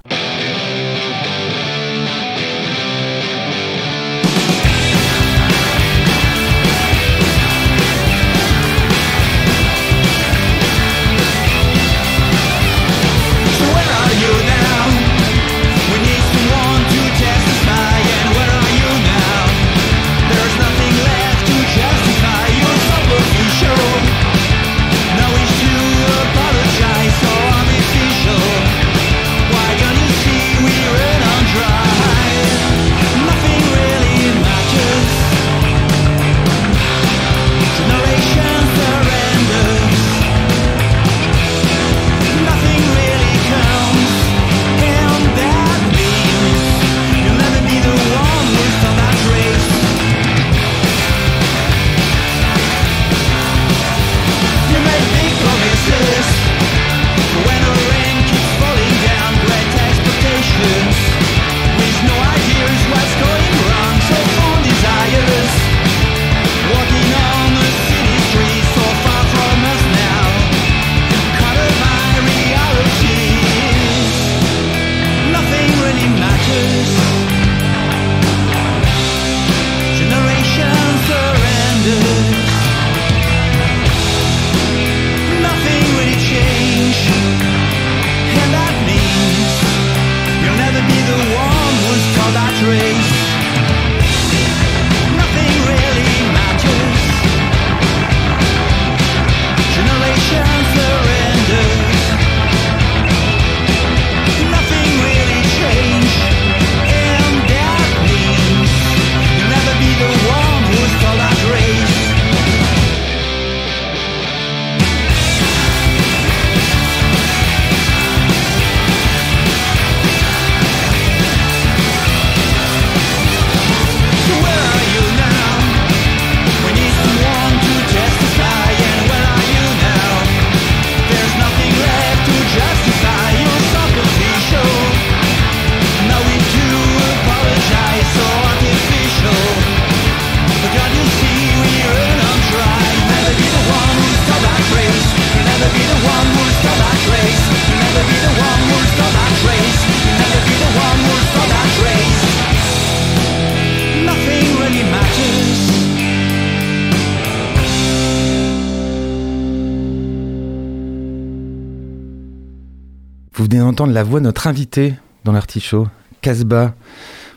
Vous 163.42 163.48
venez 163.50 163.58
d'entendre 163.58 163.92
la 163.92 164.04
voix 164.04 164.20
de 164.20 164.24
notre 164.26 164.46
invité 164.46 164.94
dans 165.24 165.32
l'artichaut, 165.32 165.88
Casbah, 166.20 166.74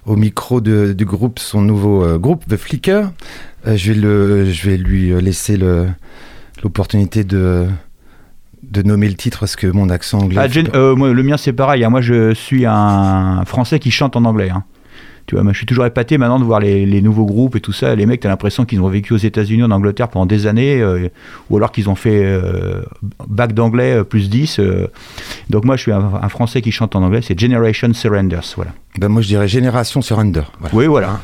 au 0.05 0.15
micro 0.15 0.61
de- 0.61 0.93
du 0.93 1.03
groupe, 1.03 1.39
son 1.39 1.61
nouveau 1.61 2.03
euh, 2.03 2.19
groupe, 2.19 2.45
The 2.47 2.57
Flicker. 2.57 3.09
Euh, 3.65 3.75
je, 3.75 3.91
vais 3.91 3.99
le, 3.99 4.45
je 4.51 4.69
vais 4.69 4.77
lui 4.77 5.11
euh, 5.11 5.19
laisser 5.19 5.57
l'opportunité 6.63 7.23
de, 7.23 7.65
de 8.61 8.81
nommer 8.83 9.07
le 9.07 9.15
titre 9.15 9.39
parce 9.39 9.55
que 9.55 9.65
mon 9.65 9.89
accent 9.89 10.19
anglais. 10.19 10.39
Ah, 10.39 10.77
euh, 10.77 10.95
moi, 10.95 11.11
le 11.11 11.23
mien 11.23 11.37
c'est 11.37 11.53
pareil. 11.53 11.83
hein. 11.83 11.89
Moi 11.89 12.01
je 12.01 12.35
suis 12.35 12.67
un 12.67 13.43
Français 13.45 13.79
qui 13.79 13.89
chante 13.89 14.15
en 14.15 14.25
anglais. 14.25 14.51
hein. 14.51 14.63
Tu 15.27 15.33
vois, 15.33 15.43
moi, 15.43 15.53
je 15.53 15.57
suis 15.57 15.65
toujours 15.65 15.87
épaté 15.87 16.19
maintenant 16.19 16.37
de 16.37 16.43
voir 16.43 16.59
les, 16.59 16.85
les 16.85 17.01
nouveaux 17.01 17.25
groupes 17.25 17.55
et 17.55 17.59
tout 17.59 17.71
ça. 17.73 17.95
Les 17.95 18.05
mecs, 18.05 18.19
t'as 18.19 18.29
l'impression 18.29 18.63
qu'ils 18.63 18.79
ont 18.81 18.89
vécu 18.89 19.11
aux 19.13 19.17
États-Unis, 19.17 19.63
en 19.63 19.71
Angleterre 19.71 20.07
pendant 20.09 20.27
des 20.27 20.45
années, 20.45 20.79
euh, 20.81 21.09
ou 21.49 21.57
alors 21.57 21.71
qu'ils 21.71 21.89
ont 21.89 21.95
fait 21.95 22.23
euh, 22.23 22.83
bac 23.27 23.53
d'anglais 23.53 23.95
euh, 23.97 24.03
plus 24.03 24.29
10. 24.29 24.59
euh. 24.59 24.87
Donc 25.49 25.65
moi, 25.65 25.77
je 25.77 25.81
suis 25.81 25.91
un, 25.91 26.11
un 26.21 26.29
Français 26.29 26.61
qui 26.61 26.71
chante 26.71 26.95
en 26.95 27.01
anglais. 27.01 27.21
C'est 27.23 27.39
Generation 27.39 27.91
Surrenders, 27.93 28.43
voilà. 28.55 28.71
Ben, 28.99 29.07
moi, 29.09 29.23
je 29.23 29.27
dirais 29.27 29.47
Génération 29.47 30.03
Surrender. 30.03 30.43
Voilà. 30.59 30.75
Oui, 30.75 30.85
voilà. 30.85 31.19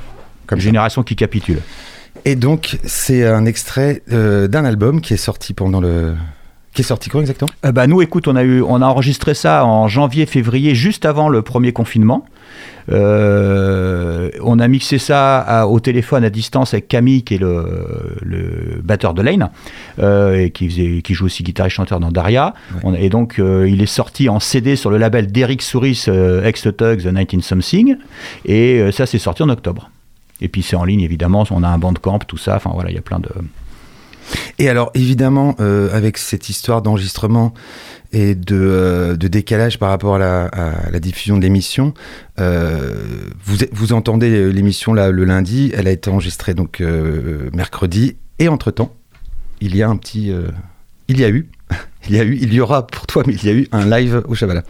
Comme 0.47 0.57
ça. 0.57 0.65
Génération 0.65 1.03
qui 1.03 1.15
capitule. 1.15 1.59
Et 2.25 2.35
donc, 2.35 2.79
c'est 2.83 3.23
un 3.25 3.45
extrait 3.45 4.01
d'un 4.07 4.65
album 4.65 4.99
qui 5.01 5.13
est 5.13 5.17
sorti 5.17 5.53
pendant 5.53 5.79
le. 5.79 6.15
Qui 6.73 6.81
est 6.81 6.85
sorti 6.85 7.09
quand 7.09 7.19
exactement? 7.19 7.51
Euh, 7.65 7.71
bah, 7.71 7.85
nous, 7.85 8.01
écoute, 8.01 8.27
on 8.27 8.35
a, 8.35 8.43
eu, 8.43 8.61
on 8.61 8.81
a 8.81 8.85
enregistré 8.85 9.33
ça 9.33 9.65
en 9.65 9.87
janvier, 9.89 10.25
février, 10.25 10.73
juste 10.73 11.05
avant 11.05 11.27
le 11.29 11.41
premier 11.41 11.73
confinement. 11.73 12.25
Euh, 12.91 14.29
on 14.41 14.59
a 14.59 14.67
mixé 14.67 14.97
ça 14.97 15.39
à- 15.39 15.65
au 15.67 15.79
téléphone 15.79 16.23
à 16.23 16.29
distance 16.29 16.73
avec 16.73 16.87
Camille, 16.87 17.23
qui 17.23 17.35
est 17.35 17.37
le, 17.37 18.17
le 18.21 18.81
batteur 18.83 19.13
de 19.13 19.21
Lane, 19.21 19.49
euh, 19.99 20.35
et 20.37 20.51
qui, 20.51 20.69
faisait, 20.69 21.01
qui 21.01 21.13
joue 21.13 21.25
aussi 21.25 21.43
guitare 21.43 21.67
et 21.67 21.69
chanteur 21.69 21.99
dans 21.99 22.11
Daria. 22.11 22.53
On- 22.83 22.93
et 22.93 23.09
donc, 23.09 23.39
euh, 23.39 23.67
il 23.69 23.81
est 23.81 23.85
sorti 23.85 24.29
en 24.29 24.39
CD 24.39 24.75
sur 24.75 24.89
le 24.89 24.97
label 24.97 25.31
d'Eric 25.31 25.61
Souris, 25.61 26.05
euh, 26.07 26.43
ex-Tugs, 26.45 27.01
19 27.07 27.41
Something. 27.41 27.97
Et 28.45 28.91
ça, 28.91 29.05
c'est 29.05 29.19
sorti 29.19 29.43
en 29.43 29.49
octobre. 29.49 29.89
Et 30.41 30.47
puis, 30.47 30.63
c'est 30.63 30.75
en 30.75 30.85
ligne, 30.85 31.01
évidemment. 31.01 31.45
On 31.51 31.63
a 31.63 31.67
un 31.67 31.77
bandcamp, 31.77 32.19
tout 32.19 32.37
ça. 32.37 32.55
Enfin, 32.55 32.71
voilà, 32.73 32.89
il 32.89 32.95
y 32.95 32.99
a 32.99 33.01
plein 33.03 33.19
de. 33.19 33.29
Et 34.59 34.69
alors, 34.69 34.91
évidemment, 34.93 35.55
euh, 35.59 35.89
avec 35.95 36.17
cette 36.17 36.47
histoire 36.49 36.81
d'enregistrement 36.81 37.53
et 38.13 38.35
de, 38.35 38.55
euh, 38.55 39.15
de 39.15 39.27
décalage 39.27 39.79
par 39.79 39.89
rapport 39.89 40.15
à 40.15 40.19
la, 40.19 40.99
diffusion 40.99 41.37
de 41.37 41.41
l'émission, 41.41 41.93
euh, 42.39 42.93
vous, 43.43 43.57
vous 43.71 43.93
entendez 43.93 44.51
l'émission 44.51 44.93
là, 44.93 45.11
le 45.11 45.25
lundi, 45.25 45.71
elle 45.75 45.87
a 45.87 45.91
été 45.91 46.09
enregistrée 46.09 46.53
donc 46.53 46.81
euh, 46.81 47.49
mercredi, 47.53 48.17
et 48.39 48.47
entre-temps, 48.47 48.93
il 49.61 49.75
y 49.75 49.83
a 49.83 49.89
un 49.89 49.97
petit... 49.97 50.33
il 51.07 51.19
y 51.19 51.23
a 51.23 51.29
eu, 51.29 51.49
il 52.09 52.15
y 52.15 52.19
a 52.19 52.23
eu, 52.23 52.37
il 52.41 52.53
y 52.53 52.59
aura 52.59 52.87
pour 52.87 53.05
toi, 53.07 53.23
mais 53.27 53.33
il 53.33 53.43
y 53.45 53.49
a 53.49 53.53
eu 53.53 53.67
un 53.71 53.85
live 53.89 54.23
au 54.27 54.33
Chabala. 54.35 54.63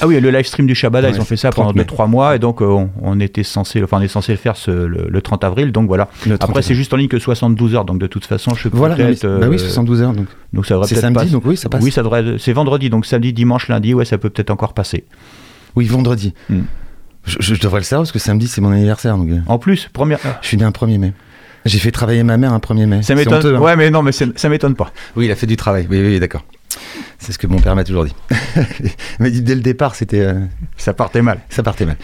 Ah 0.00 0.06
oui, 0.06 0.20
le 0.20 0.30
live 0.30 0.44
stream 0.46 0.66
du 0.66 0.74
Shabbat, 0.74 1.04
Ouais, 1.04 1.10
ils 1.12 1.20
ont 1.20 1.24
fait 1.24 1.36
ça 1.36 1.50
30 1.50 1.66
pendant 1.74 1.78
mai. 1.78 1.84
2-3 1.84 2.08
mois, 2.10 2.36
et 2.36 2.38
donc 2.38 2.60
euh, 2.62 2.66
on, 2.66 2.90
on 3.00 3.20
était 3.20 3.42
censé, 3.42 3.82
enfin 3.82 3.98
on 3.98 4.02
est 4.02 4.08
censé 4.08 4.32
le 4.32 4.38
faire 4.38 4.56
ce- 4.56 4.70
le, 4.70 5.06
le 5.08 5.22
30 5.22 5.44
avril, 5.44 5.72
donc 5.72 5.86
voilà. 5.88 6.08
Le 6.26 6.36
30 6.38 6.50
Après, 6.50 6.62
c'est 6.62 6.74
juste 6.74 6.92
en 6.92 6.96
ligne 6.96 7.08
que 7.08 7.18
72 7.18 7.74
heures, 7.74 7.84
donc 7.84 7.98
de 7.98 8.06
toute 8.06 8.26
façon, 8.26 8.54
je 8.54 8.68
peux 8.68 8.76
Voilà, 8.76 8.96
peut-être. 8.96 9.26
bah 9.26 9.46
oui, 9.48 9.56
euh, 9.56 9.58
72 9.58 10.02
heures. 10.02 10.12
Donc. 10.12 10.26
donc 10.52 10.66
ça 10.66 10.74
devrait 10.74 10.88
C'est 10.88 10.96
samedi, 10.96 11.14
passer. 11.20 11.30
donc 11.32 11.44
oui, 11.46 11.56
ça 11.56 11.68
passe. 11.68 11.82
Oui, 11.82 11.90
ça 11.90 12.02
devrait. 12.02 12.36
C'est 12.38 12.52
vendredi, 12.52 12.90
donc 12.90 13.06
samedi, 13.06 13.32
dimanche, 13.32 13.68
lundi, 13.68 13.94
ouais, 13.94 14.04
ça 14.04 14.18
peut 14.18 14.30
peut-être 14.30 14.50
encore 14.50 14.74
passer. 14.74 15.04
Oui, 15.76 15.86
vendredi. 15.86 16.34
Hmm. 16.50 16.60
Je, 17.26 17.36
je 17.40 17.54
devrais 17.58 17.80
le 17.80 17.84
savoir 17.84 18.02
parce 18.02 18.12
que 18.12 18.18
samedi, 18.18 18.46
c'est 18.46 18.60
mon 18.60 18.70
anniversaire. 18.70 19.16
Donc, 19.16 19.30
euh, 19.30 19.38
En 19.46 19.58
plus, 19.58 19.88
première. 19.92 20.18
je 20.42 20.46
suis 20.46 20.58
né 20.58 20.64
un 20.64 20.70
1er 20.70 20.98
mai. 20.98 21.12
J'ai 21.64 21.78
fait 21.78 21.90
travailler 21.90 22.22
ma 22.22 22.36
mère 22.36 22.52
un 22.52 22.58
1er 22.58 22.84
mai. 22.84 23.02
Ça 23.02 23.14
m'étonne. 23.14 23.56
hein. 23.56 23.58
Ouais, 23.58 23.74
mais 23.74 23.88
non, 23.88 24.02
mais 24.02 24.12
ça 24.12 24.48
m'étonne 24.50 24.74
pas. 24.74 24.92
Oui, 25.16 25.24
il 25.24 25.30
a 25.30 25.34
fait 25.34 25.46
du 25.46 25.56
travail. 25.56 25.86
Oui, 25.90 25.98
oui, 26.02 26.20
d'accord. 26.20 26.44
C'est 27.18 27.32
ce 27.32 27.38
que 27.38 27.46
mon 27.46 27.58
père 27.58 27.74
m'a 27.74 27.84
toujours 27.84 28.04
dit. 28.04 28.14
il 28.56 28.90
m'a 29.20 29.30
dit 29.30 29.42
dès 29.42 29.54
le 29.54 29.60
départ, 29.60 29.94
c'était, 29.94 30.20
euh, 30.20 30.34
Ça 30.76 30.92
partait 30.92 31.22
mal. 31.22 31.40
ça 31.48 31.62
partait 31.62 31.86
mal. 31.86 31.96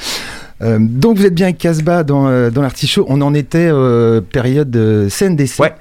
Euh, 0.63 0.79
donc 0.81 1.17
vous 1.17 1.27
êtes 1.27 1.35
bien 1.35 1.47
avec 1.47 1.59
Casbah 1.59 2.05
dans, 2.05 2.29
euh, 2.29 2.51
dans 2.51 2.63
l'artichaut. 2.63 3.07
On 3.09 3.21
en 3.21 3.35
était 3.35 3.71
période 4.33 5.09
CNDC. 5.09 5.61
Ouais. 5.61 5.75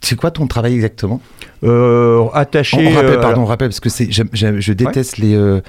C'est 0.00 0.14
quoi 0.14 0.30
ton 0.30 0.46
travail 0.46 0.74
exactement? 0.74 1.20
On, 1.62 2.30
attaché. 2.32 2.86
on 2.86 2.94
rappelle, 2.94 3.20
pardon, 3.20 3.42
on 3.42 3.46
rappelle 3.46 3.68
parce 3.68 3.80
que 3.80 3.88
je 3.90 4.72
déteste 4.72 5.18
les, 5.18 5.60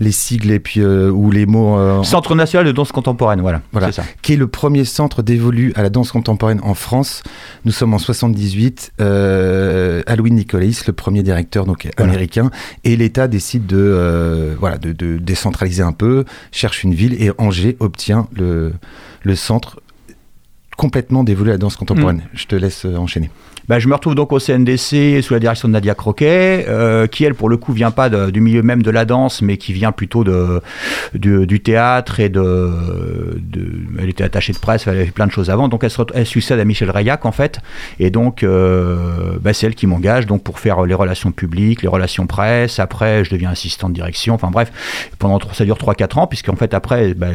les 0.00 0.12
sigles 0.12 0.50
et 0.50 0.58
puis 0.60 0.80
euh, 0.80 1.10
ou 1.10 1.30
les 1.30 1.46
mots. 1.46 1.78
euh, 1.78 2.02
Centre 2.02 2.34
national 2.34 2.66
de 2.66 2.72
danse 2.72 2.92
contemporaine, 2.92 3.40
voilà. 3.40 3.62
Voilà. 3.72 3.92
Ça. 3.92 4.02
qui 4.22 4.32
est 4.32 4.36
le 4.36 4.46
premier 4.46 4.84
centre 4.84 5.22
dévolu 5.22 5.72
à 5.76 5.82
la 5.82 5.90
danse 5.90 6.10
contemporaine 6.12 6.60
en 6.62 6.74
France. 6.74 7.22
Nous 7.64 7.72
sommes 7.72 7.94
en 7.94 7.98
78. 7.98 8.92
Euh, 9.00 10.02
Halloween 10.06 10.34
Nicolas, 10.34 10.64
le 10.86 10.92
premier 10.92 11.22
directeur 11.22 11.66
donc 11.66 11.88
Voilà. 11.96 12.12
américain, 12.12 12.50
et 12.84 12.96
l'État 12.96 13.28
décide 13.28 13.66
de 13.66 13.76
euh, 13.78 14.54
voilà 14.58 14.78
de, 14.78 14.92
de 14.92 15.18
décentraliser 15.18 15.82
un 15.82 15.92
peu, 15.92 16.24
cherche 16.52 16.84
une 16.84 16.94
ville 16.94 17.14
et 17.22 17.30
Angers 17.38 17.76
obtient 17.80 18.28
le, 18.34 18.72
le 19.22 19.36
centre 19.36 19.80
complètement 20.76 21.24
dévolu 21.24 21.50
à 21.50 21.54
la 21.54 21.58
danse 21.58 21.76
contemporaine. 21.76 22.18
Mm. 22.18 22.28
Je 22.34 22.46
te 22.46 22.56
laisse 22.56 22.84
euh, 22.84 22.96
enchaîner. 22.96 23.30
Bah, 23.66 23.78
je 23.78 23.88
me 23.88 23.94
retrouve 23.94 24.14
donc 24.14 24.30
au 24.32 24.38
CNDC 24.38 25.22
sous 25.22 25.32
la 25.32 25.40
direction 25.40 25.68
de 25.68 25.72
Nadia 25.72 25.94
Croquet, 25.94 26.66
euh, 26.68 27.06
qui 27.06 27.24
elle 27.24 27.34
pour 27.34 27.48
le 27.48 27.56
coup 27.56 27.72
vient 27.72 27.90
pas 27.90 28.10
de- 28.10 28.30
du 28.30 28.42
milieu 28.42 28.62
même 28.62 28.82
de 28.82 28.90
la 28.90 29.06
danse, 29.06 29.40
mais 29.40 29.56
qui 29.56 29.72
vient 29.72 29.90
plutôt 29.90 30.22
de, 30.22 30.60
du, 31.14 31.46
du 31.46 31.60
théâtre 31.60 32.20
et 32.20 32.28
de, 32.28 32.70
de- 33.40 33.72
Elle 33.98 34.10
était 34.10 34.24
attachée 34.24 34.52
de 34.52 34.58
presse, 34.58 34.86
elle 34.86 34.96
avait 34.96 35.06
fait 35.06 35.12
plein 35.12 35.26
de 35.26 35.32
choses 35.32 35.48
avant, 35.48 35.68
donc 35.68 35.82
elle, 35.82 35.90
se 35.90 35.98
ret- 36.02 36.12
elle 36.14 36.26
succède 36.26 36.60
à 36.60 36.64
Michel 36.66 36.90
Rayac 36.90 37.24
en 37.24 37.32
fait, 37.32 37.60
et 37.98 38.10
donc 38.10 38.42
euh, 38.42 39.38
bah, 39.40 39.54
c'est 39.54 39.66
elle 39.66 39.74
qui 39.74 39.86
m'engage 39.86 40.26
donc 40.26 40.42
pour 40.42 40.58
faire 40.58 40.82
les 40.84 40.92
relations 40.94 41.32
publiques, 41.32 41.80
les 41.80 41.88
relations 41.88 42.26
presse. 42.26 42.78
Après, 42.78 43.24
je 43.24 43.30
deviens 43.30 43.50
assistant 43.50 43.88
de 43.88 43.94
direction. 43.94 44.34
Enfin 44.34 44.50
bref, 44.50 44.70
pendant 45.18 45.38
ça 45.54 45.64
dure 45.64 45.78
3-4 45.78 46.18
ans, 46.18 46.26
puisqu'en 46.26 46.56
fait 46.56 46.74
après, 46.74 47.14
bah, 47.14 47.28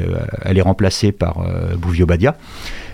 elle 0.44 0.60
est 0.60 0.62
remplacée 0.62 1.12
par 1.12 1.40
euh, 1.42 1.76
Bouvio 1.76 2.06
Badia. 2.06 2.36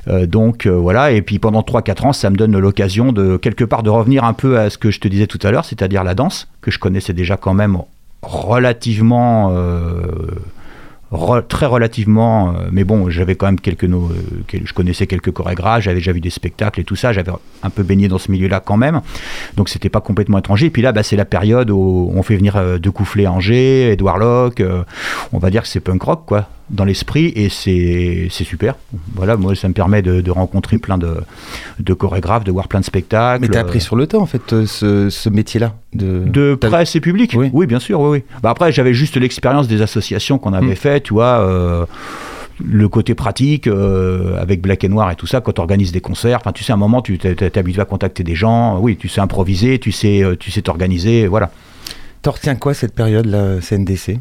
Euh, 0.08 0.26
donc 0.28 0.66
euh, 0.66 0.72
voilà, 0.72 1.12
et 1.12 1.22
puis 1.22 1.40
pendant 1.40 1.62
3-4 1.62 2.08
ans, 2.08 2.14
ça 2.14 2.30
me 2.30 2.36
donne 2.36 2.58
l'occasion 2.58 3.12
de 3.12 3.38
quelque 3.38 3.64
part 3.64 3.82
de 3.84 3.90
revenir 3.90 4.24
un 4.24 4.34
peu 4.34 4.60
à 4.60 4.70
ce 4.70 4.78
que 4.78 4.92
je 4.92 5.00
te 5.00 5.08
disais 5.08 5.28
tout 5.28 5.40
à 5.44 5.52
l'heure, 5.52 5.66
c'est-à-dire 5.66 6.04
la 6.04 6.14
danse, 6.14 6.48
que 6.62 6.70
je 6.72 6.80
connaissais 6.80 7.14
déjà 7.14 7.38
quand 7.38 7.54
même 7.54 7.78
relativement... 8.22 9.52
euh, 9.56 10.02
très 11.48 11.66
relativement, 11.66 12.54
mais 12.72 12.84
bon, 12.84 13.10
j'avais 13.10 13.36
quand 13.36 13.46
même 13.46 13.60
quelques, 13.60 13.86
no- 13.86 14.12
je 14.52 14.74
connaissais 14.74 15.08
quelques 15.08 15.32
chorégraphes, 15.32 15.84
j'avais 15.84 15.98
déjà 15.98 16.12
vu 16.12 16.20
des 16.20 16.32
spectacles 16.32 16.82
et 16.82 16.84
tout 16.84 16.98
ça, 16.98 17.14
j'avais 17.14 17.32
un 17.64 17.70
peu 17.70 17.84
baigné 17.84 18.10
dans 18.10 18.18
ce 18.18 18.30
milieu-là 18.32 18.60
quand 18.60 18.76
même, 18.76 19.00
donc 19.56 19.70
c'était 19.70 19.88
pas 19.88 20.02
complètement 20.02 20.40
étranger. 20.40 20.66
Et 20.66 20.70
puis 20.72 20.82
là, 20.82 20.92
bah, 20.92 21.04
c'est 21.04 21.16
la 21.16 21.24
période 21.24 21.70
où 21.70 22.12
on 22.14 22.22
fait 22.22 22.36
venir 22.36 22.58
euh, 22.58 22.80
De 22.80 22.90
Coufflet 22.90 23.28
Angers, 23.28 23.92
Edouard 23.94 24.18
Locke, 24.18 24.62
on 25.32 25.38
va 25.38 25.50
dire 25.52 25.62
que 25.62 25.70
c'est 25.70 25.80
punk 25.80 26.02
rock 26.04 26.24
quoi, 26.26 26.50
dans 26.70 26.84
l'esprit, 26.86 27.32
et 27.36 27.50
c'est 27.50 28.28
super. 28.44 28.76
Voilà, 29.14 29.38
moi 29.38 29.56
ça 29.56 29.68
me 29.68 29.74
permet 29.74 30.02
de, 30.02 30.22
de 30.22 30.32
rencontrer 30.32 30.78
plein 30.78 30.98
de, 30.98 31.18
de 31.80 31.94
chorégraphes, 31.94 32.44
de 32.44 32.52
voir 32.52 32.68
plein 32.68 32.80
de 32.80 32.86
spectacles. 32.86 33.42
Mais 33.42 33.48
tu 33.50 33.56
as 33.56 33.60
euh, 33.60 33.62
appris 33.62 33.82
sur 33.82 33.96
le 33.96 34.08
tas 34.08 34.18
en 34.20 34.26
fait 34.26 34.52
euh, 34.54 34.66
ce, 34.66 35.10
ce 35.10 35.30
métier-là 35.30 35.76
de, 35.94 36.24
de 36.26 36.56
t'as- 36.60 36.70
presse 36.70 36.96
et 36.96 37.02
public 37.02 37.36
Oui. 37.36 37.66
bien 37.68 37.80
sûr, 37.80 38.00
oui, 38.02 38.10
oui. 38.20 38.24
Bah 38.42 38.50
après, 38.50 38.72
j'avais 38.72 38.94
juste 38.94 39.16
l'expérience 39.18 39.68
des 39.68 39.82
associations 39.82 40.38
qu'on 40.40 40.54
avait 40.54 40.66
Mm. 40.74 40.76
fait, 40.76 41.02
tu 41.02 41.14
vois. 41.14 41.40
euh, 41.42 41.86
le 42.64 42.88
côté 42.88 43.16
pratique 43.16 43.68
euh, 43.68 44.42
avec 44.42 44.62
Black 44.62 44.86
et 44.86 44.88
Noir 44.90 45.12
et 45.12 45.16
tout 45.18 45.28
ça 45.28 45.42
quand 45.42 45.52
tu 45.52 45.60
organises 45.60 45.92
des 45.92 46.00
concerts 46.00 46.38
enfin 46.40 46.54
tu 46.54 46.64
sais 46.64 46.72
à 46.72 46.76
un 46.76 46.78
moment 46.78 47.02
tu 47.02 47.18
t'es 47.18 47.58
habitué 47.58 47.82
à 47.82 47.86
contacter 47.86 48.24
des 48.24 48.34
gens 48.34 48.80
oui 48.80 48.96
tu 48.96 49.10
sais 49.10 49.20
improviser 49.20 49.78
tu 49.78 49.92
sais 49.92 50.24
tu 50.40 50.52
sais 50.52 50.62
t'organiser 50.62 51.28
voilà 51.28 51.52
T'en 52.22 52.32
retiens 52.32 52.56
quoi 52.56 52.74
cette 52.74 52.96
période 52.96 53.26
là 53.26 53.60
CNDC? 53.60 54.20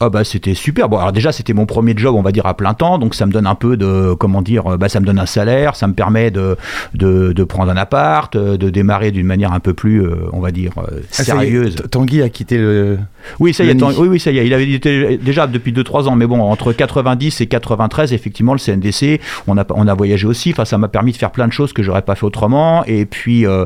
Ah 0.00 0.08
bah 0.10 0.24
c'était 0.24 0.54
super. 0.54 0.88
Bon 0.88 0.98
alors 0.98 1.12
déjà 1.12 1.30
c'était 1.30 1.52
mon 1.52 1.64
premier 1.66 1.94
job 1.96 2.14
on 2.16 2.22
va 2.22 2.32
dire 2.32 2.46
à 2.46 2.56
plein 2.56 2.74
temps 2.74 2.98
donc 2.98 3.14
ça 3.14 3.24
me 3.26 3.32
donne 3.32 3.46
un 3.46 3.54
peu 3.54 3.76
de 3.76 4.14
comment 4.14 4.42
dire 4.42 4.76
bah 4.76 4.88
ça 4.88 4.98
me 4.98 5.06
donne 5.06 5.20
un 5.20 5.26
salaire 5.26 5.76
ça 5.76 5.86
me 5.86 5.94
permet 5.94 6.30
de 6.32 6.56
de, 6.94 7.32
de 7.32 7.44
prendre 7.44 7.70
un 7.70 7.76
appart 7.76 8.36
de 8.36 8.70
démarrer 8.70 9.12
d'une 9.12 9.26
manière 9.26 9.52
un 9.52 9.60
peu 9.60 9.74
plus 9.74 10.02
euh, 10.02 10.16
on 10.32 10.40
va 10.40 10.50
dire 10.50 10.72
euh, 10.78 11.00
Ah, 11.18 11.22
sérieuse. 11.24 11.76
Tanguy 11.90 12.20
a 12.22 12.28
quitté 12.28 12.58
le. 12.58 12.98
Oui, 13.38 13.54
ça 13.54 13.62
y 13.62 13.68
est, 13.68 13.80
oui, 13.80 14.08
oui, 14.08 14.18
ça 14.18 14.32
y 14.32 14.38
est. 14.38 14.46
Il 14.46 14.52
avait 14.52 14.68
été 14.68 15.16
déjà 15.18 15.46
depuis 15.46 15.72
2-3 15.72 16.08
ans, 16.08 16.16
mais 16.16 16.26
bon, 16.26 16.40
entre 16.40 16.72
90 16.72 17.40
et 17.40 17.46
93, 17.46 18.12
effectivement, 18.12 18.52
le 18.52 18.58
CNDC, 18.58 19.20
on 19.46 19.56
a, 19.56 19.64
on 19.70 19.86
a 19.86 19.94
voyagé 19.94 20.26
aussi. 20.26 20.50
Enfin, 20.50 20.64
ça 20.64 20.76
m'a 20.76 20.88
permis 20.88 21.12
de 21.12 21.16
faire 21.16 21.30
plein 21.30 21.46
de 21.46 21.52
choses 21.52 21.72
que 21.72 21.84
j'aurais 21.84 22.02
pas 22.02 22.16
fait 22.16 22.26
autrement. 22.26 22.84
Et 22.86 23.06
puis, 23.06 23.46
euh, 23.46 23.64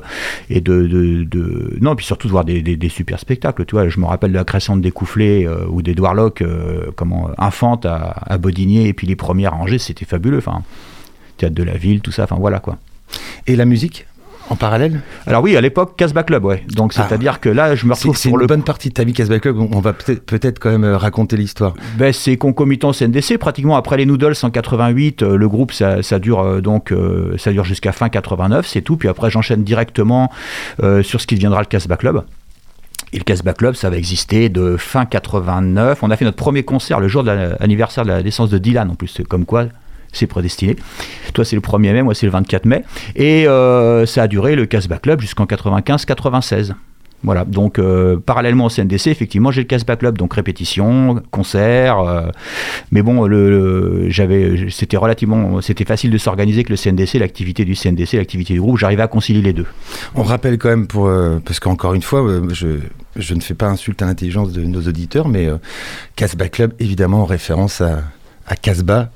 et 0.50 0.60
de, 0.60 0.86
de, 0.86 1.24
de- 1.24 1.78
non, 1.80 1.94
et 1.94 1.96
puis 1.96 2.04
surtout 2.04 2.26
de 2.28 2.32
voir 2.32 2.44
des, 2.44 2.60
des, 2.60 2.76
des 2.76 2.88
super 2.90 3.18
spectacles. 3.18 3.64
Tu 3.64 3.74
vois, 3.74 3.88
je 3.88 3.98
me 3.98 4.04
rappelle 4.04 4.30
de 4.32 4.36
la 4.36 4.44
création 4.44 4.76
de 4.76 4.82
Découfflé 4.82 5.46
euh, 5.46 5.64
ou 5.70 5.80
d'Edouard 5.80 6.05
Locke, 6.14 6.42
euh, 6.42 6.90
comment, 6.96 7.30
Infante 7.38 7.86
à, 7.86 8.14
à 8.26 8.38
Bodinier, 8.38 8.88
et 8.88 8.92
puis 8.92 9.06
les 9.06 9.16
premières 9.16 9.54
à 9.54 9.56
Angers, 9.56 9.78
c'était 9.78 10.04
fabuleux. 10.04 10.38
Enfin, 10.38 10.62
théâtre 11.36 11.54
de 11.54 11.62
la 11.62 11.76
ville, 11.76 12.00
tout 12.00 12.12
ça. 12.12 12.24
Enfin, 12.24 12.36
voilà 12.38 12.60
quoi. 12.60 12.76
Et 13.46 13.56
la 13.56 13.64
musique 13.64 14.06
en 14.48 14.54
parallèle? 14.54 15.00
Alors 15.26 15.42
oui, 15.42 15.56
à 15.56 15.60
l'époque, 15.60 15.96
Casbah 15.96 16.22
Club, 16.22 16.44
ouais. 16.44 16.62
Donc, 16.72 16.92
Ah. 16.96 17.04
c'est-à-dire 17.08 17.40
que 17.40 17.48
là, 17.48 17.74
je 17.74 17.84
me 17.84 17.94
retrouve 17.94 18.20
pour 18.22 18.34
une 18.34 18.40
le 18.40 18.46
bonne 18.46 18.62
partie 18.62 18.90
de 18.90 18.94
ta 18.94 19.02
vie 19.02 19.12
Casbah 19.12 19.40
Club. 19.40 19.58
On 19.58 19.80
va 19.80 19.92
peut-être 19.92 20.60
quand 20.60 20.70
même 20.70 20.84
euh, 20.84 20.96
raconter 20.96 21.36
l'histoire. 21.36 21.74
Ben, 21.98 22.12
c'est 22.12 22.36
concomitant 22.36 22.92
CNDC. 22.92 23.38
Pratiquement 23.38 23.76
après 23.76 23.96
les 23.96 24.06
Noodles 24.06 24.34
en 24.44 24.50
88, 24.50 25.22
euh, 25.22 25.36
le 25.36 25.48
groupe 25.48 25.72
ça, 25.72 26.00
ça 26.02 26.20
dure 26.20 26.62
donc 26.62 26.94
ça 27.38 27.50
dure 27.50 27.64
jusqu'à 27.64 27.90
fin 27.90 28.08
89, 28.08 28.66
c'est 28.68 28.82
tout. 28.82 28.96
Puis 28.96 29.08
après 29.08 29.30
j'enchaîne 29.30 29.64
directement 29.64 30.30
euh, 30.82 31.02
sur 31.02 31.20
ce 31.20 31.26
qui 31.26 31.34
deviendra 31.34 31.60
le 31.60 31.66
Casbah 31.66 31.96
Club. 31.96 32.22
Et 33.12 33.18
le 33.18 33.24
Casbah 33.24 33.54
Club, 33.54 33.74
ça 33.74 33.88
va 33.88 33.96
exister 33.96 34.48
de 34.48 34.76
fin 34.76 35.06
89. 35.06 36.02
On 36.02 36.10
a 36.10 36.16
fait 36.16 36.24
notre 36.24 36.36
premier 36.36 36.64
concert 36.64 37.00
le 37.00 37.08
jour 37.08 37.22
de 37.22 37.30
l'anniversaire 37.30 38.04
de 38.04 38.10
la 38.10 38.22
naissance 38.22 38.50
de 38.50 38.58
Dylan 38.58 38.90
en 38.90 38.94
plus. 38.94 39.20
Comme 39.28 39.44
quoi, 39.44 39.66
c'est 40.12 40.26
prédestiné. 40.26 40.76
Toi, 41.32 41.44
c'est 41.44 41.56
le 41.56 41.62
1er 41.62 41.92
mai, 41.92 42.02
moi, 42.02 42.14
c'est 42.14 42.26
le 42.26 42.32
24 42.32 42.64
mai. 42.64 42.84
Et 43.14 43.46
euh, 43.46 44.06
ça 44.06 44.22
a 44.22 44.28
duré 44.28 44.56
le 44.56 44.66
Casbah 44.66 44.98
Club 44.98 45.20
jusqu'en 45.20 45.44
95-96. 45.44 46.72
Voilà, 47.22 47.44
donc 47.44 47.78
euh, 47.78 48.18
parallèlement 48.18 48.66
au 48.66 48.68
CNDC, 48.68 49.08
effectivement, 49.08 49.50
j'ai 49.50 49.62
le 49.62 49.66
Casbah 49.66 49.96
Club, 49.96 50.16
donc 50.18 50.34
répétition, 50.34 51.22
concert. 51.30 51.98
euh, 51.98 52.28
mais 52.92 53.02
bon, 53.02 53.26
le, 53.26 54.08
c'était 54.70 54.96
relativement, 54.96 55.60
c'était 55.60 55.84
facile 55.84 56.10
de 56.10 56.18
s'organiser 56.18 56.62
que 56.62 56.70
le 56.70 56.76
CNDC, 56.76 57.14
l'activité 57.18 57.64
du 57.64 57.74
CNDC, 57.74 58.12
l'activité 58.14 58.54
du 58.54 58.60
groupe, 58.60 58.78
j'arrivais 58.78 59.02
à 59.02 59.08
concilier 59.08 59.42
les 59.42 59.52
deux. 59.52 59.66
On 60.14 60.22
rappelle 60.22 60.58
quand 60.58 60.68
même 60.68 60.86
pour 60.86 61.06
euh, 61.06 61.38
parce 61.44 61.58
qu'encore 61.58 61.94
une 61.94 62.02
fois, 62.02 62.24
je 62.52 62.78
je 63.16 63.34
ne 63.34 63.40
fais 63.40 63.54
pas 63.54 63.66
insulte 63.66 64.02
à 64.02 64.06
l'intelligence 64.06 64.52
de 64.52 64.62
nos 64.62 64.82
auditeurs, 64.82 65.28
mais 65.28 65.48
Casbah 66.16 66.48
Club 66.50 66.74
évidemment 66.78 67.22
en 67.22 67.24
référence 67.24 67.80
à 67.80 68.02
à 68.46 68.56
Casbah. 68.56 69.10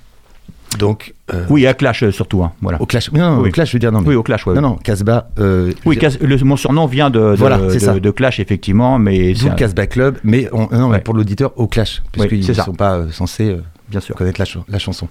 Donc 0.79 1.15
euh, 1.35 1.45
Oui, 1.51 1.67
à 1.67 1.75
Clash 1.75 2.03
euh, 2.05 2.11
surtout, 2.13 2.43
hein, 2.45 2.53
voilà. 2.63 2.81
au 2.81 2.87
clash. 2.87 3.11
Non, 3.13 3.37
non, 3.37 3.43
Oui. 3.43 3.49
au 3.49 3.53
clash, 3.53 3.69
je 3.71 3.73
veux 3.75 3.79
dire 3.81 3.91
non. 3.93 4.01
mais- 4.03 4.09
Oui, 4.09 4.15
au 4.15 4.23
Clash, 4.23 4.47
ouais. 4.47 4.55
Non 4.55 4.61
non, 4.63 4.75
Casbah. 4.77 5.29
Euh, 5.39 5.73
Oui, 5.85 5.99
le- 6.21 6.45
mon 6.45 6.57
surnom 6.57 6.87
vient 6.87 7.11
de, 7.11 7.19
de, 7.19 7.35
Voilà, 7.37 7.59
de- 7.59 7.79
ça. 7.79 7.99
de 7.99 8.11
Clash, 8.11 8.39
effectivement, 8.41 8.99
mais 8.99 9.33
D'où 9.33 9.39
c'est 9.41 9.47
le 9.47 9.53
un- 9.53 9.57
Casbah 9.57 9.87
Club, 9.87 10.19
mais 10.25 10.49
on- 10.53 10.69
non, 10.77 10.89
mais 10.89 11.01
pour 11.01 11.15
l'auditeur 11.15 11.53
au 11.57 11.67
clash, 11.67 12.03
parce 12.13 12.29
Oui, 12.29 12.37
qu'ils 12.39 12.45
c'est 12.45 12.57
ne 12.59 12.65
sont 12.65 12.73
pas 12.75 13.05
censés 13.11 13.57
bien 13.91 14.01
sûr. 14.01 14.15
connaître 14.15 14.41
la, 14.41 14.47
ch- 14.47 14.65
la 14.69 14.79
chanson. 14.79 15.09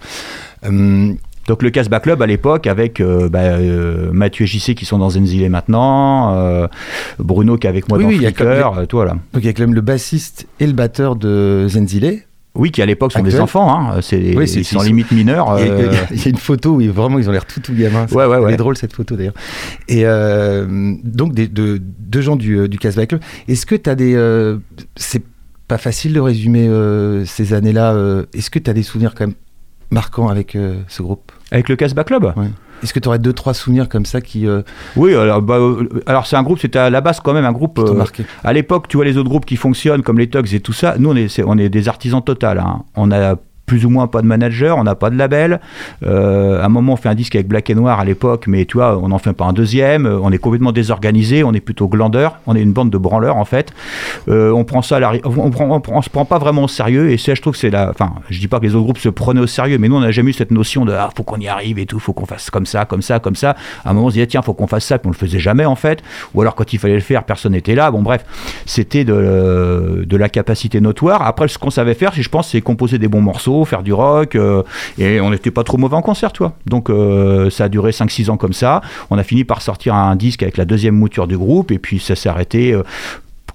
Donc 1.48 1.64
le 1.64 1.72
Casbah 1.72 2.00
Club 2.00 2.22
à 2.22 2.28
l'époque 2.28 2.68
avec 2.68 3.00
euh, 3.02 3.28
bah, 3.28 3.40
euh, 3.40 4.12
Mathieu 4.12 4.44
et 4.44 4.48
JC 4.48 4.76
qui 4.76 4.86
sont 4.86 5.00
dans 5.00 5.10
Zenzile 5.10 5.50
maintenant, 5.50 6.36
euh, 6.36 6.68
Bruno 7.18 7.58
qui 7.58 7.66
est 7.66 7.70
avec 7.70 7.90
moi 7.90 7.98
Oui, 7.98 8.04
dans 8.04 8.10
oui, 8.12 8.16
il 8.18 8.22
y 8.22 8.28
a 8.28 8.32
toi 8.32 9.06
là. 9.06 9.14
donc 9.34 9.44
il 9.44 9.46
y 9.46 9.50
a 9.50 9.54
quand 9.54 9.64
même 9.64 9.74
le 9.74 9.82
bassiste 9.82 10.48
et 10.60 10.68
le 10.68 10.74
batteur 10.74 11.16
de 11.16 11.66
Zenzile. 11.68 12.20
Oui, 12.60 12.72
qui 12.72 12.82
à 12.82 12.86
l'époque 12.86 13.12
sont 13.12 13.24
des 13.24 13.40
enfants, 13.40 13.74
hein. 13.74 14.02
c'est 14.02 14.36
Oui, 14.36 14.50
ils 14.52 14.66
sont 14.66 14.82
limite 14.82 15.12
mineurs. 15.12 15.60
Il 15.60 15.66
y 15.66 15.70
a- 15.70 15.74
euh, 15.74 15.94
Il 16.12 16.22
y, 16.24 16.28
a 16.28 16.30
une 16.30 16.38
photo 16.38 16.76
où 16.76 16.82
vraiment 16.92 17.18
ils 17.18 17.28
ont 17.30 17.32
l'air 17.32 17.46
tout 17.46 17.60
tout 17.60 17.74
gamins. 17.74 18.06
C'est- 18.08 18.16
Ouais, 18.16 18.26
ouais, 18.26 18.38
Elle 18.38 18.44
ouais. 18.44 18.54
est 18.54 18.58
drôle 18.58 18.78
cette 18.78 18.94
photo 18.94 19.16
d'ailleurs. 19.16 19.34
Et 19.88 20.02
euh, 20.06 20.94
donc 21.04 21.34
des, 21.34 21.48
de, 21.48 21.80
deux 21.82 22.22
gens 22.22 22.36
du, 22.36 22.58
euh, 22.60 22.68
du 22.68 22.78
Casbah 22.78 23.06
Club. 23.08 23.22
Est-ce 23.48 23.66
que 23.66 23.76
tu 23.76 23.90
as 23.90 23.96
des. 23.96 24.14
euh, 24.16 24.58
c'est 24.96 25.24
pas 25.68 25.78
facile 25.78 26.14
de 26.14 26.20
résumer 26.20 26.68
ces 27.26 27.54
années-là. 27.54 27.96
Est-ce 28.34 28.50
que 28.50 28.60
tu 28.60 28.70
as 28.70 28.74
des 28.74 28.84
souvenirs 28.84 29.14
quand 29.16 29.28
même 29.28 29.36
marquants 29.92 30.28
avec 30.28 30.58
ce 30.88 31.02
groupe? 31.02 31.32
Avec 31.52 31.70
le 31.70 31.76
Casbah 31.76 32.04
Club? 32.04 32.24
Ouais. 32.36 32.48
Est-ce 32.84 32.94
que 32.94 33.00
tu 33.00 33.08
aurais 33.08 33.20
deux, 33.20 33.34
trois 33.34 33.54
souvenirs 33.54 33.90
comme 33.90 34.06
ça 34.06 34.22
qui, 34.22 34.48
euh, 34.48 34.62
Oui, 34.96 35.14
alors, 35.16 35.42
bah, 35.42 35.56
euh, 35.58 35.88
alors 36.06 36.26
c'est 36.28 36.36
un 36.36 36.44
groupe, 36.44 36.60
c'était 36.60 36.80
à 36.80 36.90
la 36.90 37.02
base 37.02 37.20
quand 37.20 37.34
même 37.34 37.46
un 37.46 37.52
groupe. 37.52 37.80
euh, 37.80 37.94
marqué 37.94 38.26
à 38.44 38.54
l'époque, 38.54 38.88
tu 38.88 38.98
vois 38.98 39.06
les 39.06 39.18
autres 39.18 39.30
groupes 39.30 39.46
qui 39.46 39.56
fonctionnent 39.58 40.02
comme 40.04 40.18
les 40.20 40.30
Tugs 40.30 40.54
et 40.54 40.60
tout 40.60 40.74
ça. 40.74 40.96
Nous, 40.98 41.10
on 41.10 41.16
est, 41.16 41.42
on 41.46 41.58
est 41.58 41.70
des 41.70 41.88
artisans 41.90 42.22
total. 42.24 42.60
hein. 42.60 42.84
On 42.96 43.12
a 43.12 43.36
plus 43.70 43.86
ou 43.86 43.92
moins 43.92 44.08
pas 44.08 44.24
de 44.24 44.26
manager, 44.26 44.80
on 44.80 44.84
n'a 44.84 44.96
pas 44.96 45.12
de 45.12 45.16
label. 45.16 45.60
Euh, 46.04 46.60
à 46.60 46.66
un 46.66 46.70
moment, 46.70 46.94
on 46.94 46.96
fait 46.96 47.08
un 47.08 47.14
disque 47.14 47.36
avec 47.36 47.48
Black 47.48 47.70
et 47.70 47.76
Noir 47.76 48.00
à 48.00 48.04
l'époque, 48.04 48.46
mais 48.48 48.66
tu 48.66 48.78
vois, 48.78 48.98
on 48.98 49.10
n'en 49.10 49.20
fait 49.20 49.32
pas 49.32 49.46
un 49.46 49.54
deuxième. 49.54 50.08
Euh, 50.08 50.18
On 50.24 50.32
est 50.32 50.40
complètement 50.40 50.72
désorganisé, 50.72 51.44
on 51.44 51.54
est 51.54 51.60
plutôt 51.60 51.88
glandeur, 51.88 52.40
on 52.48 52.56
est 52.56 52.62
une 52.62 52.74
bande 52.74 52.90
de 52.90 52.98
branleurs 52.98 53.38
en 53.38 53.46
fait. 53.46 53.72
Euh, 54.28 54.52
on 54.52 54.64
prend 54.64 54.82
ça 54.82 55.00
on 55.24 56.02
se 56.02 56.10
prend 56.10 56.26
pas 56.26 56.40
vraiment 56.40 56.64
au 56.64 56.68
sérieux, 56.68 57.12
et 57.12 57.18
ça, 57.18 57.36
je 57.36 57.42
trouve 57.42 57.54
que 57.54 57.60
c'est 57.60 57.70
la. 57.70 57.92
Enfin, 57.92 58.14
je 58.32 58.40
dis 58.40 58.48
pas 58.48 58.60
que 58.60 58.66
les 58.66 58.74
autres 58.74 58.86
groupes 58.86 58.98
se 58.98 59.10
prenaient 59.10 59.40
au 59.40 59.48
sérieux, 59.48 59.78
mais 59.78 59.88
nous, 59.88 59.98
on 59.98 60.00
n'a 60.00 60.10
jamais 60.10 60.32
eu 60.32 60.34
cette 60.34 60.50
notion 60.50 60.84
de 60.84 60.92
ah, 60.92 61.12
faut 61.16 61.22
qu'on 61.22 61.40
y 61.40 61.48
arrive 61.48 61.78
et 61.78 61.86
tout, 61.86 62.00
faut 62.00 62.14
qu'on 62.14 62.26
fasse 62.26 62.50
comme 62.50 62.66
ça, 62.66 62.86
comme 62.86 63.04
ça, 63.04 63.20
comme 63.20 63.36
ça. 63.36 63.56
À 63.86 63.92
un 63.92 63.94
moment, 63.94 64.08
on 64.08 64.10
se 64.10 64.16
disait 64.16 64.26
tiens, 64.26 64.42
faut 64.42 64.56
qu'on 64.56 64.66
fasse 64.66 64.86
ça, 64.86 64.98
puis 64.98 65.08
on 65.08 65.12
le 65.12 65.16
faisait 65.16 65.38
jamais 65.38 65.66
en 65.66 65.76
fait. 65.76 66.02
Ou 66.34 66.42
alors 66.42 66.56
quand 66.56 66.74
il 66.74 66.80
fallait 66.80 66.96
le 66.96 67.02
faire, 67.02 67.24
personne 67.24 67.52
n'était 67.52 67.76
là. 67.76 67.92
Bon, 67.92 68.02
bref, 68.02 68.26
c'était 68.66 69.04
de, 69.04 70.06
de 70.08 70.18
la 70.18 70.28
capacité 70.30 70.82
notoire. 70.82 71.22
Après, 71.22 71.48
ce 71.48 71.60
qu'on 71.60 71.70
savait 71.70 71.94
faire, 71.94 72.14
je 72.16 72.30
pense, 72.30 72.50
c'est 72.50 72.62
composer 72.62 72.98
des 72.98 73.08
bons 73.08 73.22
morceaux, 73.22 73.59
faire 73.66 73.84
du 73.84 73.94
rock, 73.94 74.36
euh, 74.36 74.64
et 74.98 75.20
on 75.22 75.30
n'était 75.30 75.52
pas 75.52 75.64
trop 75.64 75.78
mauvais 75.78 75.96
en 75.96 76.02
concert. 76.02 76.32
Donc, 76.66 76.90
euh, 76.90 77.50
ça 77.50 77.66
a 77.66 77.70
duré 77.70 77.92
5-6 77.92 78.30
ans 78.30 78.38
comme 78.38 78.54
ça. 78.54 78.82
On 79.10 79.18
a 79.18 79.24
fini 79.24 79.44
par 79.44 79.62
sortir 79.62 79.96
un 79.96 80.16
disque 80.16 80.44
avec 80.44 80.58
la 80.58 80.66
deuxième 80.66 80.96
mouture 80.96 81.28
du 81.28 81.38
groupe, 81.38 81.72
et 81.72 81.80
puis 81.80 82.00
ça 82.00 82.16
s'est 82.16 82.30
arrêté. 82.30 82.74
euh, 82.74 82.84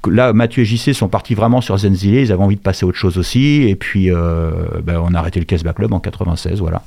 Là, 0.06 0.34
Mathieu 0.34 0.62
et 0.62 0.66
JC 0.66 0.92
sont 0.92 1.08
partis 1.08 1.34
vraiment 1.34 1.62
sur 1.62 1.78
Zenzile, 1.78 2.16
ils 2.16 2.30
avaient 2.30 2.42
envie 2.42 2.56
de 2.56 2.60
passer 2.60 2.84
à 2.84 2.88
autre 2.88 2.98
chose 2.98 3.16
aussi, 3.16 3.62
et 3.62 3.74
puis 3.74 4.10
ben, 4.10 5.00
on 5.02 5.14
a 5.14 5.18
arrêté 5.18 5.40
le 5.40 5.46
Casbah 5.46 5.72
Club 5.72 5.94
en 5.94 5.98
96, 5.98 6.60
voilà. 6.60 6.82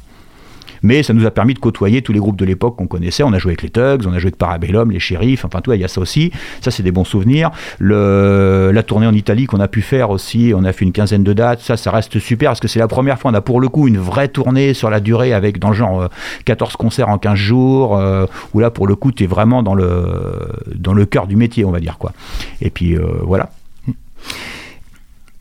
Mais 0.83 1.03
ça 1.03 1.13
nous 1.13 1.25
a 1.25 1.31
permis 1.31 1.53
de 1.53 1.59
côtoyer 1.59 2.01
tous 2.01 2.13
les 2.13 2.19
groupes 2.19 2.37
de 2.37 2.45
l'époque 2.45 2.75
qu'on 2.77 2.87
connaissait. 2.87 3.23
On 3.23 3.33
a 3.33 3.39
joué 3.39 3.51
avec 3.51 3.63
les 3.63 3.69
Tugs, 3.69 4.07
on 4.07 4.13
a 4.13 4.19
joué 4.19 4.27
avec 4.27 4.37
Parabellum, 4.37 4.91
les 4.91 4.99
Shérifs, 4.99 5.45
enfin 5.45 5.61
tout, 5.61 5.71
il 5.73 5.81
y 5.81 5.83
a 5.83 5.87
ça 5.87 6.01
aussi. 6.01 6.31
Ça, 6.61 6.71
c'est 6.71 6.83
des 6.83 6.91
bons 6.91 7.03
souvenirs. 7.03 7.51
La 7.79 8.83
tournée 8.83 9.07
en 9.07 9.13
Italie 9.13 9.45
qu'on 9.45 9.59
a 9.59 9.67
pu 9.67 9.81
faire 9.81 10.09
aussi, 10.09 10.53
on 10.55 10.63
a 10.63 10.73
fait 10.73 10.85
une 10.85 10.91
quinzaine 10.91 11.23
de 11.23 11.33
dates. 11.33 11.61
Ça, 11.61 11.77
ça 11.77 11.91
reste 11.91 12.19
super 12.19 12.49
parce 12.49 12.59
que 12.59 12.67
c'est 12.67 12.79
la 12.79 12.87
première 12.87 13.19
fois 13.19 13.31
on 13.31 13.33
a 13.33 13.41
pour 13.41 13.59
le 13.59 13.69
coup 13.69 13.87
une 13.87 13.97
vraie 13.97 14.27
tournée 14.27 14.73
sur 14.73 14.89
la 14.89 14.99
durée 14.99 15.33
avec 15.33 15.59
dans 15.59 15.69
le 15.69 15.75
genre 15.75 16.01
euh, 16.01 16.07
14 16.45 16.75
concerts 16.75 17.09
en 17.09 17.17
15 17.17 17.35
jours, 17.35 17.97
euh, 17.97 18.25
où 18.53 18.59
là, 18.59 18.69
pour 18.71 18.87
le 18.87 18.95
coup, 18.95 19.11
tu 19.11 19.23
es 19.23 19.27
vraiment 19.27 19.63
dans 19.63 19.75
le, 19.75 20.49
dans 20.75 20.93
le 20.93 21.05
cœur 21.05 21.27
du 21.27 21.35
métier, 21.35 21.65
on 21.65 21.71
va 21.71 21.79
dire. 21.79 21.97
quoi. 21.97 22.13
Et 22.61 22.69
puis 22.69 22.95
euh, 22.95 23.05
voilà. 23.21 23.51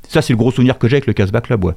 Ça, 0.09 0.23
c'est 0.23 0.33
le 0.33 0.37
gros 0.37 0.51
souvenir 0.51 0.79
que 0.79 0.89
j'ai 0.89 0.97
avec 0.97 1.07
le 1.07 1.13
Casbah 1.13 1.41
Club, 1.41 1.65
ouais. 1.65 1.75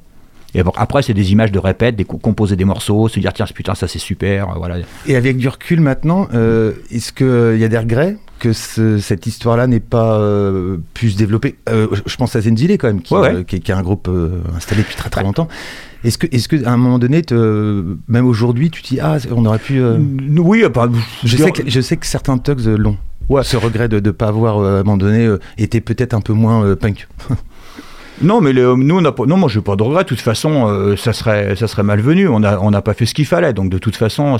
Et 0.56 0.64
bon, 0.64 0.72
après, 0.76 1.04
c'est 1.04 1.14
des 1.14 1.32
images 1.32 1.52
de 1.52 1.60
répète, 1.60 1.96
des 1.96 2.06
co- 2.06 2.18
composer 2.18 2.56
des 2.56 2.66
morceaux, 2.66 3.08
se 3.08 3.20
dire 3.20 3.34
tiens, 3.34 3.46
putain, 3.54 3.76
ça 3.76 3.88
c'est 3.88 4.00
super, 4.00 4.50
euh, 4.50 4.54
voilà. 4.58 4.78
Et 5.08 5.16
avec 5.16 5.38
du 5.38 5.48
recul 5.48 5.80
maintenant, 5.82 6.28
euh, 6.34 6.74
est-ce 6.92 7.12
qu'il 7.14 7.60
y 7.60 7.64
a 7.64 7.68
des 7.68 7.78
regrets 7.78 8.18
que 8.40 8.54
ce- 8.54 8.98
cette 9.00 9.28
histoire-là 9.28 9.68
n'ait 9.68 9.80
pas 9.80 10.18
euh, 10.20 10.78
pu 10.94 11.12
se 11.12 11.18
développer? 11.18 11.56
Euh, 11.70 11.88
je- 12.06 12.16
pense 12.16 12.36
à 12.36 12.42
Zenzile 12.42 12.72
quand 12.80 12.88
même, 12.88 13.02
qui, 13.02 13.14
Ouais, 13.14 13.20
ouais. 13.22 13.34
euh, 13.36 13.44
qui 13.44 13.58
est, 13.58 13.60
qui 13.60 13.72
est 13.72 13.76
un 13.76 13.82
groupe 13.84 14.08
euh, 14.08 14.42
installé 14.56 14.82
depuis 14.82 14.96
très 14.96 15.10
très 15.10 15.24
longtemps. 15.24 15.48
Est-ce 16.04 16.18
que, 16.18 16.28
est-ce 16.36 16.48
que 16.48 16.66
à 16.66 16.72
un 16.72 16.78
moment 16.78 16.98
donné, 16.98 17.22
te- 17.22 17.84
même 18.08 18.26
aujourd'hui, 18.26 18.72
tu 18.72 18.82
te 18.82 18.88
dis 18.88 19.00
ah, 19.02 19.18
on 19.36 19.46
aurait 19.46 19.60
pu. 19.60 19.80
euh, 19.82 19.98
Oui, 20.38 20.64
euh, 20.64 20.70
pas- 20.70 20.90
Je 21.26 21.38
sais 21.38 21.52
que 21.52 21.70
je 21.70 21.82
sais 21.82 21.98
que 21.98 22.06
certains 22.08 22.38
thugs 22.38 22.66
euh, 22.68 22.78
l'ont. 22.78 22.98
Ouais. 23.28 23.44
Ce 23.44 23.58
regret 23.58 23.88
de 23.90 24.00
ne 24.00 24.12
pas 24.12 24.28
avoir 24.30 24.58
euh, 24.58 24.78
à 24.78 24.80
un 24.80 24.84
moment 24.84 24.98
donné 24.98 25.26
euh, 25.26 25.38
été 25.60 25.82
peut-être 25.82 26.14
un 26.16 26.22
peu 26.22 26.34
moins 26.34 26.64
euh, 26.66 26.76
punk. 26.76 27.08
Non, 28.22 28.42
mais 28.42 28.52
nous, 28.52 28.98
on 28.98 29.02
n'a 29.02 29.14
pas, 29.14 29.26
non, 29.26 29.38
moi, 29.38 29.48
j'ai 29.48 29.62
pas 29.62 29.78
de 29.78 29.84
regret. 29.84 30.04
De 30.04 30.10
toute 30.10 30.20
façon, 30.20 30.68
euh, 30.68 30.98
ça 30.98 31.14
serait, 31.14 31.56
ça 31.56 31.68
serait 31.68 31.84
malvenu. 31.84 32.28
On 32.28 32.44
a, 32.44 32.58
on 32.60 32.70
n'a 32.70 32.82
pas 32.82 32.94
fait 32.94 33.06
ce 33.06 33.14
qu'il 33.14 33.26
fallait. 33.26 33.54
Donc, 33.54 33.70
de 33.70 33.78
toute 33.78 33.96
façon, 33.96 34.38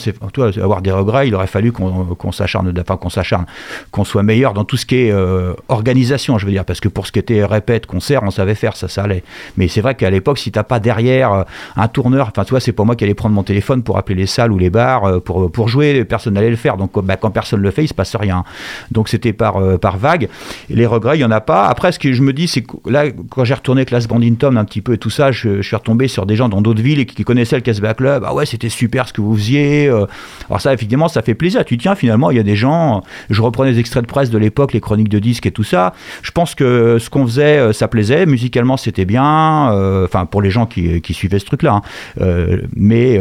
avoir 0.62 0.82
des 0.82 0.92
regrets, 0.92 1.30
il 1.30 1.36
aurait 1.36 1.48
fallu 1.48 1.72
qu'on, 1.72 2.04
qu'on 2.16 2.34
s'acharne, 2.34 2.74
enfin, 2.78 2.98
qu'on 2.98 3.10
s'acharne, 3.10 3.46
qu'on 3.92 4.04
soit 4.04 4.24
meilleur 4.24 4.54
dans 4.54 4.66
tout 4.66 4.76
ce 4.76 4.86
qui 4.86 4.96
est 4.96 5.12
euh, 5.12 5.54
organisation, 5.70 6.38
je 6.38 6.46
veux 6.46 6.52
dire, 6.52 6.66
parce 6.66 6.82
que 6.82 6.90
pour 6.90 7.08
ce 7.08 7.14
qui 7.14 7.20
était 7.20 7.46
répète, 7.46 7.86
concert, 7.86 8.22
on 8.24 8.32
savait 8.32 8.56
faire, 8.56 8.76
ça, 8.76 8.90
ça 8.90 9.04
allait. 9.04 9.24
Mais 9.56 9.70
c'est 9.70 9.82
vrai 9.82 9.96
qu'à 9.96 10.10
l'époque, 10.10 10.40
si 10.40 10.52
t'as 10.52 10.64
pas 10.64 10.82
derrière 10.82 11.32
euh, 11.32 11.44
un 11.78 11.88
tourneur, 11.88 12.28
enfin, 12.32 12.44
tu 12.44 12.50
vois, 12.50 12.60
c'est 12.60 12.74
pas 12.74 12.84
moi 12.84 12.98
qui 12.98 13.06
allais 13.06 13.14
prendre 13.14 13.36
mon 13.36 13.44
téléphone 13.44 13.82
pour 13.84 13.98
appeler 13.98 14.16
les 14.16 14.28
salles 14.28 14.52
ou 14.52 14.58
les 14.58 14.70
bars 14.70 15.22
pour, 15.22 15.50
pour 15.50 15.70
jouer, 15.70 16.04
personne 16.04 16.34
n'allait 16.34 16.50
le 16.50 16.58
faire. 16.58 16.76
Donc, 16.76 17.00
bah, 17.02 17.16
quand 17.16 17.32
personne 17.32 17.62
le 17.62 17.72
fait, 17.72 17.86
il 17.86 17.88
se 17.88 17.94
passe 17.94 18.18
rien. 18.18 18.44
Donc, 18.92 19.08
c'était 19.08 19.32
par, 19.32 19.80
par 19.80 19.98
vague. 19.98 20.28
Les 20.70 20.86
regrets, 20.86 21.18
il 21.18 21.22
y 21.22 21.26
en 21.26 21.32
a 21.32 21.42
pas. 21.42 21.68
Après, 21.68 21.94
ce 21.94 22.00
que 22.00 22.12
je 22.12 22.22
me 22.22 22.34
dis, 22.34 22.50
c'est 22.50 22.62
que 22.62 22.76
là, 22.86 23.06
quand 23.30 23.46
j'ai 23.46 23.54
retourné 23.54 23.69
classe 23.86 24.08
Bandington 24.08 24.56
un 24.56 24.66
petit 24.66 24.82
peu 24.82 24.94
et 24.94 24.98
tout 24.98 25.10
ça, 25.10 25.32
je, 25.32 25.62
suis 25.62 25.76
retombé 25.76 26.08
sur 26.08 26.26
des 26.26 26.36
gens 26.36 26.50
dans 26.50 26.62
d'autres 26.62 26.82
villes 26.82 27.00
et 27.00 27.06
qui, 27.06 27.24
connaissaient 27.24 27.56
le 27.56 27.62
Casbah 27.62 27.94
Club. 27.94 28.24
Ah 28.26 28.34
ouais, 28.34 28.46
c'était 28.46 28.70
super 28.70 29.08
ce 29.08 29.14
que 29.14 29.22
vous 29.22 29.36
faisiez. 29.36 29.88
euh. 29.88 30.06
Alors 30.50 30.62
ça, 30.62 30.74
effectivement, 30.74 31.08
ça 31.08 31.22
fait 31.22 31.36
plaisir. 31.36 31.64
Tu 31.66 31.78
tiens, 31.78 31.96
finalement, 31.96 32.32
il 32.32 32.38
y 32.38 32.40
a 32.40 32.44
des 32.44 32.56
gens. 32.56 33.04
Je 33.30 33.42
reprenais 33.42 33.74
des 33.74 33.80
extraits 33.80 34.04
de 34.04 34.08
presse 34.08 34.30
de 34.30 34.38
l'époque, 34.38 34.74
les 34.74 34.80
chroniques 34.82 35.10
de 35.10 35.20
disques 35.20 35.46
et 35.46 35.52
tout 35.52 35.64
ça. 35.64 35.94
Je 36.22 36.32
pense 36.32 36.56
que 36.56 36.98
ce 37.00 37.10
qu'on 37.10 37.26
faisait, 37.26 37.60
euh, 37.60 37.74
ça 37.74 37.88
plaisait. 37.88 38.26
Musicalement, 38.26 38.78
c'était 38.78 39.06
bien. 39.06 39.72
euh, 39.74 40.06
Enfin, 40.06 40.26
pour 40.26 40.42
les 40.42 40.50
gens 40.50 40.66
qui, 40.66 41.02
qui 41.02 41.14
suivaient 41.14 41.40
ce 41.40 41.46
truc-là. 41.46 41.82
hein. 42.20 42.48
Mais 42.76 43.20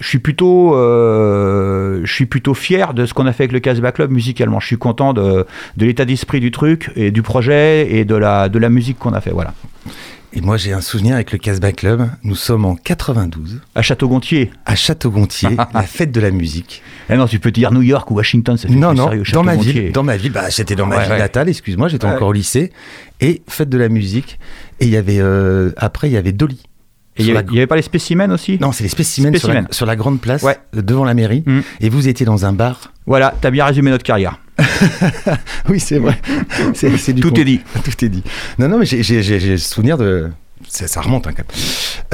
je 0.00 0.06
suis 0.06 0.18
plutôt, 0.18 0.74
je 0.74 2.12
suis 2.12 2.26
plutôt 2.26 2.54
fier 2.54 2.94
de 2.94 3.06
ce 3.06 3.14
qu'on 3.14 3.26
a 3.26 3.32
fait 3.32 3.44
avec 3.44 3.52
le 3.52 3.60
Casbah 3.60 3.92
Club 3.92 4.10
musicalement. 4.10 4.60
Je 4.60 4.66
suis 4.66 4.78
content 4.78 5.12
de, 5.12 5.46
de 5.76 5.86
l'état 5.86 6.04
d'esprit 6.04 6.40
du 6.40 6.50
truc 6.50 6.90
et 6.96 7.10
du 7.10 7.22
projet 7.22 7.92
et 7.94 8.04
de 8.04 8.14
la, 8.14 8.48
de 8.48 8.58
la 8.58 8.68
musique 8.68 8.98
qu'on 8.98 9.12
a 9.12 9.20
fait. 9.20 9.30
Voilà. 9.38 9.54
Et 10.32 10.40
moi, 10.40 10.56
j'ai 10.56 10.72
un 10.72 10.80
souvenir 10.80 11.14
avec 11.14 11.30
le 11.30 11.38
Casbah 11.38 11.70
Club. 11.70 12.10
Nous 12.24 12.34
sommes 12.34 12.64
en 12.64 12.74
92 12.74 13.60
À 13.76 13.82
Château-Gontier. 13.82 14.50
à 14.66 14.74
Château-Gontier, 14.74 15.50
la 15.74 15.82
fête 15.84 16.10
de 16.10 16.20
la 16.20 16.32
musique. 16.32 16.82
Eh 17.08 17.14
non, 17.16 17.26
tu 17.28 17.38
peux 17.38 17.52
dire 17.52 17.70
New 17.72 17.82
York 17.82 18.10
ou 18.10 18.14
Washington, 18.14 18.56
ça 18.56 18.66
fait 18.66 18.74
Non, 18.74 18.88
plus 18.88 18.96
non, 18.98 19.04
sérieux. 19.10 19.22
dans 19.32 19.44
ma 19.44 19.54
ville, 19.54 19.92
dans 19.92 20.02
ma 20.02 20.16
ville, 20.16 20.32
bah, 20.32 20.50
j'étais 20.50 20.74
dans 20.74 20.86
ma 20.86 20.98
ville 21.04 21.12
ouais. 21.12 21.18
natale, 21.18 21.48
excuse-moi, 21.48 21.86
j'étais 21.86 22.06
Ouais. 22.08 22.14
encore 22.14 22.28
au 22.28 22.32
lycée, 22.32 22.72
et 23.20 23.42
fête 23.48 23.70
de 23.70 23.78
la 23.78 23.88
musique, 23.88 24.40
et 24.80 24.86
il 24.86 24.90
y 24.90 24.96
avait, 24.96 25.20
euh, 25.20 25.70
après, 25.76 26.08
il 26.08 26.14
y 26.14 26.16
avait 26.16 26.32
Dolly. 26.32 26.62
Et 27.16 27.22
il 27.22 27.26
y 27.26 27.28
Sur 27.28 27.38
avait, 27.38 27.46
la- 27.54 27.66
pas 27.68 27.76
les 27.76 27.82
spécimens 27.82 28.30
aussi? 28.32 28.58
Non, 28.60 28.72
c'est 28.72 28.82
les 28.82 28.90
spécimens, 28.90 29.38
Sur, 29.38 29.52
la, 29.54 29.62
sur 29.70 29.86
la 29.86 29.94
grande 29.94 30.20
place, 30.20 30.44
euh, 30.44 30.52
devant 30.82 31.04
la 31.04 31.14
mairie, 31.14 31.44
Mm. 31.46 31.60
et 31.80 31.88
vous 31.88 32.08
étiez 32.08 32.26
dans 32.26 32.44
un 32.44 32.52
bar. 32.52 32.92
Voilà, 33.06 33.34
t'as 33.40 33.50
bien 33.52 33.64
résumé 33.64 33.90
notre 33.92 34.04
carrière. 34.04 34.40
Oui, 35.68 35.80
c'est 35.80 35.98
vrai. 35.98 36.20
c'est, 36.74 36.96
c'est 36.96 37.12
du 37.12 37.20
Tout 37.22 37.30
con- 37.30 37.36
est 37.36 37.44
dit. 37.44 37.60
Tout 37.84 38.04
est 38.04 38.08
dit. 38.08 38.22
Non, 38.58 38.68
non, 38.68 38.78
mais 38.78 38.86
j'ai, 38.86 39.56
souvenir 39.58 39.98
de... 39.98 40.30
Ça, 40.68 40.88
ça 40.88 41.00
remonte 41.00 41.26
hein, 41.28 41.32
quand 41.36 41.44
même. 41.48 41.62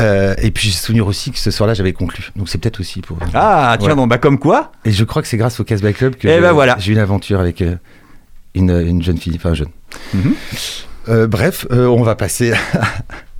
Euh, 0.00 0.34
et 0.42 0.50
puis 0.50 0.68
j'ai 0.68 0.74
souvenir 0.76 1.06
aussi 1.06 1.30
que 1.32 1.38
ce 1.38 1.50
soir-là, 1.50 1.72
j'avais 1.74 1.92
conclu. 1.94 2.28
Donc 2.36 2.48
c'est 2.48 2.58
peut-être 2.58 2.80
aussi 2.80 3.00
pour... 3.00 3.16
Ah, 3.32 3.76
tiens, 3.80 3.88
Ouais. 3.90 3.94
bon, 3.94 4.06
bah 4.06 4.18
comme 4.18 4.38
quoi 4.38 4.72
Et 4.84 4.92
je 4.92 5.02
crois 5.04 5.22
que 5.22 5.28
c'est 5.28 5.38
grâce 5.38 5.58
au 5.60 5.64
Casbah 5.64 5.92
Club 5.94 6.16
que 6.16 6.28
Eh 6.28 6.34
j'ai, 6.34 6.40
ben 6.40 6.52
voilà. 6.52 6.76
j'ai 6.78 6.90
eu 6.92 6.94
une 6.94 7.00
aventure 7.00 7.40
avec 7.40 7.62
euh, 7.62 7.76
une, 8.54 8.70
une 8.70 9.02
jeune 9.02 9.16
fille, 9.18 9.34
enfin 9.36 9.54
jeune. 9.54 9.68
Mhm. 10.12 10.34
Euh, 11.08 11.26
bref, 11.26 11.66
on 11.70 12.02
va 12.02 12.14
passer 12.16 12.52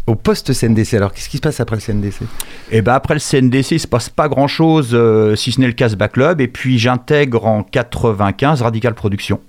au 0.07 0.15
post-CNDC. 0.17 0.95
Alors, 0.95 1.13
qu'est-ce 1.13 1.29
qui 1.29 1.39
se 1.39 1.43
passe 1.43 1.61
après 1.61 1.77
le 1.77 1.81
CNDC 1.81 2.21
Et 2.71 2.83
ben 2.83 2.93
après 2.93 3.15
le 3.15 3.21
CNDC, 3.21 3.73
il 3.73 3.81
se 3.81 3.87
passe 3.87 4.09
pas 4.11 4.29
grand 4.29 4.49
chose, 4.49 4.97
si 5.37 5.53
ce 5.53 5.61
n'est 5.61 5.67
le 5.67 5.73
Casbah 5.73 6.09
Club. 6.09 6.41
Et 6.41 6.49
puis 6.49 6.79
j'intègre 6.79 7.47
en 7.47 7.63
95 7.63 8.61
Radical 8.63 8.95
Production. 8.95 9.41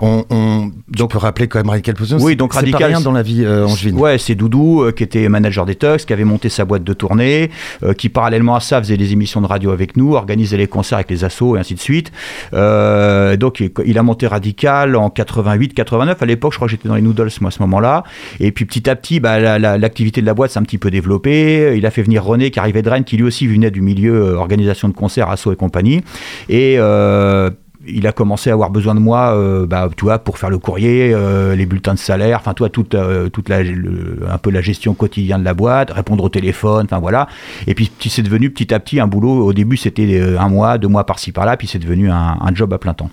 on, 0.00 0.24
on, 0.30 0.70
Tu 0.96 1.06
peux 1.06 1.18
rappeler 1.18 1.46
quand 1.46 1.58
même 1.60 1.68
Radical 1.70 1.94
Position 1.94 2.18
Oui, 2.20 2.34
donc 2.34 2.54
Radical, 2.54 2.80
pas 2.80 2.86
rien 2.88 2.98
c'est- 2.98 3.04
dans 3.04 3.12
la 3.12 3.22
vie 3.22 3.44
euh, 3.44 3.66
angevine. 3.66 3.96
Ouais, 3.98 4.18
c'est 4.18 4.34
Doudou 4.34 4.82
euh, 4.82 4.90
qui 4.92 5.02
était 5.04 5.28
manager 5.28 5.64
des 5.66 5.76
Tux, 5.76 6.04
qui 6.04 6.12
avait 6.12 6.24
monté 6.24 6.48
sa 6.48 6.64
boîte 6.64 6.82
de 6.82 6.92
tournée, 6.92 7.50
euh, 7.84 7.92
qui 7.94 8.08
parallèlement 8.08 8.56
à 8.56 8.60
ça 8.60 8.80
faisait 8.80 8.96
des 8.96 9.12
émissions 9.12 9.40
de 9.40 9.46
radio 9.46 9.70
avec 9.70 9.96
nous, 9.96 10.14
organisait 10.14 10.56
les 10.56 10.66
concerts 10.66 10.98
avec 10.98 11.10
les 11.10 11.22
assos 11.24 11.56
et 11.56 11.60
ainsi 11.60 11.74
de 11.74 11.80
suite. 11.80 12.10
Euh, 12.52 13.36
donc 13.36 13.60
il- 13.60 13.70
il 13.86 13.98
a 13.98 14.02
monté 14.02 14.26
Radical 14.26 14.96
en 14.96 15.08
88-89. 15.10 16.22
À 16.22 16.26
l'époque, 16.26 16.52
je 16.52 16.58
crois 16.58 16.66
que 16.66 16.72
j'étais 16.72 16.88
dans 16.88 16.94
les 16.96 17.02
Noodles 17.02 17.30
moi 17.40 17.48
à 17.48 17.50
ce 17.50 17.60
moment-là. 17.60 18.04
Et 18.40 18.52
puis 18.52 18.64
petit 18.64 18.88
à 18.88 18.96
petit, 18.96 19.20
bah, 19.20 19.38
la- 19.38 19.58
la- 19.58 19.78
l'activité 19.84 20.20
de 20.20 20.26
la 20.26 20.34
boîte 20.34 20.50
s'est 20.50 20.58
un 20.58 20.62
petit 20.64 20.78
peu 20.78 20.90
développée. 20.90 21.74
Il 21.76 21.86
a 21.86 21.90
fait 21.90 22.02
venir 22.02 22.24
René 22.24 22.50
qui 22.50 22.58
arrivait 22.58 22.82
de 22.82 22.90
Rennes, 22.90 23.04
qui 23.04 23.16
lui 23.16 23.24
aussi 23.24 23.46
venait 23.46 23.70
du 23.70 23.80
milieu 23.82 24.14
euh, 24.14 24.36
organisation 24.36 24.88
de 24.88 24.94
concerts, 24.94 25.28
assos 25.30 25.52
et 25.52 25.56
compagnie. 25.56 26.02
Et 26.48 26.76
euh, 26.78 27.50
il 27.86 28.06
a 28.06 28.12
commencé 28.12 28.48
à 28.48 28.54
avoir 28.54 28.70
besoin 28.70 28.94
de 28.94 29.00
moi, 29.00 29.34
euh, 29.36 29.66
bah, 29.66 29.90
tu 29.94 30.06
vois, 30.06 30.18
pour 30.18 30.38
faire 30.38 30.48
le 30.48 30.56
courrier, 30.58 31.12
euh, 31.12 31.54
les 31.54 31.66
bulletins 31.66 31.92
de 31.92 31.98
salaire, 31.98 32.38
enfin, 32.40 32.54
toi, 32.54 32.70
toute, 32.70 32.94
euh, 32.94 33.28
le- 33.48 34.18
un 34.30 34.38
peu 34.38 34.50
la 34.50 34.62
gestion 34.62 34.94
quotidienne 34.94 35.40
de 35.40 35.44
la 35.44 35.52
boîte, 35.52 35.90
répondre 35.90 36.24
au 36.24 36.30
téléphone, 36.30 36.86
enfin 36.86 36.98
voilà. 36.98 37.28
Et 37.66 37.74
puis, 37.74 37.90
c'est 38.08 38.22
devenu 38.22 38.48
petit 38.48 38.72
à 38.72 38.80
petit 38.80 39.00
un 39.00 39.06
boulot. 39.06 39.44
Au 39.44 39.52
début, 39.52 39.76
c'était 39.76 40.18
euh, 40.18 40.40
un 40.40 40.48
mois, 40.48 40.78
deux 40.78 40.88
mois 40.88 41.04
par-ci 41.04 41.30
par-là, 41.30 41.58
puis 41.58 41.66
c'est 41.68 41.78
devenu 41.78 42.10
un 42.10 42.54
job 42.54 42.72
à 42.72 42.78
plein 42.78 42.94
temps. 42.94 43.10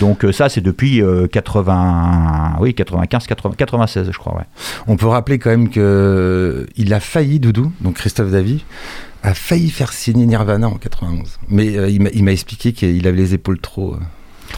Donc 0.00 0.24
euh, 0.24 0.32
ça, 0.32 0.48
c'est 0.48 0.60
depuis 0.60 1.00
euh, 1.02 1.26
80, 1.26 2.56
oui, 2.60 2.74
95, 2.74 3.26
80, 3.26 3.54
96, 3.56 4.10
je 4.10 4.18
crois, 4.18 4.36
ouais. 4.36 4.44
On 4.86 4.96
peut 4.96 5.06
rappeler 5.06 5.38
quand 5.38 5.50
même 5.50 5.68
que 5.70 6.66
il 6.76 6.92
a 6.94 7.00
failli, 7.00 7.38
Doudou, 7.40 7.72
donc 7.80 7.94
Christophe 7.94 8.30
Davy, 8.30 8.64
a 9.22 9.34
failli 9.34 9.70
faire 9.70 9.92
signer 9.92 10.26
Nirvana 10.26 10.68
en 10.68 10.74
91. 10.74 11.38
Mais 11.48 11.76
euh, 11.78 11.88
il 11.88 12.02
m'a- 12.02 12.10
il 12.10 12.24
m'a 12.24 12.32
expliqué 12.32 12.72
qu'il 12.72 13.06
avait 13.06 13.16
les 13.16 13.34
épaules 13.34 13.58
trop. 13.60 13.94
euh. 13.94 13.98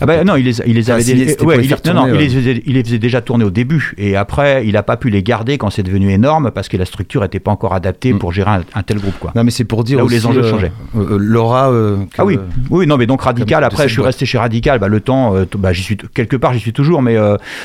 Ah 0.01 0.07
bah, 0.07 0.25
non, 0.25 0.37
il 0.37 0.45
les, 0.45 0.61
il 0.67 0.75
les 0.75 0.91
Ah, 0.91 0.95
avait 0.95 1.03
si, 1.03 1.15
dé- 1.15 1.29
c'était 1.29 1.45
ouais, 1.45 1.65
il, 1.65 1.71
non, 1.87 1.95
non, 1.95 2.07
il, 2.09 2.15
les 2.21 2.29
faisait, 2.29 2.63
il 2.67 2.75
les 2.75 2.85
faisait 2.85 2.99
déjà 2.99 3.21
tourner 3.23 3.45
au 3.45 3.51
début 3.51 3.95
et 3.97 4.15
après 4.17 4.67
il 4.67 4.77
a 4.77 4.83
pas 4.83 4.97
pu 4.97 5.09
les 5.11 5.23
garder 5.23 5.57
quand 5.59 5.71
c'est 5.71 5.83
devenu 5.83 6.11
énorme 6.11 6.51
parce 6.51 6.69
que 6.69 6.77
la 6.77 6.85
structure 6.85 7.25
était 7.25 7.41
pas 7.41 7.51
encore 7.51 7.73
adaptée 7.75 8.13
Mm. 8.13 8.19
pour 8.19 8.33
gérer 8.33 8.51
un, 8.51 8.63
un 8.75 8.83
tel 8.83 8.99
groupe 8.99 9.19
quoi. 9.19 9.33
Non, 9.35 9.43
mais 9.45 9.51
c'est 9.51 9.65
pour 9.65 9.85
dire 9.85 9.99
Là 9.99 10.05
où 10.05 10.09
les 10.09 10.27
enjeux 10.27 10.43
euh, 10.45 10.51
changeaient. 10.51 10.73
euh, 10.97 11.17
Laura. 11.19 11.71
euh, 11.73 11.97
Ah 12.19 12.25
oui, 12.25 12.39
oui, 12.71 12.87
non, 12.87 12.97
mais 12.99 13.07
donc 13.07 13.23
Radical. 13.23 13.65
Après, 13.65 13.85
je 13.85 13.93
suis 13.95 13.97
boîte. 13.99 14.07
resté 14.09 14.27
chez 14.27 14.39
Radical. 14.39 14.79
Bah, 14.79 14.89
le 14.89 15.01
temps, 15.01 15.35
euh, 15.35 15.45
bah, 15.57 15.73
j'y 15.73 15.83
suis 15.83 15.97
quelque 15.97 16.37
part, 16.37 16.53
j'y 16.53 16.61
suis 16.61 16.73
toujours, 16.75 17.01
mais 17.03 17.17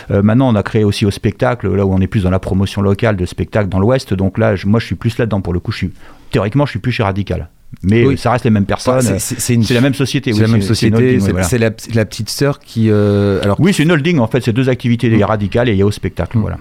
maintenant 0.10 0.50
on 0.50 0.56
a 0.56 0.64
créé 0.64 0.84
aussi 0.84 1.06
au 1.06 1.12
spectacle, 1.12 1.74
là 1.76 1.86
où 1.86 1.94
on 1.94 2.00
est 2.00 2.08
plus 2.08 2.24
dans 2.24 2.30
la 2.32 2.40
promotion 2.40 2.82
locale 2.82 3.18
de 3.18 3.26
spectacles 3.26 3.70
dans 3.70 3.80
l'Ouest. 3.80 4.14
Donc 4.14 4.38
là, 4.38 4.56
je- 4.56 4.68
moi, 4.68 4.80
je 4.80 4.86
suis 4.86 4.96
plus 4.96 5.18
là-dedans 5.18 5.42
pour 5.42 5.54
le 5.54 5.60
coup. 5.60 5.72
Je 5.72 5.78
suis 5.78 5.92
théoriquement, 6.32 6.66
je 6.66 6.72
suis 6.72 6.80
plus 6.80 6.92
chez 6.94 7.04
Radical, 7.04 7.50
mais 7.84 8.06
Oui. 8.06 8.18
ça 8.18 8.32
reste 8.32 8.44
les 8.46 8.52
mêmes 8.52 8.66
personnes. 8.66 9.02
C'est- 9.20 9.54
une- 9.54 9.64
la 9.72 9.82
même 9.82 9.94
société. 9.94 10.32
C'est 10.34 10.40
oui, 10.40 10.46
la 10.46 10.52
même 10.52 10.62
société. 10.62 11.20
C'est 11.20 11.32
voilà. 11.32 11.48
la, 11.60 11.70
la 11.96 12.06
petite 12.06 12.30
sœur 12.30 12.60
qui. 12.60 12.90
euh, 12.90 13.42
alors, 13.44 13.60
Oui, 13.60 13.74
c'est 13.74 13.84
une 13.84 13.92
holding 13.92 14.20
en 14.20 14.28
fait, 14.28 14.42
c'est 14.44 14.54
deux 14.54 14.70
activités, 14.70 15.08
il 15.08 15.18
y 15.18 15.24
a 15.24 15.28
Radical 15.28 15.70
et 15.70 15.72
il 15.72 15.78
y 15.78 15.82
a 15.82 15.86
au 15.86 15.92
spectacle, 15.92 16.38
Mm. 16.38 16.42
voilà. 16.42 16.58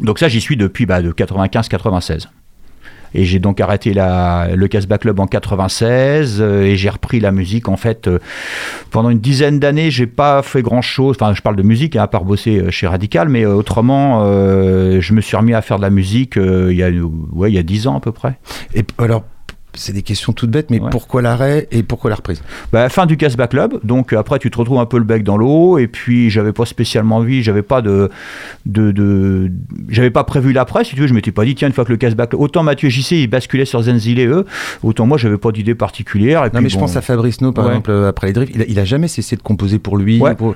Donc 0.00 0.18
ça, 0.18 0.28
j'y 0.28 0.40
suis 0.40 0.56
depuis 0.56 0.86
bah, 0.86 1.02
de 1.02 1.12
95-96. 1.12 2.28
Et 3.16 3.24
j'ai 3.24 3.38
donc 3.38 3.60
arrêté 3.60 3.94
la, 3.94 4.48
le 4.56 4.66
Casbah 4.66 4.98
Club 4.98 5.20
en 5.20 5.28
96 5.28 6.38
euh, 6.40 6.62
et 6.64 6.74
j'ai 6.76 6.90
repris 6.90 7.20
la 7.20 7.30
musique 7.30 7.68
en 7.68 7.76
fait 7.76 8.08
euh, 8.08 8.18
pendant 8.90 9.08
une 9.08 9.20
dizaine 9.20 9.60
d'années. 9.60 9.92
J'ai 9.92 10.08
pas 10.08 10.42
fait 10.42 10.62
grand 10.62 10.82
chose. 10.82 11.16
Enfin, 11.20 11.32
je 11.32 11.40
parle 11.40 11.54
de 11.54 11.62
musique, 11.62 11.94
hein, 11.94 12.02
à 12.02 12.08
part 12.08 12.24
bosser 12.24 12.64
chez 12.72 12.88
Radical, 12.88 13.28
mais 13.28 13.44
euh, 13.46 13.54
autrement, 13.54 14.24
je 14.24 15.12
me 15.12 15.20
suis 15.20 15.36
remis 15.36 15.54
à 15.54 15.62
faire 15.62 15.76
de 15.76 15.82
la 15.82 15.90
musique 15.90 16.34
il 16.36 16.72
y 16.76 16.82
a 16.82 16.90
ouais 17.32 17.52
il 17.52 17.54
y 17.54 17.58
a 17.58 17.62
dix 17.62 17.86
ans 17.86 17.96
à 17.96 18.00
peu 18.00 18.10
près. 18.10 18.36
et, 18.74 18.82
alors, 18.98 19.22
c'est 19.76 19.92
des 19.92 20.02
questions 20.02 20.32
toutes 20.32 20.50
bêtes, 20.50 20.70
mais 20.70 20.80
Ouais. 20.80 20.90
pourquoi 20.90 21.22
l'arrêt 21.22 21.66
et 21.70 21.82
pourquoi 21.82 22.10
la 22.10 22.16
reprise? 22.16 22.42
Bah, 22.72 22.88
fin 22.88 23.06
du 23.06 23.16
Casbah 23.16 23.46
Club, 23.48 23.80
donc 23.84 24.12
euh, 24.12 24.18
après 24.18 24.38
tu 24.38 24.50
te 24.50 24.58
retrouves 24.58 24.78
un 24.78 24.86
peu 24.86 24.98
le 24.98 25.04
bec 25.04 25.22
dans 25.24 25.36
l'eau, 25.36 25.78
et 25.78 25.86
puis 25.86 26.30
j'avais 26.30 26.52
pas 26.52 26.64
spécialement 26.66 27.16
envie, 27.16 27.42
j'avais 27.42 27.62
pas 27.62 27.82
de, 27.82 28.10
de, 28.66 28.92
de- 28.92 29.50
j'avais 29.88 30.10
pas 30.10 30.24
prévu 30.24 30.52
l'après, 30.52 30.84
si 30.84 30.94
tu 30.94 31.00
veux, 31.00 31.06
je 31.06 31.14
m'étais 31.14 31.32
pas 31.32 31.44
dit 31.44 31.54
tiens 31.54 31.68
une 31.68 31.74
fois 31.74 31.84
que 31.84 31.90
le 31.92 31.96
Casbah 31.98 32.26
Club, 32.26 32.40
autant 32.40 32.62
Mathieu 32.62 32.88
JC 32.88 33.12
il 33.22 33.26
basculait 33.28 33.64
sur 33.64 33.82
Zenzile 33.82 34.18
et 34.20 34.26
eux, 34.26 34.44
autant 34.82 35.06
moi 35.06 35.18
j'avais 35.18 35.38
pas 35.38 35.52
d'idée 35.52 35.74
particulière. 35.74 36.42
Et 36.42 36.46
Non, 36.46 36.50
puis, 36.54 36.62
mais 36.64 36.68
je 36.68 36.74
bon, 36.74 36.80
pense 36.82 36.96
à 36.96 37.00
Fabrice 37.00 37.40
No, 37.40 37.52
par 37.52 37.64
Ouais. 37.64 37.70
exemple, 37.72 37.90
euh, 37.90 38.08
après 38.08 38.28
les 38.28 38.32
drifts. 38.32 38.52
Il 38.54 38.62
a, 38.62 38.64
il 38.68 38.78
a 38.78 38.84
jamais 38.84 39.08
cessé 39.08 39.36
de 39.36 39.42
composer 39.42 39.78
pour 39.78 39.96
lui. 39.96 40.20
Ouais. 40.20 40.34
pour- 40.34 40.54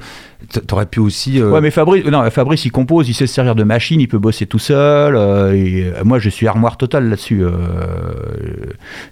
T'aurais 0.68 0.86
pu 0.86 1.00
aussi. 1.00 1.40
euh, 1.40 1.50
Ouais, 1.50 1.60
mais 1.60 1.70
Fabrice, 1.72 2.04
non, 2.04 2.22
Fabrice, 2.30 2.64
il 2.64 2.70
compose, 2.70 3.08
il 3.08 3.14
sait 3.14 3.26
se 3.26 3.34
servir 3.34 3.56
de 3.56 3.64
machine, 3.64 4.00
il 4.00 4.06
peut 4.06 4.18
bosser 4.18 4.46
tout 4.46 4.60
seul. 4.60 5.16
euh, 5.16 5.52
et, 5.52 5.92
moi, 6.04 6.18
je 6.20 6.28
suis 6.28 6.46
armoire 6.46 6.76
totale 6.76 7.08
là-dessus. 7.08 7.42
euh, 7.42 7.50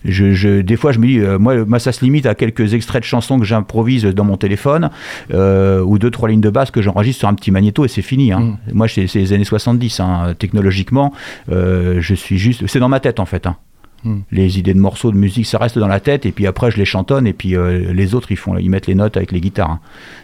je, 0.04 0.32
je- 0.32 0.60
des 0.60 0.76
fois, 0.76 0.92
je 0.92 0.98
me 0.98 1.06
dis, 1.06 1.18
euh, 1.20 1.38
moi, 1.38 1.64
moi, 1.64 1.78
ça 1.78 1.92
se 1.92 2.04
limite 2.04 2.26
à 2.26 2.34
quelques 2.34 2.74
extraits 2.74 3.02
de 3.02 3.06
chansons 3.06 3.38
que 3.38 3.44
j'improvise 3.44 4.04
dans 4.04 4.24
mon 4.24 4.36
téléphone, 4.36 4.90
euh, 5.32 5.80
ou 5.82 5.98
deux, 5.98 6.10
trois 6.10 6.28
lignes 6.28 6.40
de 6.40 6.50
basse 6.50 6.70
que 6.70 6.82
j'enregistre 6.82 7.20
sur 7.20 7.28
un 7.28 7.34
petit 7.34 7.50
magnéto 7.50 7.84
et 7.84 7.88
c'est 7.88 8.02
fini. 8.02 8.32
hein. 8.32 8.58
Moi, 8.72 8.88
c'est 8.88 9.06
les 9.14 9.32
années 9.32 9.44
70, 9.44 10.00
hein, 10.00 10.34
technologiquement. 10.38 11.12
euh, 11.50 11.98
je 12.00 12.14
suis 12.14 12.38
juste. 12.38 12.66
C'est 12.66 12.78
dans 12.80 12.88
ma 12.88 13.00
tête, 13.00 13.20
en 13.20 13.26
fait. 13.26 13.46
hein. 13.46 13.56
Mm. 14.04 14.16
Les 14.30 14.58
idées 14.58 14.74
de 14.74 14.78
morceaux 14.78 15.10
de 15.10 15.16
musique, 15.16 15.46
ça 15.46 15.56
reste 15.58 15.78
dans 15.78 15.88
la 15.88 16.00
tête, 16.00 16.26
et 16.26 16.30
puis 16.32 16.46
après, 16.46 16.70
je 16.70 16.76
les 16.76 16.84
chantonne, 16.84 17.26
et 17.26 17.32
puis 17.32 17.54
les 17.92 18.14
autres, 18.14 18.30
ils, 18.30 18.36
font, 18.36 18.56
ils 18.58 18.68
mettent 18.68 18.86
les 18.86 18.94
notes 18.94 19.16
avec 19.16 19.32
les 19.32 19.40
guitares. 19.40 19.78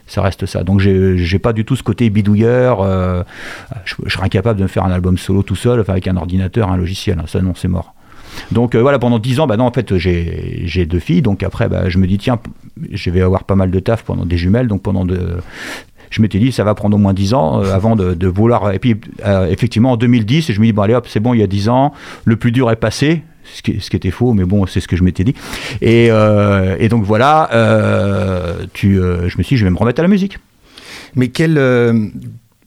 ça 0.07 0.21
reste 0.23 0.45
ça. 0.47 0.63
Donc 0.63 0.81
j'ai 0.81 1.39
pas 1.39 1.53
du 1.55 1.65
tout 1.65 1.75
ce 1.75 1.83
côté 1.83 2.11
bidouilleur. 2.11 3.25
je, 3.85 3.95
je 4.07 4.13
serais 4.13 4.25
incapable 4.27 4.59
de 4.59 4.65
me 4.65 4.69
faire 4.69 4.85
un 4.85 4.91
album 4.91 5.17
solo 5.19 5.43
tout 5.43 5.57
seul, 5.57 5.81
enfin 5.81 5.93
avec 5.93 6.07
un 6.07 6.17
ordinateur, 6.17 6.71
un 6.71 6.77
logiciel. 6.77 7.21
Ça 7.27 7.41
non, 7.41 7.55
c'est 7.57 7.69
mort. 7.69 7.95
Donc 8.51 8.75
euh, 8.75 8.81
voilà, 8.81 8.99
pendant 8.99 9.19
10 9.19 9.41
ans, 9.41 9.47
bah 9.47 9.57
non, 9.57 9.65
en 9.65 9.73
fait, 9.73 9.97
j'ai 9.97 10.87
deux 10.87 10.99
filles. 10.99 11.23
Donc 11.23 11.43
après, 11.43 11.69
bah, 11.69 11.89
je 11.89 11.99
me 11.99 12.07
dis, 12.07 12.19
tiens, 12.19 12.39
je 12.91 13.11
vais 13.11 13.23
avoir 13.23 13.45
pas 13.45 13.55
mal 13.55 13.71
de 13.71 13.81
taf 13.81 14.03
pendant 14.05 14.27
des 14.27 14.37
jumelles. 14.37 14.69
Donc 14.69 14.83
pendant 14.83 15.05
de. 15.05 15.39
Je 16.11 16.21
m'étais 16.21 16.39
dit, 16.39 16.53
ça 16.53 16.63
va 16.63 16.75
prendre 16.75 16.95
au 16.95 16.99
moins 16.99 17.15
10 17.15 17.33
ans 17.33 17.63
euh, 17.63 17.73
avant 17.73 17.97
de, 17.97 18.27
vouloir. 18.27 18.73
Et 18.73 18.79
puis, 18.79 19.01
euh, 19.25 19.47
effectivement, 19.47 19.93
en 19.93 19.97
2010, 19.97 20.53
je 20.53 20.61
me 20.61 20.67
dis, 20.67 20.73
bon, 20.73 20.83
allez 20.83 20.95
hop, 20.95 21.07
c'est 21.09 21.21
bon, 21.21 21.33
il 21.33 21.41
y 21.41 21.43
a 21.43 21.47
10 21.47 21.71
ans, 21.71 21.95
le 22.25 22.37
plus 22.37 22.53
dur 22.53 22.71
est 22.71 22.77
passé. 22.77 23.23
Ce 23.45 23.61
qui, 23.61 23.81
ce 23.81 23.91
qui 23.91 23.97
était 23.97 24.13
faux, 24.13 24.35
mais 24.35 24.45
bon, 24.45 24.67
c'est 24.67 24.81
ce 24.81 24.87
que 24.87 24.95
je 24.95 25.03
m'étais 25.03 25.25
dit. 25.25 25.35
Et, 25.81 26.07
et 26.07 26.89
donc 26.89 27.03
voilà, 27.03 27.51
tu, 28.73 28.95
je 28.97 29.37
me 29.37 29.43
suis 29.43 29.57
dit, 29.57 29.57
je 29.57 29.65
vais 29.65 29.71
me 29.71 29.77
remettre 29.77 30.01
à 30.01 30.03
la 30.03 30.09
musique. 30.09 30.39
Mais 31.17 31.29
quel. 31.29 31.59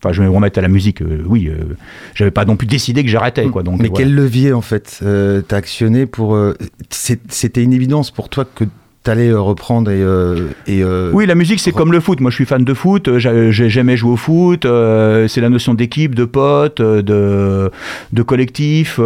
Enfin, 0.05 0.13
je 0.13 0.21
vais 0.21 0.29
me 0.29 0.33
remettre 0.35 0.59
à 0.59 0.61
la 0.61 0.67
musique, 0.67 1.01
euh, 1.01 1.23
oui. 1.25 1.47
euh, 1.49 1.73
J'avais 2.13 2.29
pas 2.29 2.45
non 2.45 2.57
plus 2.57 2.67
décidé 2.67 3.03
que 3.03 3.09
j'arrêtais, 3.09 3.47
quoi. 3.47 3.63
Donc, 3.63 3.79
mais 3.81 3.87
voilà. 3.87 4.05
quel 4.05 4.13
levier, 4.13 4.53
en 4.53 4.61
fait, 4.61 4.99
euh, 5.01 5.41
t'as 5.41 5.57
actionné 5.57 6.05
pour. 6.05 6.35
euh, 6.35 6.53
C'était 6.91 7.63
une 7.63 7.73
évidence 7.73 8.11
pour 8.11 8.29
toi 8.29 8.45
que 8.45 8.65
t'allais 9.05 9.29
euh, 9.29 9.39
reprendre 9.39 9.89
et. 9.91 10.01
euh, 10.01 10.47
et 10.67 10.83
euh, 10.83 11.11
Oui, 11.13 11.25
la 11.25 11.35
musique, 11.35 11.59
c'est 11.61 11.71
comme 11.71 11.91
le 11.93 11.99
foot. 12.01 12.19
Moi, 12.19 12.31
je 12.31 12.35
suis 12.35 12.45
fan 12.45 12.63
de 12.65 12.73
foot. 12.73 13.17
j'a- 13.17 13.51
J'ai 13.51 13.69
jamais 13.69 13.95
joué 13.95 14.11
au 14.11 14.15
foot. 14.17 14.63
c'est 14.65 15.41
la 15.41 15.49
notion 15.49 15.73
d'équipe, 15.73 16.13
de 16.15 16.25
potes, 16.25 16.81
de, 16.81 17.71
de 18.11 18.21
collectif. 18.23 18.99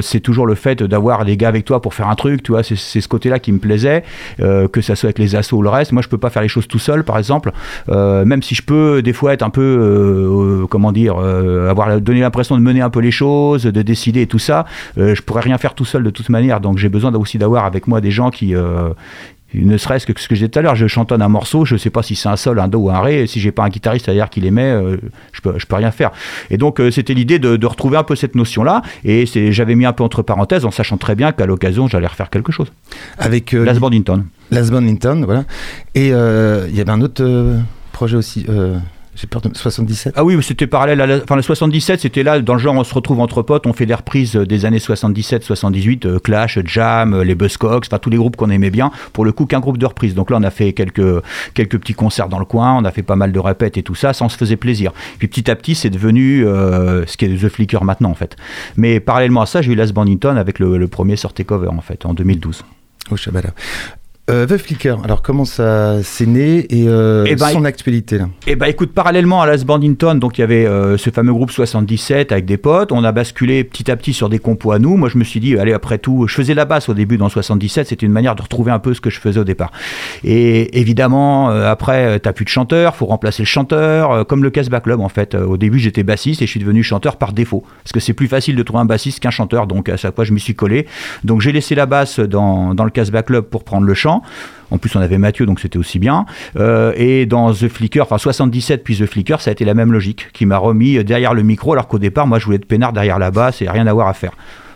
c'est 0.00 0.20
toujours 0.20 0.46
le 0.46 0.54
fait 0.54 0.82
d'avoir 0.82 1.24
des 1.24 1.36
gars 1.36 1.48
avec 1.48 1.64
toi 1.66 1.82
pour 1.82 1.92
faire 1.94 2.08
un 2.08 2.14
truc. 2.14 2.42
Tu 2.42 2.52
vois, 2.52 2.62
c'est 2.62 2.76
ce 2.76 3.08
côté-là 3.08 3.38
qui 3.38 3.52
me 3.52 3.58
plaisait, 3.58 4.02
que 4.38 4.80
ça 4.80 4.94
soit 4.96 5.08
avec 5.08 5.18
les 5.18 5.36
assos 5.36 5.58
ou 5.58 5.62
le 5.62 5.68
reste. 5.68 5.92
Moi, 5.92 6.02
je 6.02 6.08
peux 6.08 6.18
pas 6.18 6.30
faire 6.30 6.42
les 6.42 6.48
choses 6.48 6.66
tout 6.68 6.78
seul, 6.78 7.04
par 7.04 7.18
exemple. 7.18 7.52
Même 7.88 8.42
si 8.42 8.54
je 8.54 8.62
peux 8.62 9.02
des 9.02 9.12
fois 9.12 9.34
être 9.34 9.42
un 9.42 9.50
peu, 9.50 10.64
comment 10.70 10.92
dire, 10.92 11.16
euh, 11.20 11.68
avoir 11.68 12.00
donné 12.00 12.20
l'impression 12.20 12.56
de 12.56 12.62
mener 12.62 12.80
un 12.80 12.90
peu 12.90 13.00
les 13.00 13.10
choses, 13.10 13.64
de 13.64 13.82
décider 13.82 14.22
et 14.22 14.26
tout 14.26 14.38
ça. 14.38 14.64
je 14.96 15.20
pourrais 15.22 15.42
rien 15.42 15.58
faire 15.58 15.74
tout 15.74 15.84
seul 15.84 16.02
de 16.04 16.10
toute 16.10 16.28
manière. 16.28 16.60
Donc, 16.60 16.78
j'ai 16.78 16.88
besoin 16.88 17.12
aussi 17.14 17.38
d'avoir 17.38 17.64
avec 17.64 17.86
moi 17.88 18.00
des 18.00 18.10
gens 18.12 18.30
qui 18.30 18.54
euh, 18.54 18.90
ne 19.54 19.76
serait-ce 19.76 20.06
que 20.06 20.12
ce 20.18 20.28
que 20.28 20.34
je 20.34 20.40
disais 20.40 20.48
tout 20.48 20.58
à 20.58 20.62
l'heure, 20.62 20.76
je 20.76 20.86
chantonne 20.86 21.22
un 21.22 21.28
morceau, 21.28 21.64
je 21.64 21.76
sais 21.76 21.90
pas 21.90 22.02
si 22.02 22.14
c'est 22.14 22.28
un 22.28 22.36
sol, 22.36 22.60
un 22.60 22.68
do 22.68 22.78
ou 22.78 22.90
un 22.90 23.00
ré, 23.00 23.26
si 23.26 23.40
j'ai 23.40 23.50
pas 23.50 23.64
un 23.64 23.68
guitariste 23.68 24.06
derrière 24.06 24.30
qui 24.30 24.40
l'aimait, 24.40 24.70
euh, 24.70 24.96
je 25.32 25.40
peux, 25.40 25.58
je 25.58 25.66
peux 25.66 25.76
rien 25.76 25.90
faire. 25.90 26.12
Et 26.50 26.56
donc 26.56 26.80
euh, 26.80 26.90
c'était 26.90 27.14
l'idée 27.14 27.38
de, 27.38 27.56
de 27.56 27.66
retrouver 27.66 27.96
un 27.96 28.04
peu 28.04 28.14
cette 28.14 28.34
notion-là, 28.34 28.82
et 29.04 29.26
j'avais 29.26 29.74
mis 29.74 29.86
un 29.86 29.92
peu 29.92 30.04
entre 30.04 30.22
parenthèses 30.22 30.64
en 30.64 30.70
sachant 30.70 30.98
très 30.98 31.14
bien 31.14 31.32
qu'à 31.32 31.46
l'occasion 31.46 31.88
j'allais 31.88 32.06
refaire 32.06 32.30
quelque 32.30 32.52
chose. 32.52 32.72
Avec 33.18 33.54
euh, 33.54 33.64
Las 33.64 33.78
Bandington. 33.78 34.24
Last 34.50 34.70
Band 34.70 34.80
Linton, 34.80 35.22
voilà. 35.24 35.44
Et 35.94 36.12
euh, 36.12 36.66
il 36.68 36.76
y 36.76 36.80
avait 36.80 36.90
un 36.90 37.00
autre 37.00 37.24
projet 37.92 38.16
aussi. 38.16 38.46
Euh, 39.12 39.16
J'ai 39.16 39.26
peur 39.26 39.42
de 39.42 39.50
77. 39.54 40.14
Ah 40.16 40.24
oui, 40.24 40.40
c'était 40.42 40.66
parallèle 40.66 41.00
à 41.00 41.06
la, 41.06 41.16
enfin 41.22 41.36
le 41.36 41.42
77, 41.42 42.00
c'était 42.00 42.22
là 42.22 42.40
dans 42.40 42.54
le 42.54 42.58
genre 42.58 42.74
on 42.74 42.84
se 42.84 42.94
retrouve 42.94 43.20
entre 43.20 43.42
potes, 43.42 43.66
on 43.66 43.72
fait 43.72 43.86
des 43.86 43.94
reprises 43.94 44.34
des 44.34 44.64
années 44.64 44.78
77, 44.78 45.42
78, 45.44 46.06
euh, 46.06 46.18
Clash, 46.18 46.58
Jam, 46.64 47.14
euh, 47.14 47.24
les 47.24 47.34
Buzzcocks, 47.34 47.86
enfin 47.86 47.98
tous 47.98 48.10
les 48.10 48.16
groupes 48.16 48.36
qu'on 48.36 48.50
aimait 48.50 48.70
bien. 48.70 48.90
Pour 49.12 49.24
le 49.24 49.32
coup, 49.32 49.46
qu'un 49.46 49.60
groupe 49.60 49.78
de 49.78 49.86
reprises. 49.86 50.14
Donc 50.14 50.30
là, 50.30 50.38
on 50.38 50.42
a 50.42 50.50
fait 50.50 50.72
quelques 50.72 51.22
quelques 51.54 51.78
petits 51.78 51.94
concerts 51.94 52.28
dans 52.28 52.38
le 52.38 52.44
coin, 52.44 52.76
on 52.76 52.84
a 52.84 52.90
fait 52.90 53.02
pas 53.02 53.16
mal 53.16 53.32
de 53.32 53.38
répètes 53.38 53.76
et 53.76 53.82
tout 53.82 53.94
ça, 53.94 54.12
ça 54.12 54.24
on 54.24 54.28
se 54.28 54.36
faisait 54.36 54.56
plaisir. 54.56 54.92
Puis 55.18 55.28
petit 55.28 55.50
à 55.50 55.56
petit, 55.56 55.74
c'est 55.74 55.90
devenu 55.90 56.46
euh, 56.46 57.06
ce 57.06 57.16
qui 57.16 57.24
est 57.24 57.28
The 57.28 57.48
Flicker 57.48 57.84
maintenant 57.84 58.10
en 58.10 58.14
fait. 58.14 58.36
Mais 58.76 59.00
parallèlement 59.00 59.42
à 59.42 59.46
ça, 59.46 59.62
j'ai 59.62 59.72
eu 59.72 59.74
Las 59.74 59.92
Bandington 59.92 60.36
avec 60.36 60.58
le, 60.58 60.78
le 60.78 60.88
premier 60.88 61.16
sorté 61.16 61.44
cover 61.44 61.68
en 61.68 61.80
fait 61.80 62.06
en 62.06 62.14
2012. 62.14 62.64
Au 63.10 63.16
Shabada. 63.16 63.50
Euh, 64.30 64.46
The 64.46 64.58
Flicker, 64.58 64.96
alors 65.02 65.22
comment 65.22 65.44
ça 65.44 66.02
s'est 66.04 66.26
né 66.26 66.66
et 66.70 66.86
euh, 66.86 67.24
Eh 67.26 67.34
ben, 67.34 67.48
son 67.48 67.64
actualité 67.64 68.16
là? 68.16 68.28
Eh 68.46 68.54
ben 68.54 68.66
écoute, 68.66 68.92
parallèlement 68.92 69.42
à 69.42 69.46
Las 69.46 69.64
Bandington, 69.64 70.14
donc 70.14 70.38
il 70.38 70.42
y 70.42 70.44
avait 70.44 70.66
euh, 70.66 70.96
ce 70.96 71.10
fameux 71.10 71.32
groupe 71.32 71.50
77 71.50 72.30
avec 72.30 72.44
des 72.44 72.56
potes, 72.56 72.92
on 72.92 73.02
a 73.02 73.10
basculé 73.10 73.64
petit 73.64 73.90
à 73.90 73.96
petit 73.96 74.12
sur 74.12 74.28
des 74.28 74.38
compos 74.38 74.70
à 74.70 74.78
nous. 74.78 74.96
Moi 74.96 75.08
je 75.08 75.18
me 75.18 75.24
suis 75.24 75.40
dit, 75.40 75.58
allez 75.58 75.72
après 75.72 75.98
tout, 75.98 76.28
je 76.28 76.34
faisais 76.34 76.54
la 76.54 76.64
basse 76.64 76.88
au 76.88 76.94
début 76.94 77.16
dans 77.16 77.28
77, 77.28 77.88
c'était 77.88 78.06
une 78.06 78.12
manière 78.12 78.36
de 78.36 78.42
retrouver 78.42 78.70
un 78.70 78.78
peu 78.78 78.94
ce 78.94 79.00
que 79.00 79.10
je 79.10 79.18
faisais 79.18 79.40
au 79.40 79.44
départ. 79.44 79.72
Et 80.22 80.78
évidemment, 80.78 81.50
euh, 81.50 81.68
après, 81.68 82.20
t'as 82.20 82.32
plus 82.32 82.44
de 82.44 82.50
chanteur, 82.50 82.94
faut 82.94 83.06
remplacer 83.06 83.42
le 83.42 83.48
chanteur, 83.48 84.24
comme 84.28 84.44
le 84.44 84.50
Casbah 84.50 84.80
Club 84.80 85.00
en 85.00 85.08
fait. 85.08 85.34
Au 85.34 85.56
début 85.56 85.80
j'étais 85.80 86.04
bassiste 86.04 86.40
et 86.40 86.46
je 86.46 86.50
suis 86.50 86.60
devenu 86.60 86.84
chanteur 86.84 87.16
par 87.16 87.32
défaut, 87.32 87.64
parce 87.82 87.92
que 87.92 88.00
c'est 88.00 88.12
plus 88.12 88.28
facile 88.28 88.54
de 88.54 88.62
trouver 88.62 88.80
un 88.80 88.84
bassiste 88.84 89.18
qu'un 89.18 89.30
chanteur, 89.30 89.66
donc 89.66 89.88
à 89.88 89.96
chaque 89.96 90.14
fois 90.14 90.24
je 90.24 90.32
m'y 90.32 90.40
suis 90.40 90.54
collé. 90.54 90.86
Donc 91.24 91.40
j'ai 91.40 91.50
laissé 91.50 91.74
la 91.74 91.86
basse 91.86 92.20
dans, 92.20 92.74
dans 92.74 92.84
le 92.84 92.90
Casbah 92.90 93.24
Club 93.24 93.46
pour 93.46 93.64
prendre 93.64 93.86
le 93.86 93.94
chant. 93.94 94.19
En 94.70 94.78
plus, 94.78 94.94
on 94.94 95.00
avait 95.00 95.18
Mathieu, 95.18 95.46
donc 95.46 95.60
c'était 95.60 95.78
aussi 95.78 95.98
bien. 95.98 96.26
Euh, 96.56 96.92
et 96.96 97.26
dans 97.26 97.52
The 97.52 97.68
Flicker, 97.68 98.02
enfin 98.02 98.18
77 98.18 98.84
puis 98.84 98.96
The 98.96 99.06
Flicker, 99.06 99.40
ça 99.40 99.50
a 99.50 99.52
été 99.52 99.64
la 99.64 99.74
même 99.74 99.92
logique, 99.92 100.28
qui 100.32 100.46
m'a 100.46 100.58
remis 100.58 101.02
derrière 101.04 101.34
le 101.34 101.42
micro, 101.42 101.72
alors 101.72 101.88
qu'au 101.88 101.98
départ, 101.98 102.26
moi, 102.26 102.38
je 102.38 102.44
voulais 102.44 102.56
être 102.56 102.66
peinard 102.66 102.92
derrière 102.92 103.18
la 103.18 103.30
basse 103.30 103.62
et 103.62 103.68
rien 103.68 103.86
à 103.86 103.92
voir 103.92 104.08
à 104.08 104.14
faire. 104.14 104.32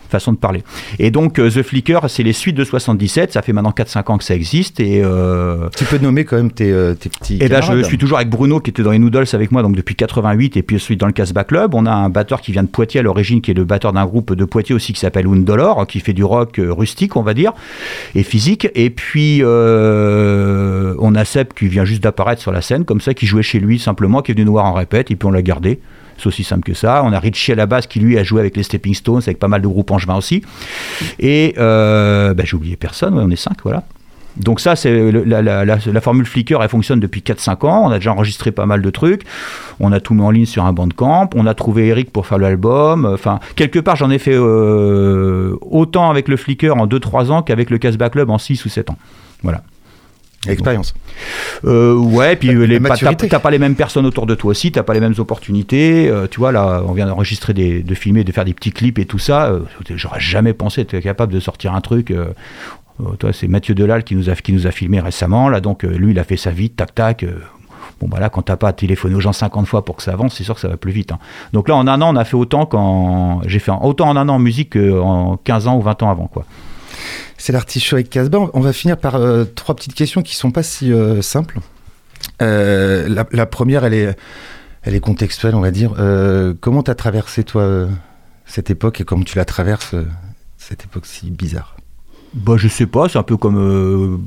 Façon 0.09 0.33
de 0.33 0.39
parler. 0.39 0.63
Et 0.99 1.11
donc, 1.11 1.39
euh, 1.39 1.51
The 1.51 1.63
Flicker, 1.63 2.01
c'est 2.09 2.23
les 2.23 2.33
suites 2.33 2.57
de 2.57 2.65
77. 2.65 3.33
Ça 3.33 3.43
fait 3.43 3.53
maintenant 3.53 3.73
4-5 3.73 4.11
ans 4.13 4.19
que 4.19 4.25
ça 4.25 4.35
existe. 4.35 4.81
Et, 4.81 5.03
euh, 5.03 5.69
Tu 5.77 5.85
peux 5.85 5.99
nommer 5.99 6.25
quand 6.25 6.37
même 6.37 6.53
tes, 6.53 6.71
euh, 6.71 6.95
tes 6.95 7.09
petits. 7.09 7.39
et 7.41 7.49
ben, 7.49 7.61
je 7.63 7.83
suis 7.83 7.99
toujours 7.99 8.19
avec 8.19 8.31
Bruno 8.31 8.61
qui 8.61 8.71
était 8.71 8.83
dans 8.83 8.91
les 8.91 8.99
Noodles 8.99 9.27
avec 9.33 9.51
moi 9.51 9.63
donc 9.63 9.77
depuis 9.77 9.95
88 9.95 10.57
et 10.57 10.63
puis 10.63 10.77
ensuite 10.77 11.01
dans 11.01 11.07
le 11.07 11.13
Casbah 11.13 11.45
Club. 11.45 11.75
On 11.75 11.87
a 11.87 11.93
un 11.93 12.09
batteur 12.09 12.41
qui 12.41 12.53
vient 12.53 12.63
de 12.63 12.69
Poitiers 12.69 13.01
à 13.01 13.03
l'origine 13.03 13.41
qui 13.41 13.51
est 13.51 13.55
le 13.55 13.65
batteur 13.65 13.93
d'un 13.93 14.07
groupe 14.07 14.35
de 14.35 14.45
Poitiers 14.45 14.75
aussi 14.75 14.93
qui 14.93 15.01
s'appelle 15.01 15.27
Undolor 15.27 15.87
qui 15.87 16.01
fait 16.01 16.13
du 16.13 16.25
rock 16.25 16.61
rustique 16.63 17.17
on 17.17 17.23
va 17.23 17.35
dire 17.35 17.53
et 18.15 18.23
physique. 18.23 18.69
Et 18.75 18.91
puis 18.91 19.41
euh, 19.43 20.95
on 20.99 21.15
a 21.15 21.25
Seb 21.25 21.49
qui 21.55 21.69
vient 21.69 21.85
juste 21.85 22.03
d'apparaître 22.03 22.41
sur 22.41 22.53
la 22.53 22.61
scène 22.61 22.85
comme 22.85 23.01
ça 23.01 23.15
qui 23.15 23.27
jouait 23.27 23.43
chez 23.43 23.59
lui 23.59 23.79
simplement 23.79 24.23
qui 24.23 24.33
est 24.33 24.35
venu 24.35 24.47
nous 24.47 24.53
voir 24.53 24.67
en 24.67 24.73
répète 24.73 25.11
et 25.11 25.17
puis 25.17 25.27
on 25.27 25.33
l'a 25.33 25.43
gardé. 25.43 25.81
C'est 26.19 26.27
aussi 26.27 26.45
simple 26.45 26.65
que 26.65 26.75
ça. 26.75 27.03
On 27.05 27.13
a 27.13 27.19
Richie 27.19 27.53
à 27.53 27.55
la 27.57 27.67
base 27.67 27.87
qui 27.87 28.01
lui 28.01 28.19
a 28.19 28.25
joué 28.25 28.41
avec 28.41 28.57
les 28.57 28.63
Stepping 28.63 28.95
Stones, 28.95 29.23
avec 29.23 29.39
pas 29.39 29.49
mal 29.49 29.63
de 29.63 29.69
groupes 29.69 29.91
angevins 29.91 30.17
aussi. 30.17 30.43
Et 31.19 31.55
euh, 31.59 32.35
ben, 32.35 32.47
j'ai 32.47 32.57
oublié 32.57 32.77
personne, 32.77 33.19
on 33.19 33.31
est 33.31 33.37
cinq, 33.37 33.59
voilà. 33.63 33.85
Donc 34.37 34.59
ça, 34.59 34.75
c'est 34.75 35.13
la, 35.13 36.01
formule 36.01 36.27
Flickr, 36.27 36.61
elle 36.61 36.69
fonctionne 36.69 36.99
depuis 36.99 37.21
4-5 37.21 37.67
ans. 37.67 37.87
On 37.87 37.91
a 37.91 37.99
déjà 37.99 38.13
enregistré 38.13 38.51
pas 38.51 38.67
mal 38.67 38.83
de 38.83 38.91
trucs. 38.91 39.23
On 39.79 39.93
a 39.93 40.01
tout 40.01 40.15
mis 40.15 40.23
en 40.23 40.31
ligne 40.31 40.47
sur 40.47 40.65
un 40.65 40.73
bandcamp. 40.73 41.31
On 41.37 41.47
a 41.47 41.55
trouvé 41.55 41.87
Eric 41.87 42.13
pour 42.13 42.27
faire 42.27 42.39
l'album. 42.39 43.07
Enfin, 43.07 43.39
quelque 43.55 43.79
part, 43.79 43.95
j'en 43.95 44.11
ai 44.11 44.19
fait 44.19 44.35
euh, 44.35 45.57
autant 45.61 46.11
avec 46.11 46.27
le 46.27 46.37
Flickr 46.37 46.77
en 46.77 46.87
2-3 46.87 47.31
ans 47.31 47.43
qu'avec 47.43 47.71
le 47.71 47.79
Casbah 47.79 48.11
Club 48.11 48.31
en 48.31 48.39
6 48.39 48.65
ou 48.65 48.69
7 48.69 48.91
ans. 48.91 48.99
Voilà. 49.43 49.63
Expérience. 50.53 50.95
Euh, 51.65 51.95
ouais, 51.97 52.37
puis 52.37 52.49
t'as 53.29 53.39
pas 53.39 53.51
les 53.51 53.59
mêmes 53.59 53.75
personnes 53.77 54.07
autour 54.07 54.27
de 54.27 54.35
toi 54.35 54.51
aussi, 54.51 54.73
t'as 54.73 54.83
pas 54.83 54.95
les 54.95 55.01
mêmes 55.01 55.15
opportunités. 55.19 56.09
Euh, 56.09 56.27
tu 56.31 56.39
vois, 56.41 56.53
là, 56.53 56.83
on 56.87 56.93
vient 56.93 57.07
d'enregistrer, 57.07 57.55
des, 57.55 57.83
de 57.83 57.95
filmer, 57.95 58.25
de 58.25 58.33
faire 58.33 58.45
des 58.45 58.55
petits 58.55 58.73
clips 58.73 58.99
et 58.99 59.07
tout 59.07 59.19
ça. 59.19 59.47
Euh, 59.47 59.61
J'aurais 59.95 60.21
jamais 60.21 60.53
pensé 60.53 60.83
être 60.83 60.99
capable 61.01 61.33
de 61.33 61.41
sortir 61.41 61.75
un 61.75 61.81
truc. 61.81 62.11
euh, 62.11 62.27
euh, 63.01 63.17
toi, 63.19 63.33
c'est 63.33 63.49
Mathieu 63.49 63.75
Delal 63.75 64.05
qui 64.05 64.15
nous 64.15 64.31
a 64.31 64.35
qui 64.37 64.53
nous 64.53 64.67
a 64.67 64.71
filmé 64.71 65.01
récemment. 65.01 65.49
Là, 65.49 65.61
donc 65.61 65.85
euh, 65.85 65.89
lui, 65.97 66.13
il 66.13 66.19
a 66.19 66.25
fait 66.25 66.37
ça 66.37 66.51
vite, 66.51 66.77
tac 66.77 66.95
tac. 66.95 67.25
Bon, 68.01 68.09
bah 68.09 68.19
là, 68.21 68.29
quand 68.29 68.43
t'as 68.43 68.57
pas 68.57 68.69
à 68.69 68.73
téléphoner 68.73 69.15
aux 69.15 69.21
gens 69.21 69.33
50 69.33 69.67
fois 69.67 69.85
pour 69.85 69.97
que 69.97 70.03
ça 70.03 70.13
avance, 70.13 70.35
c'est 70.35 70.45
sûr 70.45 70.55
que 70.55 70.61
ça 70.61 70.69
va 70.69 70.77
plus 70.77 70.91
vite. 70.93 71.13
hein. 71.13 71.19
Donc 71.53 71.69
là, 71.69 71.77
en 71.77 71.87
un 71.87 72.01
an, 72.03 72.13
on 72.15 72.17
a 72.17 72.25
fait 72.25 72.37
autant 72.37 72.67
qu'en. 72.67 73.41
J'ai 73.47 73.59
fait 73.61 73.73
autant 73.83 74.09
en 74.09 74.17
un 74.17 74.29
an 74.29 74.35
en 74.35 74.39
musique 74.39 74.75
qu'en 74.79 75.37
15 75.43 75.67
ans 75.69 75.77
ou 75.77 75.81
20 75.83 76.03
ans 76.03 76.11
avant, 76.11 76.27
quoi. 76.27 76.45
C'est 77.37 77.53
l'artichaut 77.53 77.97
avec 77.97 78.11
Casbah. 78.11 78.51
On 78.55 78.61
va 78.61 78.73
finir 78.73 78.97
par 78.97 79.17
euh, 79.17 79.45
trois 79.45 79.75
petites 79.77 79.95
questions 79.95 80.23
qui 80.23 80.35
sont 80.35 80.51
pas 80.51 80.63
si 80.63 80.93
euh, 80.93 81.23
simples. 81.23 81.59
Euh, 82.43 83.25
la, 83.31 83.47
première, 83.47 83.85
elle 83.85 83.95
est, 83.95 84.17
elle 84.83 84.95
est 84.95 85.01
contextuelle, 85.01 85.55
on 85.55 85.61
va 85.61 85.71
dire. 85.71 85.93
Comment 86.61 86.83
tu 86.83 86.91
as 86.91 86.95
traversé, 86.95 87.45
toi, 87.45 87.89
cette 88.47 88.71
époque 88.71 89.01
et 89.01 89.05
comment 89.05 89.25
tu 89.25 89.37
la 89.37 89.45
traverses, 89.45 89.95
cette 90.57 90.85
époque 90.85 91.07
si 91.07 91.31
bizarre? 91.31 91.77
Bah, 92.33 92.55
je 92.57 92.67
sais 92.67 92.87
pas, 92.87 93.09
c'est 93.09 93.19
un 93.19 93.23
peu 93.23 93.37
comme. 93.37 94.25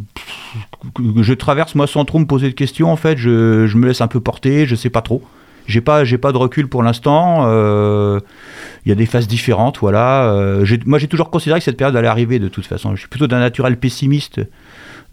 je 0.98 1.34
traverse 1.34 1.76
moi 1.76 1.88
sans 1.88 2.06
trop 2.06 2.20
me 2.20 2.26
poser 2.26 2.50
de 2.50 2.54
questions, 2.54 2.92
en 2.92 2.96
fait. 2.96 3.18
Je, 3.18 3.68
je 3.68 3.78
me 3.78 3.88
laisse 3.88 4.02
un 4.02 4.08
peu 4.08 4.20
porter, 4.20 4.66
je 4.66 4.76
sais 4.76 4.90
pas 4.90 5.02
trop. 5.02 5.24
J'ai 5.66 5.82
pas, 5.82 6.04
pas 6.22 6.32
de 6.32 6.38
recul 6.38 6.70
pour 6.70 6.84
l'instant. 6.84 7.44
Il 8.86 8.90
y 8.90 8.92
a 8.92 8.96
des 8.96 9.06
phases 9.06 9.28
différentes, 9.28 9.80
voilà. 9.80 10.32
Euh, 10.32 10.66
moi, 10.86 11.00
j'ai 11.00 11.08
toujours 11.08 11.30
considéré 11.30 11.60
que 11.60 11.66
cette 11.66 11.78
période 11.78 11.96
allait 11.96 12.08
arriver 12.08 12.40
de 12.40 12.48
toute 12.48 12.66
façon. 12.66 12.96
Je 12.96 13.02
suis 13.02 13.10
plutôt 13.10 13.28
d'un 13.28 13.40
naturel 13.40 13.78
pessimiste. 13.78 14.42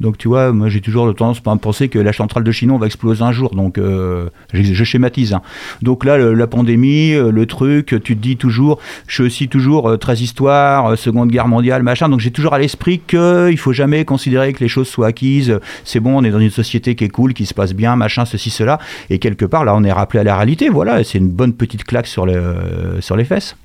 Donc, 0.00 0.18
tu 0.18 0.28
vois, 0.28 0.52
moi, 0.52 0.68
j'ai 0.68 0.80
toujours 0.80 1.14
tendance 1.14 1.40
à 1.44 1.56
penser 1.56 1.88
que 1.88 1.98
la 1.98 2.12
centrale 2.12 2.44
de 2.44 2.52
Chinon 2.52 2.78
va 2.78 2.86
exploser 2.86 3.22
un 3.22 3.32
jour. 3.32 3.54
Donc, 3.54 3.78
euh, 3.78 4.28
je, 4.52 4.84
schématise. 4.84 5.34
hein. 5.34 5.42
Donc 5.82 6.04
là, 6.04 6.18
la 6.18 6.46
pandémie, 6.46 7.12
euh, 7.12 7.30
le 7.30 7.46
truc, 7.46 7.86
tu 8.02 8.16
te 8.16 8.20
dis 8.20 8.36
toujours, 8.36 8.80
je 9.06 9.14
suis 9.14 9.22
aussi 9.22 9.48
toujours 9.48 9.88
euh, 9.88 9.96
très 9.96 10.16
histoire, 10.16 10.98
Seconde 10.98 11.30
Guerre 11.30 11.48
mondiale, 11.48 11.82
machin. 11.82 12.08
Donc 12.08 12.20
j'ai 12.20 12.30
toujours 12.30 12.54
à 12.54 12.58
l'esprit 12.58 13.00
qu'il 13.06 13.58
faut 13.58 13.72
jamais 13.72 14.04
considérer 14.04 14.52
que 14.52 14.60
les 14.60 14.68
choses 14.68 14.88
soient 14.88 15.08
acquises. 15.08 15.58
C'est 15.84 16.00
bon, 16.00 16.18
on 16.18 16.24
est 16.24 16.30
dans 16.30 16.40
une 16.40 16.50
société 16.50 16.94
qui 16.94 17.04
est 17.04 17.08
cool, 17.08 17.34
qui 17.34 17.46
se 17.46 17.54
passe 17.54 17.72
bien, 17.72 17.96
machin, 17.96 18.24
ceci, 18.24 18.50
cela. 18.50 18.78
Et 19.10 19.18
quelque 19.18 19.44
part, 19.44 19.64
là, 19.64 19.74
on 19.76 19.84
est 19.84 19.92
rappelé 19.92 20.20
à 20.20 20.24
la 20.24 20.36
réalité. 20.36 20.68
Voilà, 20.68 21.04
c'est 21.04 21.18
une 21.18 21.30
bonne 21.30 21.52
petite 21.52 21.84
claque 21.84 22.06
sur 22.06 22.26
les 22.26 23.24
fesses. 23.24 23.56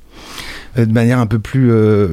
Euh, 0.77 0.85
De 0.85 0.91
manière 0.93 1.19
un 1.19 1.25
peu 1.25 1.39
plus 1.39 1.71
euh, 1.71 2.09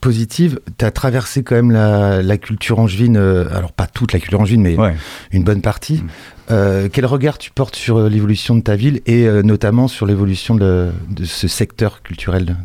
positive, 0.00 0.58
tu 0.78 0.84
as 0.84 0.90
traversé 0.90 1.42
quand 1.42 1.54
même 1.54 1.70
la, 1.70 2.22
la 2.22 2.36
culture 2.38 2.78
angevine, 2.78 3.16
euh, 3.16 3.46
alors 3.56 3.72
pas 3.72 3.86
toute 3.86 4.12
la 4.12 4.18
culture 4.20 4.40
angevine, 4.40 4.62
mais 4.62 4.76
Ouais. 4.76 4.94
une 5.30 5.44
bonne 5.44 5.60
partie. 5.62 6.02
Mm. 6.02 6.06
Euh, 6.50 6.88
quel 6.92 7.06
regard 7.06 7.38
tu 7.38 7.50
portes 7.50 7.76
sur 7.76 8.08
l'évolution 8.08 8.56
de 8.56 8.60
ta 8.62 8.76
ville 8.76 9.00
et 9.06 9.26
notamment 9.42 9.88
sur 9.88 10.06
l'évolution 10.06 10.54
de, 10.54 10.90
de 11.10 11.24
ce 11.24 11.46
secteur 11.48 12.02
culturel 12.02 12.56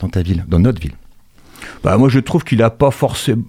dans 0.00 0.08
ta 0.08 0.22
ville, 0.22 0.44
dans 0.48 0.58
notre 0.58 0.80
ville? 0.80 0.94
Bah, 1.84 1.96
moi, 1.96 2.08
je 2.08 2.18
trouve 2.18 2.42
qu'il 2.44 2.62
a 2.62 2.70
pas 2.70 2.90
forcément. 2.90 3.42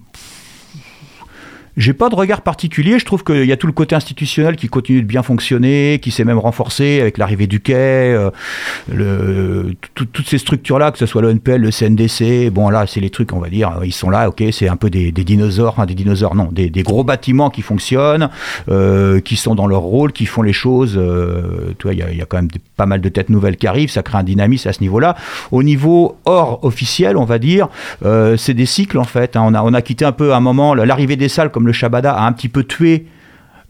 J'ai 1.76 1.92
pas 1.92 2.08
de 2.08 2.14
regard 2.14 2.42
particulier. 2.42 2.98
Je 2.98 3.04
trouve 3.04 3.24
qu'il 3.24 3.44
y 3.44 3.52
a 3.52 3.56
tout 3.56 3.66
le 3.66 3.72
côté 3.72 3.94
institutionnel 3.94 4.56
qui 4.56 4.68
continue 4.68 5.02
de 5.02 5.06
bien 5.06 5.22
fonctionner, 5.22 5.98
qui 6.00 6.10
s'est 6.10 6.24
même 6.24 6.38
renforcé 6.38 7.00
avec 7.00 7.18
l'arrivée 7.18 7.46
du 7.46 7.60
quai, 7.60 8.16
euh, 8.92 9.72
toutes 9.94 10.26
ces 10.28 10.38
structures-là, 10.38 10.90
que 10.92 10.98
ce 10.98 11.06
soit 11.06 11.22
l'ONPL, 11.22 11.56
le 11.56 11.70
CNDC. 11.70 12.50
Bon, 12.50 12.68
là, 12.70 12.86
c'est 12.86 13.00
les 13.00 13.10
trucs, 13.10 13.32
on 13.32 13.38
va 13.40 13.48
dire, 13.48 13.72
ils 13.84 13.92
sont 13.92 14.10
là, 14.10 14.28
ok, 14.28 14.42
c'est 14.52 14.68
un 14.68 14.76
peu 14.76 14.90
des, 14.90 15.10
dinosaures, 15.12 15.72
enfin, 15.72 15.86
des 15.86 15.94
dinosaures, 15.94 16.34
non, 16.34 16.48
des, 16.52 16.70
gros 16.82 17.04
bâtiments 17.04 17.50
qui 17.50 17.62
fonctionnent, 17.62 18.28
euh, 18.68 19.20
qui 19.20 19.36
sont 19.36 19.54
dans 19.54 19.66
leur 19.66 19.80
rôle, 19.80 20.12
qui 20.12 20.26
font 20.26 20.42
les 20.42 20.52
choses. 20.52 20.94
euh, 20.96 21.72
tu 21.78 21.84
vois, 21.84 21.94
il 21.94 21.98
y, 21.98 22.22
a- 22.22 22.26
quand 22.26 22.36
même 22.36 22.48
pas 22.76 22.86
mal 22.86 23.00
de 23.00 23.08
têtes 23.08 23.30
nouvelles 23.30 23.56
qui 23.56 23.66
arrivent, 23.66 23.90
ça 23.90 24.02
crée 24.02 24.18
un 24.18 24.22
dynamisme 24.22 24.68
à 24.68 24.72
ce 24.72 24.80
niveau-là. 24.80 25.16
Au 25.52 25.62
niveau 25.62 26.16
hors 26.24 26.64
officiel, 26.64 27.16
on 27.16 27.24
va 27.24 27.38
dire, 27.38 27.68
euh, 28.04 28.36
c'est 28.36 28.54
des 28.54 28.66
cycles 28.66 28.98
en 28.98 29.04
fait. 29.04 29.36
hein. 29.36 29.42
On, 29.46 29.54
a, 29.54 29.62
on 29.62 29.74
a 29.74 29.82
quitté 29.82 30.04
un 30.04 30.12
peu 30.12 30.32
à 30.32 30.36
un 30.36 30.40
moment 30.40 30.74
l'arrivée 30.74 31.16
des 31.16 31.28
salles 31.28 31.50
comme 31.50 31.63
le 31.66 31.72
Shabada 31.72 32.12
a 32.12 32.26
un 32.26 32.32
petit 32.32 32.48
peu 32.48 32.64
tué 32.64 33.06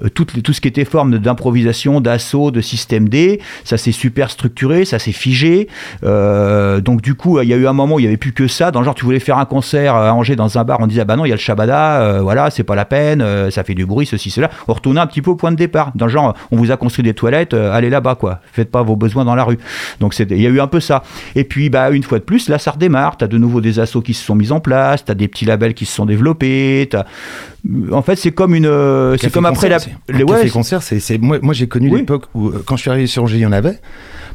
euh, 0.03 0.09
les- 0.34 0.42
tout 0.42 0.53
ce 0.53 0.61
qui 0.61 0.66
était 0.66 0.84
forme 0.84 1.18
d'improvisation, 1.20 2.01
d'assaut, 2.01 2.51
de 2.51 2.61
système 2.61 3.09
D, 3.09 3.40
ça 3.62 3.76
s'est 3.76 3.92
super 3.92 4.28
structuré, 4.28 4.84
ça 4.84 4.99
s'est 4.99 5.12
figé. 5.12 5.68
Euh, 6.03 6.80
donc 6.80 7.01
du 7.01 7.14
coup, 7.14 7.40
il 7.40 7.49
y 7.49 7.55
a 7.55 7.57
eu 7.57 7.68
un 7.68 7.72
moment 7.72 7.95
où 7.95 7.99
il 8.01 8.03
n'y 8.03 8.09
avait 8.09 8.16
plus 8.16 8.32
que 8.32 8.49
ça. 8.49 8.72
Dans 8.72 8.80
le 8.80 8.84
genre, 8.86 8.97
tu 8.97 9.05
voulais 9.05 9.20
faire 9.20 9.38
un 9.38 9.45
concert 9.45 9.95
à 9.95 10.12
Angers 10.12 10.34
dans 10.34 10.59
un 10.59 10.64
bar, 10.64 10.78
on 10.80 10.88
disait 10.88 11.03
ah 11.03 11.05
bah 11.05 11.14
non, 11.14 11.24
il 11.24 11.28
y 11.28 11.32
a 11.32 11.36
le 11.36 11.40
Shabada, 11.40 12.01
euh, 12.01 12.20
voilà, 12.22 12.51
c'est 12.51 12.64
pas 12.64 12.74
la 12.74 12.84
peine, 12.84 13.24
ça 13.53 13.62
fait 13.62 13.74
du 13.74 13.86
bruit, 13.86 14.05
ceci, 14.05 14.30
cela. 14.30 14.51
On 14.66 14.72
retournait 14.72 15.01
un 15.01 15.07
petit 15.07 15.22
peu 15.22 15.30
au 15.30 15.36
point 15.36 15.53
de 15.53 15.57
départ. 15.57 15.92
Dans 15.95 16.07
le 16.07 16.11
genre, 16.12 16.34
on 16.51 16.57
vous 16.57 16.72
a 16.72 16.76
construit 16.76 17.05
des 17.05 17.14
toilettes, 17.14 17.55
allez 17.55 17.88
là-bas 17.88 18.16
quoi. 18.16 18.40
Faites 18.53 18.72
pas 18.72 18.82
vos 18.82 18.97
besoins 18.97 19.24
dans 19.24 19.36
la 19.36 19.45
rue. 19.45 19.59
Donc 20.01 20.18
il 20.18 20.42
y 20.42 20.47
a 20.49 20.51
eu 20.51 20.59
un 20.61 20.66
peu 20.66 20.80
ça. 20.80 21.05
Et 21.36 21.45
puis 21.45 21.70
bah 21.70 21.90
une 21.90 22.03
fois 22.03 22.18
de 22.18 22.24
plus, 22.24 22.49
là 22.49 22.59
ça 22.59 22.72
redémarre. 22.72 23.16
T'as 23.16 23.28
de 23.28 23.38
nouveau 23.38 23.61
des 23.61 23.78
assos 23.78 24.03
qui 24.03 24.12
se 24.14 24.24
sont 24.24 24.34
mis 24.34 24.51
en 24.51 24.59
place, 24.59 25.05
t'as 25.05 25.14
des 25.14 25.28
petits 25.28 25.45
labels 25.45 25.74
qui 25.74 25.86
se 25.86 25.95
sont 25.95 26.05
développés. 26.07 26.88
t'as- 26.90 27.05
En 27.93 28.03
fait, 28.03 28.17
c'est 28.17 28.31
comme 28.33 28.55
une, 28.55 28.67
euh, 28.67 29.17
c'est 29.19 29.33
comme 29.33 29.47
après 29.47 29.69
la, 29.71 29.79
les 30.09 30.19
les- 30.19 30.25
ouais, 30.25 30.37
café 30.37 30.51
concert, 30.51 30.83
c'est 30.83 31.01
c'est- 31.01 31.17
moi, 31.19 31.39
moi 31.41 31.55
j'ai 31.55 31.67
connu 31.67 31.89
Oui. 31.91 32.01
l'époque 32.01 32.27
où 32.35 32.49
euh, 32.49 32.62
quand 32.67 32.77
je 32.77 32.83
suis 32.83 32.91
arrivé 32.91 33.07
sur 33.07 33.23
Angers, 33.23 33.37
il 33.37 33.41
y 33.41 33.47
en 33.47 33.53
avait 33.53 33.79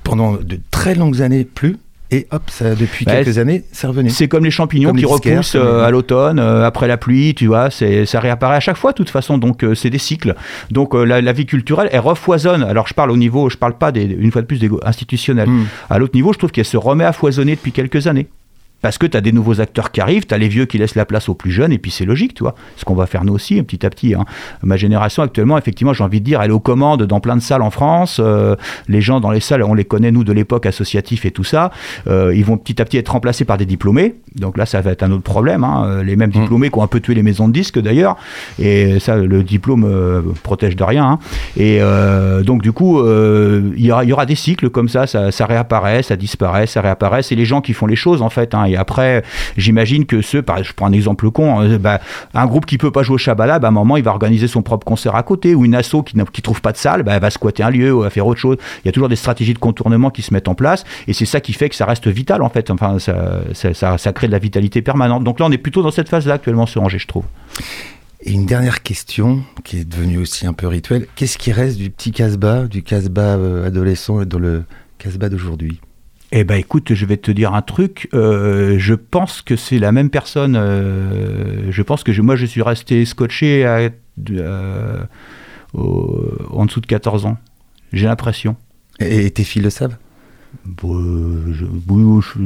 pendant 0.03 0.33
de 0.33 0.59
très 0.71 0.95
longues 0.95 1.21
années 1.21 1.43
plus 1.45 1.77
et 2.11 2.25
hop, 2.31 2.41
ça 2.49 2.73
depuis 2.73 3.05
Ouais, 3.05 3.23
quelques 3.23 3.37
années, 3.37 3.63
c'est 3.71 3.85
revenu. 3.85 4.09
C'est 4.09 4.27
comme 4.27 4.43
les 4.43 4.49
champignons 4.49 4.89
Comme 4.89 4.97
qui 4.97 5.03
les 5.05 5.11
repoussent 5.11 5.53
euh, 5.55 5.85
à 5.85 5.91
l'automne, 5.91 6.39
euh, 6.39 6.65
après 6.65 6.87
la 6.87 6.97
pluie, 6.97 7.35
tu 7.35 7.45
vois, 7.45 7.69
c'est, 7.69 8.07
ça 8.07 8.19
réapparaît 8.19 8.55
à 8.55 8.59
chaque 8.59 8.77
fois, 8.77 8.93
de 8.93 8.97
toute 8.97 9.11
façon, 9.11 9.37
donc 9.37 9.63
euh, 9.63 9.75
c'est 9.75 9.91
des 9.91 9.99
cycles. 9.99 10.33
Donc 10.71 10.95
la, 10.95 11.21
la 11.21 11.31
vie 11.33 11.45
culturelle, 11.45 11.87
elle 11.91 11.99
refoisonne. 11.99 12.63
Alors 12.63 12.87
je 12.87 12.95
parle 12.95 13.11
au 13.11 13.17
niveau, 13.17 13.47
je 13.51 13.57
parle 13.57 13.77
pas 13.77 13.91
des, 13.91 14.05
une 14.05 14.31
fois 14.31 14.41
de 14.41 14.47
plus 14.47 14.57
des 14.59 14.71
institutionnels. 14.83 15.49
Mm. 15.49 15.65
À 15.91 15.99
l'autre 15.99 16.15
niveau, 16.15 16.33
je 16.33 16.39
trouve 16.39 16.49
qu'elle 16.49 16.65
se 16.65 16.77
remet 16.77 17.03
à 17.05 17.13
foisonner 17.13 17.55
depuis 17.55 17.71
quelques 17.71 18.07
années. 18.07 18.27
Parce 18.81 18.97
que 18.97 19.05
tu 19.05 19.17
as 19.17 19.21
des 19.21 19.31
nouveaux 19.31 19.59
acteurs 19.61 19.91
qui 19.91 19.99
arrivent, 20.01 20.25
tu 20.25 20.33
as 20.33 20.37
les 20.37 20.47
vieux 20.47 20.65
qui 20.65 20.77
laissent 20.77 20.95
la 20.95 21.05
place 21.05 21.27
aux 21.29 21.33
plus 21.33 21.51
jeunes, 21.51 21.71
et 21.73 21.77
puis 21.77 21.91
c'est 21.91 22.05
logique, 22.05 22.33
tu 22.33 22.43
vois. 22.43 22.55
Ce 22.77 22.85
qu'on 22.85 22.95
va 22.95 23.05
faire 23.07 23.23
nous 23.25 23.33
aussi, 23.33 23.61
petit 23.63 23.85
à 23.85 23.89
petit. 23.89 24.13
hein. 24.15 24.25
Ma 24.63 24.77
génération 24.77 25.21
actuellement, 25.23 25.57
effectivement, 25.57 25.93
j'ai 25.93 26.03
envie 26.03 26.19
de 26.21 26.25
dire, 26.25 26.41
elle 26.41 26.51
est 26.51 26.53
aux 26.53 26.59
commandes 26.59 27.03
dans 27.03 27.19
plein 27.19 27.35
de 27.35 27.41
salles 27.41 27.61
en 27.61 27.71
France. 27.71 28.19
Euh, 28.23 28.55
les 28.87 29.01
gens 29.01 29.19
dans 29.19 29.31
les 29.31 29.39
salles, 29.41 29.63
on 29.63 29.73
les 29.73 29.83
connaît, 29.85 30.11
nous, 30.11 30.23
de 30.23 30.31
l'époque 30.33 30.65
associatif 30.65 31.25
et 31.25 31.31
tout 31.31 31.43
ça. 31.43 31.71
Euh, 32.07 32.33
ils 32.35 32.45
vont 32.45 32.57
petit 32.57 32.81
à 32.81 32.85
petit 32.85 32.97
être 32.97 33.09
remplacés 33.09 33.43
par 33.45 33.57
des 33.57 33.65
diplômés. 33.65 34.15
Donc 34.35 34.57
là, 34.57 34.65
ça 34.65 34.79
va 34.81 34.91
être 34.91 35.03
un 35.03 35.11
autre 35.11 35.23
problème. 35.23 35.63
hein. 35.63 36.01
Les 36.03 36.15
mêmes 36.15 36.29
Mm. 36.29 36.41
diplômés 36.41 36.69
qui 36.69 36.77
ont 36.79 36.83
un 36.83 36.87
peu 36.87 36.99
tué 36.99 37.15
les 37.15 37.23
maisons 37.23 37.47
de 37.47 37.53
disques, 37.53 37.79
d'ailleurs. 37.79 38.15
Et 38.59 38.99
ça, 38.99 39.17
le 39.17 39.43
diplôme 39.43 39.83
euh, 39.85 40.21
protège 40.43 40.75
de 40.75 40.83
rien. 40.83 41.05
hein. 41.05 41.19
Et 41.57 41.79
euh, 41.81 42.43
donc, 42.43 42.61
du 42.61 42.71
coup, 42.71 42.99
il 42.99 43.85
y, 43.85 43.91
aura, 43.91 44.03
il 44.05 44.09
y 44.09 44.13
aura 44.13 44.25
des 44.25 44.35
cycles 44.35 44.69
comme 44.69 44.87
ça, 44.89 45.07
ça, 45.07 45.31
ça 45.31 45.45
réapparaît, 45.45 46.03
ça 46.03 46.15
disparaît, 46.15 46.67
ça 46.67 46.81
réapparaît. 46.81 47.23
C'est 47.23 47.35
les 47.35 47.45
gens 47.45 47.61
qui 47.61 47.73
font 47.73 47.87
les 47.87 47.95
choses, 47.97 48.21
en 48.21 48.29
fait. 48.29 48.53
hein. 48.53 48.65
Et 48.69 48.77
après, 48.77 49.23
j'imagine 49.57 50.05
que 50.05 50.21
ceux, 50.21 50.43
je 50.63 50.73
prends 50.73 50.85
un 50.87 50.91
exemple 50.91 51.29
con, 51.31 51.61
euh, 51.61 51.77
bah, 51.77 51.99
un 52.33 52.45
groupe 52.45 52.65
qui 52.65 52.77
peut 52.77 52.91
pas 52.91 53.03
jouer 53.03 53.15
au 53.15 53.17
Shabala, 53.17 53.59
bah, 53.59 53.67
à 53.67 53.71
un 53.71 53.73
moment, 53.73 53.97
il 53.97 54.03
va 54.03 54.11
organiser 54.11 54.47
son 54.47 54.61
propre 54.61 54.85
concert 54.85 55.15
à 55.15 55.23
côté, 55.23 55.55
ou 55.55 55.65
une 55.65 55.75
asso 55.75 56.03
qui 56.05 56.17
ne 56.17 56.23
trouve 56.23 56.61
pas 56.61 56.71
de 56.71 56.77
salle, 56.77 57.03
bah, 57.03 57.13
elle 57.15 57.21
va 57.21 57.29
squatter 57.29 57.63
un 57.63 57.69
lieu, 57.69 57.93
ou 57.93 58.01
va 58.01 58.09
faire 58.09 58.27
autre 58.27 58.39
chose. 58.39 58.57
Il 58.83 58.87
y 58.87 58.89
a 58.89 58.91
toujours 58.91 59.09
des 59.09 59.15
stratégies 59.15 59.53
de 59.53 59.59
contournement 59.59 60.09
qui 60.09 60.21
se 60.21 60.33
mettent 60.33 60.47
en 60.47 60.55
place, 60.55 60.83
et 61.07 61.13
c'est 61.13 61.25
ça 61.25 61.41
qui 61.41 61.53
fait 61.53 61.69
que 61.69 61.75
ça 61.75 61.85
reste 61.85 62.07
vital, 62.07 62.41
en 62.41 62.49
fait. 62.49 62.69
Enfin, 62.71 62.97
ça- 62.99 63.97
ça 63.97 64.13
crée 64.13 64.27
de 64.27 64.31
la 64.31 64.39
vitalité 64.39 64.81
permanente. 64.81 65.23
Donc 65.23 65.39
là, 65.39 65.45
on 65.47 65.51
est 65.51 65.57
plutôt 65.57 65.81
dans 65.83 65.91
cette 65.91 66.09
phase-là 66.09 66.35
actuellement 66.35 66.65
sur 66.65 66.81
Angers, 66.83 66.99
je 66.99 67.07
trouve. 67.07 67.25
Et 68.21 68.31
une 68.31 68.45
dernière 68.45 68.83
question 68.83 69.43
qui 69.63 69.77
est 69.79 69.85
devenue 69.85 70.17
aussi 70.17 70.45
un 70.45 70.51
peu 70.53 70.67
rituelle. 70.67 71.07
Qu'est-ce 71.15 71.37
qui 71.37 71.51
reste 71.53 71.77
du 71.77 71.89
petit 71.89 72.11
Casbah, 72.11 72.63
du 72.67 72.83
Casbah 72.83 73.37
euh, 73.37 73.65
adolescent 73.67 74.21
et 74.21 74.25
dans 74.25 74.39
le 74.39 74.63
Casbah 74.97 75.29
d'aujourd'hui? 75.29 75.79
Eh 76.31 76.43
ben 76.43 76.55
écoute, 76.59 76.93
je 76.93 77.05
vais 77.05 77.17
te 77.17 77.31
dire 77.31 77.53
un 77.55 77.61
truc. 77.63 78.07
euh, 78.13 78.77
je 78.77 78.93
pense 78.93 79.41
que 79.41 79.55
c'est 79.55 79.79
la 79.79 79.91
même 79.91 80.09
personne. 80.09 80.55
euh, 80.55 81.71
je 81.71 81.81
pense 81.81 82.03
que 82.03 82.11
je- 82.13 82.21
moi 82.21 82.35
je 82.35 82.45
suis 82.45 82.61
resté 82.61 83.03
scotché 83.05 83.65
à, 83.65 83.89
euh, 84.31 85.03
au- 85.73 86.27
en 86.51 86.65
dessous 86.65 86.81
de 86.81 86.85
14 86.85 87.25
ans. 87.25 87.37
J'ai 87.93 88.05
l'impression. 88.05 88.55
et, 88.99 89.25
et 89.25 89.31
tes 89.31 89.43
filles 89.43 89.61
le 89.63 89.69
savent? 89.71 89.97
Bon, 90.65 90.93
je- 91.51 91.65
oui, 91.89 92.21
je- 92.21 92.39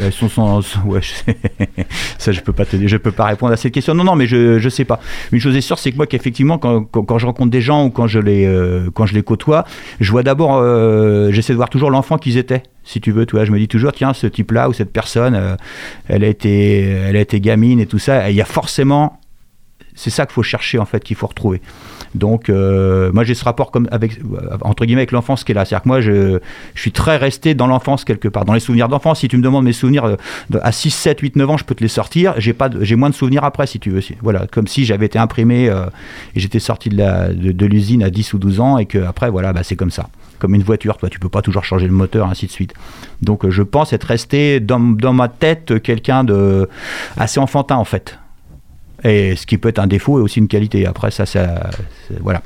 elles 0.00 0.12
sont 0.12 0.28
sans. 0.28 0.60
Ouais, 0.86 1.00
je- 1.02 1.32
ça, 2.18 2.32
je 2.32 2.40
peux 2.40 2.52
pas 2.52 2.64
te 2.64 2.76
je 2.86 2.96
peux 2.96 3.10
pas 3.12 3.24
répondre 3.24 3.52
à 3.52 3.56
cette 3.56 3.72
question. 3.72 3.94
Non, 3.94 4.04
non, 4.04 4.14
mais 4.14 4.26
je, 4.26 4.58
je 4.58 4.68
sais 4.68 4.84
pas. 4.84 5.00
Une 5.32 5.40
chose 5.40 5.56
est 5.56 5.60
sûre, 5.60 5.78
c'est 5.78 5.90
que 5.90 5.96
moi, 5.96 6.06
qu'effectivement, 6.06 6.58
quand, 6.58 6.84
quand, 6.84 7.18
je 7.18 7.26
rencontre 7.26 7.50
des 7.50 7.60
gens 7.60 7.84
ou 7.86 7.90
quand 7.90 8.06
je 8.06 8.18
les, 8.18 8.46
euh, 8.46 8.90
quand 8.94 9.06
je 9.06 9.14
les 9.14 9.22
côtoie, 9.22 9.64
je 10.00 10.10
vois 10.10 10.22
d'abord, 10.22 10.58
euh, 10.60 11.30
j'essaie 11.32 11.52
de 11.52 11.56
voir 11.56 11.70
toujours 11.70 11.90
l'enfant 11.90 12.18
qu'ils 12.18 12.36
étaient. 12.36 12.62
Si 12.84 13.00
tu 13.00 13.10
veux, 13.10 13.26
tu 13.26 13.36
je 13.44 13.50
me 13.50 13.58
dis 13.58 13.68
toujours, 13.68 13.92
tiens, 13.92 14.12
ce 14.12 14.26
type-là 14.26 14.68
ou 14.68 14.72
cette 14.72 14.92
personne, 14.92 15.34
euh, 15.34 15.56
elle 16.08 16.22
a 16.24 16.28
été, 16.28 16.82
elle 16.82 17.16
a 17.16 17.20
été 17.20 17.40
gamine 17.40 17.80
et 17.80 17.86
tout 17.86 17.98
ça. 17.98 18.30
Il 18.30 18.36
y 18.36 18.40
a 18.40 18.44
forcément 18.44 19.20
c'est 19.96 20.10
ça 20.10 20.24
qu'il 20.26 20.34
faut 20.34 20.42
chercher 20.44 20.78
en 20.78 20.84
fait, 20.84 21.02
qu'il 21.02 21.16
faut 21.16 21.26
retrouver. 21.26 21.60
Donc, 22.14 22.48
euh, 22.48 23.10
moi, 23.12 23.24
j'ai 23.24 23.34
ce 23.34 23.44
rapport 23.44 23.70
comme 23.70 23.88
avec, 23.90 24.18
euh, 24.20 24.56
entre 24.60 24.84
guillemets 24.86 25.00
avec 25.00 25.12
l'enfance 25.12 25.42
qui 25.44 25.52
est 25.52 25.54
là. 25.54 25.64
C'est-à-dire 25.64 25.82
que 25.82 25.88
moi, 25.88 26.00
je, 26.00 26.38
je 26.74 26.80
suis 26.80 26.92
très 26.92 27.16
resté 27.16 27.54
dans 27.54 27.66
l'enfance 27.66 28.04
quelque 28.04 28.28
part, 28.28 28.44
dans 28.44 28.54
les 28.54 28.60
souvenirs 28.60 28.88
d'enfance. 28.88 29.20
Si 29.20 29.28
tu 29.28 29.36
me 29.36 29.42
demandes 29.42 29.64
mes 29.64 29.72
souvenirs 29.72 30.04
euh, 30.04 30.16
à 30.62 30.70
6, 30.72 30.90
7, 30.90 31.20
8, 31.20 31.36
9 31.36 31.50
ans, 31.50 31.56
je 31.56 31.64
peux 31.64 31.74
te 31.74 31.82
les 31.82 31.88
sortir. 31.88 32.34
J'ai 32.38 32.52
pas, 32.52 32.70
j'ai 32.80 32.94
moins 32.96 33.10
de 33.10 33.14
souvenirs 33.14 33.44
après, 33.44 33.66
si 33.66 33.80
tu 33.80 33.90
veux. 33.90 34.00
Voilà, 34.22 34.46
comme 34.46 34.66
si 34.66 34.84
j'avais 34.84 35.06
été 35.06 35.18
imprimé 35.18 35.66
et 35.66 36.40
j'étais 36.40 36.60
sorti 36.60 36.88
de 36.90 36.96
la- 36.98 37.32
de, 37.32 37.66
l'usine 37.66 38.02
à 38.02 38.10
10 38.10 38.34
ou 38.34 38.38
12 38.38 38.60
ans 38.60 38.78
et 38.78 38.86
que 38.86 38.98
après, 38.98 39.30
voilà, 39.30 39.52
bah, 39.52 39.62
c'est 39.62 39.76
comme 39.76 39.90
ça. 39.90 40.08
Comme 40.38 40.54
une 40.54 40.62
voiture, 40.62 40.96
toi, 40.98 41.08
tu 41.08 41.18
peux 41.18 41.28
pas 41.30 41.42
toujours 41.42 41.64
changer 41.64 41.86
le 41.86 41.92
moteur, 41.92 42.28
ainsi 42.28 42.46
de 42.46 42.52
suite. 42.52 42.74
Donc, 43.22 43.48
je 43.48 43.62
pense 43.62 43.92
être 43.92 44.04
resté 44.04 44.60
dans, 44.60 44.78
dans 44.78 45.12
ma 45.14 45.28
tête 45.28 45.82
quelqu'un 45.82 46.24
de 46.24 46.68
assez 47.16 47.40
enfantin, 47.40 47.76
en 47.76 47.84
fait. 47.84 48.18
Et 49.04 49.36
ce 49.36 49.46
qui 49.46 49.58
peut 49.58 49.68
être 49.68 49.78
un 49.78 49.86
défaut 49.86 50.18
et 50.18 50.22
aussi 50.22 50.40
une 50.40 50.48
qualité. 50.48 50.86
Après, 50.86 51.10
ça, 51.10 51.26
ça 51.26 51.70
voilà. 52.20 52.42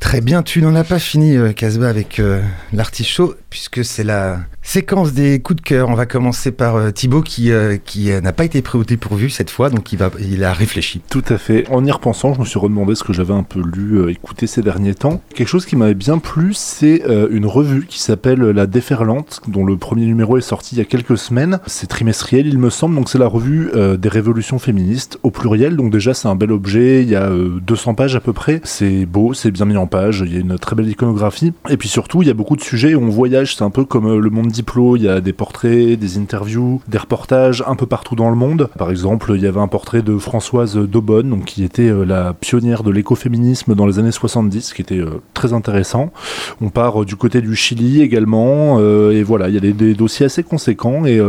Très 0.00 0.20
bien, 0.20 0.42
tu 0.42 0.62
n'en 0.62 0.74
as 0.74 0.84
pas 0.84 0.98
fini, 0.98 1.36
euh, 1.36 1.52
Casbah, 1.52 1.88
avec 1.88 2.20
euh, 2.20 2.40
l'artichaut, 2.72 3.34
puisque 3.50 3.84
c'est 3.84 4.04
la 4.04 4.38
séquence 4.62 5.12
des 5.12 5.40
coups 5.40 5.60
de 5.60 5.66
cœur. 5.66 5.88
On 5.88 5.94
va 5.94 6.06
commencer 6.06 6.52
par 6.52 6.76
euh, 6.76 6.90
Thibaut, 6.90 7.22
qui, 7.22 7.50
qui 7.84 8.10
n'a 8.10 8.32
pas 8.32 8.44
été 8.44 8.62
pris 8.62 8.78
au 8.78 8.84
dépourvu 8.84 9.28
cette 9.30 9.50
fois, 9.50 9.70
donc 9.70 9.92
il, 9.92 9.98
va, 9.98 10.10
il 10.20 10.44
a 10.44 10.52
réfléchi. 10.52 11.00
Tout 11.10 11.24
à 11.28 11.38
fait. 11.38 11.68
En 11.70 11.84
y 11.84 11.90
repensant, 11.90 12.32
je 12.34 12.40
me 12.40 12.44
suis 12.44 12.58
redemandé 12.58 12.94
ce 12.94 13.02
que 13.02 13.12
j'avais 13.12 13.34
un 13.34 13.42
peu 13.42 13.60
lu, 13.60 14.10
écouté 14.10 14.46
ces 14.46 14.62
derniers 14.62 14.94
temps. 14.94 15.20
Quelque 15.34 15.48
chose 15.48 15.66
qui 15.66 15.76
m'avait 15.76 15.94
bien 15.94 16.18
plu, 16.18 16.54
c'est 16.54 17.02
une 17.30 17.46
revue 17.46 17.86
qui 17.86 18.00
s'appelle 18.00 18.40
La 18.40 18.66
Déferlante, 18.66 19.40
dont 19.48 19.64
le 19.64 19.76
premier 19.76 20.06
numéro 20.06 20.36
est 20.38 20.42
sorti 20.42 20.76
il 20.76 20.78
y 20.78 20.82
a 20.82 20.84
quelques 20.84 21.18
semaines. 21.18 21.60
C'est 21.66 21.88
trimestriel, 21.88 22.46
il 22.46 22.58
me 22.58 22.70
semble, 22.70 22.94
donc 22.94 23.08
c'est 23.08 23.18
la 23.18 23.26
revue 23.26 23.70
des 23.98 24.08
révolutions 24.08 24.58
féministes 24.58 25.18
au 25.22 25.30
pluriel. 25.30 25.76
Donc 25.76 25.90
déjà, 25.90 26.14
c'est 26.14 26.28
un 26.28 26.36
bel 26.36 26.52
objet. 26.52 27.02
Il 27.02 27.08
y 27.08 27.16
a 27.16 27.30
euh, 27.30 27.60
200 27.60 27.94
pages 27.94 28.16
à 28.16 28.20
peu 28.20 28.32
près. 28.32 28.60
C'est 28.64 29.06
beau, 29.06 29.34
c'est 29.34 29.50
bien 29.50 29.64
mis 29.64 29.76
en 29.76 29.87
page. 29.88 30.22
Il 30.24 30.32
y 30.32 30.36
a 30.36 30.40
une 30.40 30.58
très 30.58 30.76
belle 30.76 30.88
iconographie. 30.88 31.52
Et 31.68 31.76
puis 31.76 31.88
surtout, 31.88 32.22
il 32.22 32.28
y 32.28 32.30
a 32.30 32.34
beaucoup 32.34 32.56
de 32.56 32.62
sujets 32.62 32.94
où 32.94 33.02
on 33.02 33.08
voyage. 33.08 33.56
C'est 33.56 33.64
un 33.64 33.70
peu 33.70 33.84
comme 33.84 34.06
euh, 34.06 34.18
le 34.18 34.30
monde 34.30 34.48
diplo. 34.48 34.96
Il 34.96 35.02
y 35.02 35.08
a 35.08 35.20
des 35.20 35.32
portraits, 35.32 35.98
des 35.98 36.18
interviews, 36.18 36.80
des 36.88 36.98
reportages 36.98 37.64
un 37.66 37.74
peu 37.74 37.86
partout 37.86 38.14
dans 38.14 38.30
le 38.30 38.36
monde. 38.36 38.68
Par 38.78 38.90
exemple, 38.90 39.32
il 39.34 39.42
y 39.42 39.46
avait 39.46 39.60
un 39.60 39.68
portrait 39.68 40.02
de 40.02 40.18
Françoise 40.18 40.76
Daubonne, 40.76 41.30
donc, 41.30 41.44
qui 41.44 41.64
était 41.64 41.88
euh, 41.88 42.04
la 42.04 42.34
pionnière 42.34 42.82
de 42.82 42.90
l'écoféminisme 42.90 43.74
dans 43.74 43.86
les 43.86 43.98
années 43.98 44.12
70, 44.12 44.72
qui 44.72 44.82
était 44.82 44.98
euh, 44.98 45.20
très 45.34 45.52
intéressant. 45.52 46.12
On 46.60 46.70
part 46.70 47.04
du 47.04 47.16
côté 47.16 47.40
du 47.40 47.56
Chili 47.56 48.02
également. 48.02 48.80
et 49.10 49.22
voilà, 49.22 49.48
il 49.48 49.54
y 49.54 49.58
a 49.58 49.60
des, 49.60 49.94
dossiers 49.94 50.26
assez 50.26 50.42
conséquents. 50.42 51.04
Et 51.04 51.20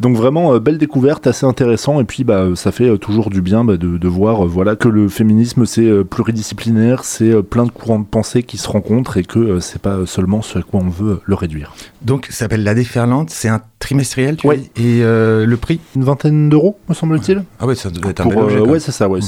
donc 0.00 0.16
vraiment, 0.16 0.58
belle 0.58 0.78
découverte, 0.78 1.26
assez 1.26 1.46
intéressant. 1.46 2.00
Et 2.00 2.04
puis, 2.04 2.24
bah, 2.24 2.46
ça 2.54 2.72
fait 2.72 2.96
toujours 2.98 3.30
du 3.30 3.42
bien 3.42 3.64
bah, 3.64 3.76
de, 3.76 4.08
voir 4.08 4.46
voilà, 4.46 4.76
que 4.76 4.88
le 4.88 5.08
féminisme, 5.08 5.66
c'est 5.66 6.04
pluridisciplinaire, 6.04 7.04
c'est 7.04 7.42
plein 7.42 7.64
de 7.64 7.70
courants 7.70 7.98
de 7.98 8.05
pensée 8.06 8.42
qui 8.42 8.56
se 8.58 8.68
rencontrent 8.68 9.16
et 9.16 9.22
que 9.24 9.38
euh, 9.38 9.60
c'est 9.60 9.80
pas 9.80 10.06
seulement 10.06 10.42
ce 10.42 10.58
à 10.58 10.62
quoi 10.62 10.80
on 10.80 10.88
veut 10.88 11.12
euh, 11.12 11.20
le 11.24 11.34
réduire. 11.34 11.74
Donc, 12.02 12.26
ça 12.30 12.38
s'appelle 12.40 12.64
La 12.64 12.74
Déferlante, 12.74 13.30
c'est 13.30 13.48
un 13.48 13.60
trimestriel, 13.78 14.36
tu 14.36 14.48
dis? 14.56 14.70
Et 14.76 15.02
euh, 15.02 15.44
le 15.46 15.56
prix? 15.56 15.80
Une 15.94 16.04
vingtaine 16.04 16.48
d'euros, 16.48 16.78
me 16.88 16.94
semble-t-il 16.94 17.44
Ah 17.60 17.66
ouais, 17.66 17.74
ça 17.74 17.90
doit 17.90 18.10
être 18.10 18.20
un 18.20 18.24
Pour, 18.28 18.36
objet. 18.42 18.56
euh, 18.56 18.64
Ouais, 18.64 18.80
c'est 18.80 18.92
ça, 18.92 19.08
ouais. 19.08 19.20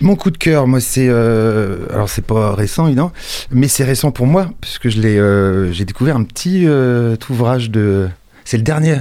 Mon 0.00 0.16
coup 0.16 0.30
de 0.30 0.38
cœur, 0.38 0.66
moi, 0.66 0.80
c'est. 0.80 1.06
euh, 1.08 1.86
alors, 1.92 2.08
c'est 2.08 2.24
pas 2.26 2.54
récent, 2.54 2.86
évidemment, 2.86 3.12
mais 3.50 3.68
c'est 3.68 3.84
récent 3.84 4.10
pour 4.10 4.26
moi, 4.26 4.50
puisque 4.60 4.88
je 4.88 5.00
l'ai, 5.00 5.18
euh, 5.18 5.72
j'ai 5.72 5.84
découvert 5.84 6.16
un 6.16 6.24
petit 6.24 6.64
euh, 6.66 7.16
ouvrage 7.30 7.70
de. 7.70 8.08
C'est 8.44 8.56
le 8.58 8.62
dernier 8.62 8.96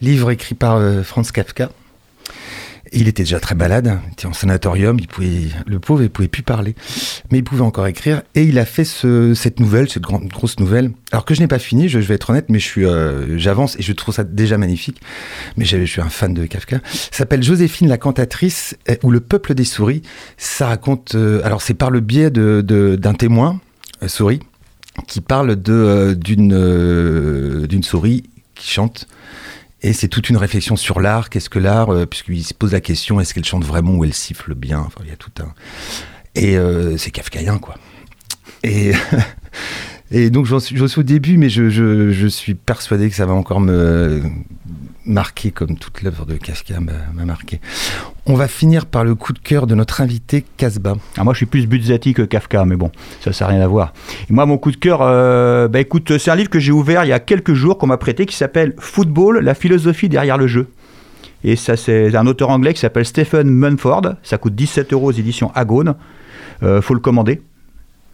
livre 0.00 0.30
écrit 0.32 0.54
par 0.56 0.76
euh, 0.76 1.02
Franz 1.02 1.30
Kafka. 1.32 1.70
Il 2.94 3.08
était 3.08 3.22
déjà 3.22 3.40
très 3.40 3.54
malade, 3.54 3.98
il 4.06 4.12
était 4.12 4.26
en 4.26 4.34
sanatorium, 4.34 4.98
il 5.00 5.08
pouvait, 5.08 5.48
le 5.66 5.80
pauvre, 5.80 6.02
il 6.02 6.10
pouvait 6.10 6.28
plus 6.28 6.42
parler, 6.42 6.74
mais 7.30 7.38
il 7.38 7.44
pouvait 7.44 7.62
encore 7.62 7.86
écrire. 7.86 8.22
Et 8.34 8.44
il 8.44 8.58
a 8.58 8.66
fait 8.66 8.84
ce- 8.84 9.32
cette 9.34 9.60
nouvelle, 9.60 9.88
cette 9.88 10.02
grosse 10.02 10.60
nouvelle. 10.60 10.90
Alors 11.10 11.24
que 11.24 11.34
je 11.34 11.40
n'ai 11.40 11.46
pas 11.46 11.58
fini, 11.58 11.88
je, 11.88 11.98
vais 11.98 12.14
être 12.14 12.28
honnête, 12.30 12.46
mais 12.50 12.58
je 12.58 12.80
euh, 12.80 13.38
j'avance 13.38 13.76
et 13.78 13.82
je 13.82 13.92
trouve 13.92 14.14
ça 14.14 14.24
déjà 14.24 14.58
magnifique. 14.58 15.00
Mais 15.56 15.64
je 15.64 15.82
suis 15.84 16.00
un 16.02 16.10
fan 16.10 16.34
de 16.34 16.44
Kafka. 16.44 16.80
S'appelle 17.10 17.42
Joséphine 17.42 17.88
la 17.88 17.98
cantatrice 17.98 18.76
euh, 18.90 18.96
ou 19.02 19.10
le 19.10 19.20
peuple 19.20 19.54
des 19.54 19.64
souris. 19.64 20.02
Ça 20.36 20.66
raconte, 20.66 21.14
euh, 21.14 21.40
alors 21.44 21.62
c'est 21.62 21.74
par 21.74 21.90
le 21.90 22.00
biais 22.00 22.30
d'un 22.30 23.14
témoin 23.14 23.58
souris 24.06 24.40
qui 25.06 25.22
parle 25.22 25.56
d'une 25.56 26.52
souris 27.82 28.24
qui 28.54 28.70
chante. 28.70 29.06
Et 29.82 29.92
c'est 29.92 30.08
toute 30.08 30.28
une 30.30 30.36
réflexion 30.36 30.76
sur 30.76 31.00
l'art. 31.00 31.28
Qu'est-ce 31.28 31.50
que 31.50 31.58
l'art 31.58 31.90
euh, 31.90 32.06
Puisqu'il 32.06 32.44
se 32.44 32.54
pose 32.54 32.72
la 32.72 32.80
question 32.80 33.20
est-ce 33.20 33.34
qu'elle 33.34 33.44
chante 33.44 33.64
vraiment 33.64 33.94
ou 33.94 34.04
elle 34.04 34.14
siffle 34.14 34.54
bien? 34.54 34.80
Enfin, 34.80 35.00
il 35.02 35.10
y 35.10 35.12
a 35.12 35.16
tout 35.16 35.32
un. 35.40 35.52
Et 36.34 36.56
euh, 36.56 36.96
c'est 36.96 37.10
kafkaïen, 37.10 37.58
quoi. 37.58 37.74
Et, 38.62 38.92
et 40.12 40.28
donc, 40.28 40.44
j'en 40.44 40.60
suis, 40.60 40.78
au 40.78 41.02
début, 41.02 41.38
mais 41.38 41.48
je, 41.48 42.26
suis 42.28 42.54
persuadé 42.54 43.08
que 43.08 43.16
ça 43.16 43.24
va 43.24 43.32
encore 43.32 43.60
me 43.60 44.22
marquer 45.04 45.50
comme 45.50 45.76
toute 45.76 46.02
l'œuvre 46.02 46.26
de 46.26 46.36
Kafka 46.36 46.78
m'a 46.78 46.92
m'a 47.12 47.24
marqué. 47.24 47.60
On 48.26 48.34
va 48.34 48.46
finir 48.46 48.86
par 48.86 49.04
le 49.04 49.16
coup 49.16 49.32
de 49.32 49.38
cœur 49.38 49.66
de 49.66 49.74
notre 49.74 50.00
invité 50.00 50.44
Casbah. 50.56 50.94
Alors 51.14 51.24
moi, 51.24 51.32
je 51.32 51.38
suis 51.38 51.46
plus 51.46 51.66
Buzzati 51.66 52.14
que 52.14 52.22
Kafka, 52.22 52.64
mais 52.64 52.76
bon, 52.76 52.92
ça, 53.20 53.32
ça 53.32 53.46
n'a 53.46 53.52
rien 53.52 53.60
à 53.62 53.66
voir. 53.66 53.94
Et 54.30 54.32
moi, 54.32 54.46
mon 54.46 54.58
coup 54.58 54.70
de 54.70 54.76
cœur, 54.76 55.00
euh, 55.00 55.66
bah 55.66 55.80
écoute, 55.80 56.18
c'est 56.18 56.30
un 56.30 56.36
livre 56.36 56.50
que 56.50 56.60
j'ai 56.60 56.72
ouvert 56.72 57.04
il 57.04 57.08
y 57.08 57.12
a 57.12 57.18
quelques 57.18 57.54
jours, 57.54 57.78
qu'on 57.78 57.88
m'a 57.88 57.96
prêté, 57.96 58.26
qui 58.26 58.36
s'appelle 58.36 58.74
Football, 58.78 59.40
la 59.40 59.54
philosophie 59.54 60.08
derrière 60.08 60.38
le 60.38 60.46
jeu. 60.46 60.68
Et 61.42 61.56
ça, 61.56 61.76
c'est 61.76 62.14
un 62.14 62.26
auteur 62.26 62.50
anglais 62.50 62.74
qui 62.74 62.80
s'appelle 62.80 63.04
Stephen 63.04 63.48
Munford. 63.50 64.14
Ça 64.22 64.38
coûte 64.38 64.54
17 64.54 64.92
euros 64.92 65.08
aux 65.08 65.12
éditions 65.12 65.50
Agone. 65.54 65.96
Euh, 66.62 66.80
faut 66.80 66.94
le 66.94 67.00
commander. 67.00 67.40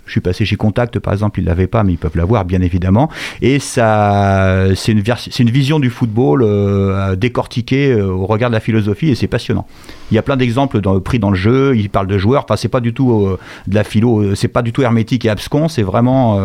Je 0.09 0.13
suis 0.13 0.21
passé 0.21 0.47
chez 0.47 0.57
Contact, 0.57 0.99
par 0.99 1.13
exemple, 1.13 1.39
ils 1.39 1.43
ne 1.43 1.49
l'avaient 1.49 1.67
pas, 1.67 1.85
mais 1.85 1.93
ils 1.93 1.99
peuvent 1.99 2.17
l'avoir, 2.17 2.47
bien 2.47 2.63
évidemment. 2.63 3.11
Et 3.43 3.59
ça, 3.59 4.67
c'est 4.75 4.93
une, 4.93 5.51
vision 5.51 5.79
du 5.79 5.91
football 5.91 6.43
euh, 6.43 7.15
décortiquée 7.15 7.93
euh, 7.93 8.09
au 8.11 8.25
regard 8.25 8.49
de 8.49 8.55
la 8.55 8.61
philosophie, 8.61 9.11
et 9.11 9.15
c'est 9.15 9.27
passionnant. 9.27 9.67
Il 10.11 10.15
y 10.15 10.19
a 10.19 10.23
plein 10.23 10.39
d'exemples 10.39 10.81
pris 11.01 11.19
dans 11.19 11.31
le 11.31 11.37
jeu. 11.37 11.77
Il 11.77 11.91
parle 11.91 12.07
de 12.07 12.17
joueurs. 12.17 12.45
Enfin, 12.45 12.57
c'est 12.57 12.69
pas 12.69 12.81
du 12.81 12.95
tout 12.95 13.13
euh, 13.13 13.39
de 13.67 13.75
la 13.75 13.85
philo. 13.85 14.35
C'est 14.35 14.49
pas 14.49 14.63
du 14.63 14.73
tout 14.73 14.81
hermétique 14.81 15.27
et 15.27 15.29
abscon. 15.29 15.69
C'est 15.69 15.83
vraiment 15.83 16.41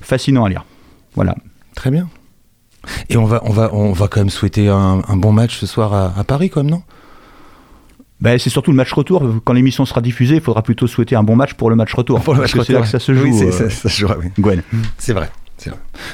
fascinant 0.00 0.44
à 0.44 0.48
lire. 0.48 0.64
Voilà. 1.16 1.34
Très 1.74 1.90
bien. 1.90 2.08
Et 3.08 3.16
on 3.16 3.24
va, 3.24 3.42
on 3.44 3.50
va, 3.50 3.70
on 3.74 3.92
va 3.92 4.06
quand 4.06 4.20
même 4.20 4.30
souhaiter 4.30 4.68
un, 4.68 5.02
un 5.06 5.16
bon 5.16 5.32
match 5.32 5.58
ce 5.58 5.66
soir 5.66 5.92
à, 5.92 6.12
à 6.16 6.24
Paris, 6.24 6.50
quand 6.50 6.62
même, 6.62 6.70
non? 6.70 6.82
Ben, 8.22 8.38
c'est 8.38 8.50
surtout 8.50 8.70
le 8.70 8.76
match 8.76 8.92
retour. 8.92 9.22
Quand 9.44 9.52
l'émission 9.52 9.84
sera 9.84 10.00
diffusée, 10.00 10.36
il 10.36 10.40
faudra 10.40 10.62
plutôt 10.62 10.86
souhaiter 10.86 11.16
un 11.16 11.24
bon 11.24 11.34
match 11.34 11.54
pour 11.54 11.68
le 11.70 11.76
match 11.76 11.92
retour. 11.92 12.20
Pour 12.20 12.34
le 12.34 12.40
Parce 12.40 12.54
match 12.54 12.60
que 12.60 12.66
c'est 12.66 12.72
là 12.72 12.80
que 12.82 12.86
ça 12.86 13.00
se 13.00 13.12
joue. 13.12 13.24
Oui, 13.24 13.42
euh, 13.42 13.50
ça, 13.50 13.68
ça 13.68 13.88
se 13.88 14.00
jouera, 14.00 14.16
oui. 14.18 14.26
Gwen. 14.38 14.62
C'est 14.96 15.12
vrai. 15.12 15.28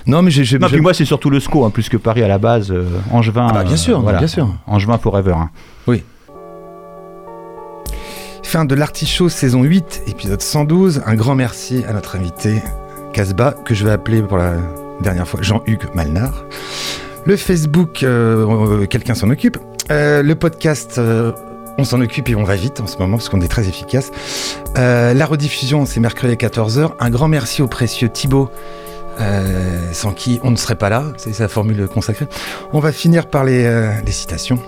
Non, 0.06 0.22
mais 0.22 0.30
j'ai. 0.30 0.58
puis 0.58 0.80
moi, 0.80 0.94
c'est 0.94 1.04
surtout 1.04 1.30
le 1.30 1.38
SCO, 1.38 1.64
hein, 1.64 1.70
plus 1.70 1.88
que 1.88 1.96
Paris 1.96 2.22
à 2.22 2.28
la 2.28 2.38
base. 2.38 2.70
euh, 2.70 2.86
Angevin. 3.12 3.48
Ah 3.50 3.52
bah, 3.52 3.64
bien 3.64 3.74
euh, 3.74 3.76
sûr, 3.76 4.00
voilà. 4.00 4.18
bien 4.18 4.26
sûr. 4.26 4.48
Angevin 4.66 4.98
Forever. 4.98 5.34
hein. 5.36 5.50
Fin 8.42 8.64
de 8.64 8.74
l'Artichaut 8.74 9.28
saison 9.28 9.62
8, 9.62 10.04
épisode 10.06 10.40
112. 10.40 11.02
Un 11.04 11.14
grand 11.14 11.34
merci 11.34 11.84
à 11.86 11.92
notre 11.92 12.16
invité 12.16 12.62
Casbah, 13.12 13.52
que 13.52 13.74
je 13.74 13.84
vais 13.84 13.90
appeler 13.90 14.22
pour 14.22 14.38
la 14.38 14.54
dernière 15.02 15.28
fois 15.28 15.40
Jean-Hugues 15.42 15.84
Malnard. 15.94 16.44
Le 17.26 17.36
Facebook, 17.36 18.02
euh, 18.02 18.46
euh, 18.82 18.86
quelqu'un 18.86 19.14
s'en 19.14 19.28
occupe. 19.28 19.58
Euh, 19.90 20.22
le 20.22 20.34
podcast, 20.34 20.96
euh, 20.96 21.32
on 21.78 21.84
s'en 21.84 22.00
occupe 22.00 22.28
et 22.28 22.34
on 22.34 22.42
va 22.42 22.56
vite 22.56 22.80
en 22.80 22.86
ce 22.86 22.98
moment 22.98 23.16
parce 23.16 23.28
qu'on 23.28 23.40
est 23.40 23.48
très 23.48 23.68
efficace. 23.68 24.10
Euh, 24.76 25.14
la 25.14 25.26
rediffusion, 25.26 25.86
c'est 25.86 26.00
mercredi 26.00 26.32
à 26.32 26.36
14h. 26.36 26.90
Un 26.98 27.10
grand 27.10 27.28
merci 27.28 27.62
au 27.62 27.68
précieux 27.68 28.08
Thibaut. 28.08 28.50
euh, 29.20 29.92
sans 29.92 30.12
qui 30.12 30.38
on 30.44 30.52
ne 30.52 30.56
serait 30.56 30.76
pas 30.76 30.88
là, 30.88 31.02
c'est 31.16 31.32
sa 31.32 31.48
formule 31.48 31.88
consacrée. 31.88 32.26
On 32.72 32.78
va 32.78 32.92
finir 32.92 33.26
par 33.26 33.44
les, 33.44 33.64
euh, 33.64 33.90
citations. 34.06 34.60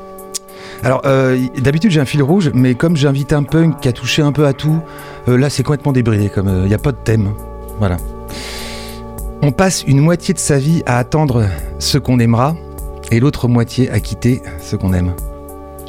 Alors, 0.83 1.03
d'habitude, 1.03 1.91
j'ai 1.91 2.01
un 2.01 2.07
fil 2.07 2.23
rouge, 2.23 2.51
mais 2.55 2.75
comme 2.75 2.97
j'invite 2.97 3.35
un 3.35 3.43
punk 3.43 3.81
qui 3.81 3.89
a 3.89 3.93
touché 3.93 4.23
un 4.23 4.33
peu 4.33 4.47
à 4.47 4.55
tout, 4.55 4.81
là, 5.27 5.51
c'est 5.51 5.63
complètement 5.63 5.93
débridé, 5.93 6.31
comme 6.31 6.49
il 6.49 6.69
n'y 6.69 6.75
a 6.75 6.79
pas 6.79 6.93
de 6.93 6.97
thème. 6.97 7.35
Voilà. 7.79 7.99
On 9.43 9.53
passe 9.53 9.85
une 9.87 10.01
moitié 10.01 10.33
de 10.33 10.39
sa 10.39 10.57
vie 10.57 10.83
à 10.87 10.97
attendre 10.97 11.45
ce 11.79 11.99
qu'on 11.99 12.19
aimera, 12.19 12.57
et 13.11 13.21
l'autre 13.21 13.47
moitié 13.47 13.91
à 13.91 14.01
quitter 14.01 14.41
ce 14.59 14.75
qu'on 14.75 14.95
aime. 14.95 15.13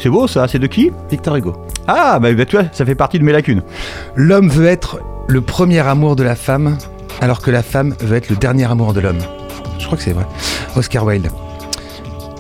C'est 0.01 0.09
beau, 0.09 0.27
ça. 0.27 0.47
C'est 0.47 0.59
de 0.59 0.67
qui 0.67 0.91
Victor 1.09 1.35
Hugo. 1.35 1.53
Ah, 1.87 2.19
bah, 2.19 2.33
bah, 2.33 2.45
tu 2.45 2.55
vois, 2.57 2.65
ça 2.71 2.85
fait 2.85 2.95
partie 2.95 3.19
de 3.19 3.23
mes 3.23 3.31
lacunes. 3.31 3.61
L'homme 4.15 4.49
veut 4.49 4.65
être 4.67 4.99
le 5.27 5.41
premier 5.41 5.79
amour 5.79 6.15
de 6.15 6.23
la 6.23 6.35
femme, 6.35 6.77
alors 7.21 7.41
que 7.41 7.51
la 7.51 7.61
femme 7.63 7.95
veut 7.99 8.15
être 8.17 8.29
le 8.29 8.35
dernier 8.35 8.65
amour 8.69 8.93
de 8.93 8.99
l'homme. 8.99 9.19
Je 9.79 9.85
crois 9.85 9.97
que 9.97 10.03
c'est 10.03 10.13
vrai. 10.13 10.25
Oscar 10.75 11.05
Wilde. 11.05 11.29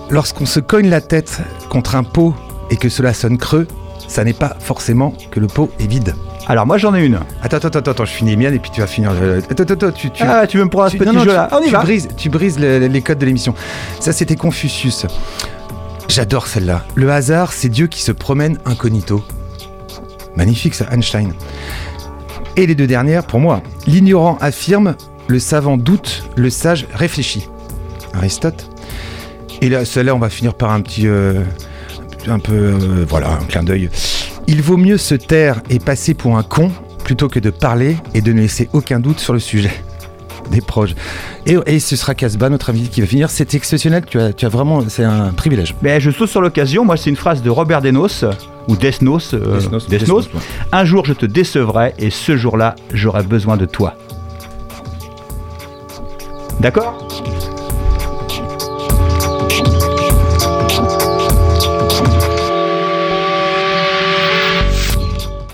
Lorsqu'on 0.09 0.45
se 0.45 0.59
cogne 0.59 0.89
la 0.89 1.01
tête 1.01 1.39
contre 1.69 1.95
un 1.95 2.03
pot 2.03 2.33
et 2.69 2.75
que 2.77 2.89
cela 2.89 3.13
sonne 3.13 3.37
creux, 3.37 3.67
ça 4.07 4.23
n'est 4.23 4.33
pas 4.33 4.55
forcément 4.59 5.13
que 5.31 5.39
le 5.39 5.47
pot 5.47 5.69
est 5.79 5.87
vide. 5.87 6.15
Alors, 6.47 6.65
moi, 6.65 6.77
j'en 6.77 6.93
ai 6.95 7.05
une. 7.05 7.19
Attends, 7.43 7.57
attends, 7.57 7.67
attends, 7.79 7.91
attends, 7.91 8.05
je 8.05 8.11
finis 8.11 8.31
les 8.31 8.35
miennes 8.35 8.53
et 8.55 8.59
puis 8.59 8.71
tu 8.71 8.81
vas 8.81 8.87
finir. 8.87 9.11
Attends, 9.11 9.63
attends, 9.63 9.73
attends, 9.73 9.91
tu, 9.91 10.09
tu, 10.09 10.23
ah, 10.23 10.47
tu 10.47 10.57
veux 10.57 10.65
me 10.65 10.69
prendre 10.69 10.89
tu- 10.89 10.97
petit 10.97 11.05
non, 11.07 11.13
non, 11.13 11.19
jeu 11.23 11.29
tu- 11.29 11.35
là 11.35 11.49
On 11.53 11.61
y 11.61 11.65
tu 11.65 11.71
va. 11.71 11.79
brises, 11.81 12.09
tu 12.17 12.29
brises 12.29 12.59
le- 12.59 12.79
les 12.87 13.01
codes 13.01 13.19
de 13.19 13.25
l'émission. 13.25 13.53
Ça, 13.99 14.11
c'était 14.11 14.35
Confucius. 14.35 15.05
J'adore 16.11 16.47
celle-là. 16.47 16.83
Le 16.95 17.09
hasard, 17.09 17.53
c'est 17.53 17.69
Dieu 17.69 17.87
qui 17.87 18.01
se 18.01 18.11
promène 18.11 18.59
incognito. 18.65 19.23
Magnifique 20.35 20.75
ça, 20.75 20.85
Einstein. 20.91 21.33
Et 22.57 22.67
les 22.67 22.75
deux 22.75 22.85
dernières, 22.85 23.25
pour 23.25 23.39
moi, 23.39 23.63
l'ignorant 23.87 24.37
affirme, 24.41 24.95
le 25.29 25.39
savant 25.39 25.77
doute, 25.77 26.25
le 26.35 26.49
sage 26.49 26.85
réfléchit. 26.93 27.47
Aristote. 28.13 28.69
Et 29.61 29.69
là, 29.69 29.85
celle-là, 29.85 30.13
on 30.13 30.19
va 30.19 30.29
finir 30.29 30.53
par 30.53 30.71
un 30.71 30.81
petit, 30.81 31.07
euh, 31.07 31.45
un 32.27 32.39
peu, 32.39 32.55
euh, 32.55 33.05
voilà, 33.07 33.31
un 33.31 33.45
clin 33.45 33.63
d'œil. 33.63 33.89
Il 34.47 34.61
vaut 34.61 34.75
mieux 34.75 34.97
se 34.97 35.15
taire 35.15 35.61
et 35.69 35.79
passer 35.79 36.13
pour 36.13 36.37
un 36.37 36.43
con 36.43 36.73
plutôt 37.05 37.29
que 37.29 37.39
de 37.39 37.51
parler 37.51 37.95
et 38.13 38.19
de 38.19 38.33
ne 38.33 38.41
laisser 38.41 38.67
aucun 38.73 38.99
doute 38.99 39.21
sur 39.21 39.31
le 39.31 39.39
sujet. 39.39 39.71
Des 40.51 40.61
proches. 40.61 40.91
Et, 41.45 41.57
et 41.65 41.79
ce 41.79 41.95
sera 41.95 42.13
Casbah, 42.13 42.49
notre 42.49 42.69
invité, 42.69 42.89
qui 42.89 43.01
va 43.01 43.07
finir. 43.07 43.29
C'est 43.29 43.53
exceptionnel. 43.55 44.03
Tu 44.05 44.19
as, 44.19 44.33
tu 44.33 44.45
as 44.45 44.49
vraiment, 44.49 44.83
c'est 44.89 45.03
un 45.05 45.31
privilège. 45.31 45.75
Ben, 45.81 45.99
je 45.99 46.11
saute 46.11 46.29
sur 46.29 46.41
l'occasion. 46.41 46.83
Moi, 46.85 46.97
c'est 46.97 47.09
une 47.09 47.15
phrase 47.15 47.41
de 47.41 47.49
Robert 47.49 47.81
Desnos, 47.81 48.25
ou 48.67 48.75
Desnos. 48.75 49.33
euh, 49.33 49.55
Desnos, 49.55 49.87
Desnos. 49.87 49.89
Desnos, 49.89 50.29
ouais. 50.33 50.41
Un 50.71 50.85
jour, 50.85 51.05
je 51.05 51.13
te 51.13 51.25
décevrai, 51.25 51.93
et 51.97 52.09
ce 52.09 52.35
jour-là, 52.37 52.75
j'aurai 52.93 53.23
besoin 53.23 53.57
de 53.57 53.65
toi. 53.65 53.95
D'accord? 56.59 57.07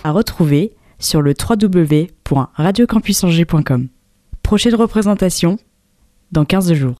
À 0.03 0.11
retrouver 0.11 0.73
sur 0.99 1.21
le 1.21 1.33
www.radiocampusangers.com. 1.37 3.87
Prochaine 4.47 4.75
représentation 4.75 5.57
dans 6.31 6.45
15 6.45 6.71
jours. 6.71 6.95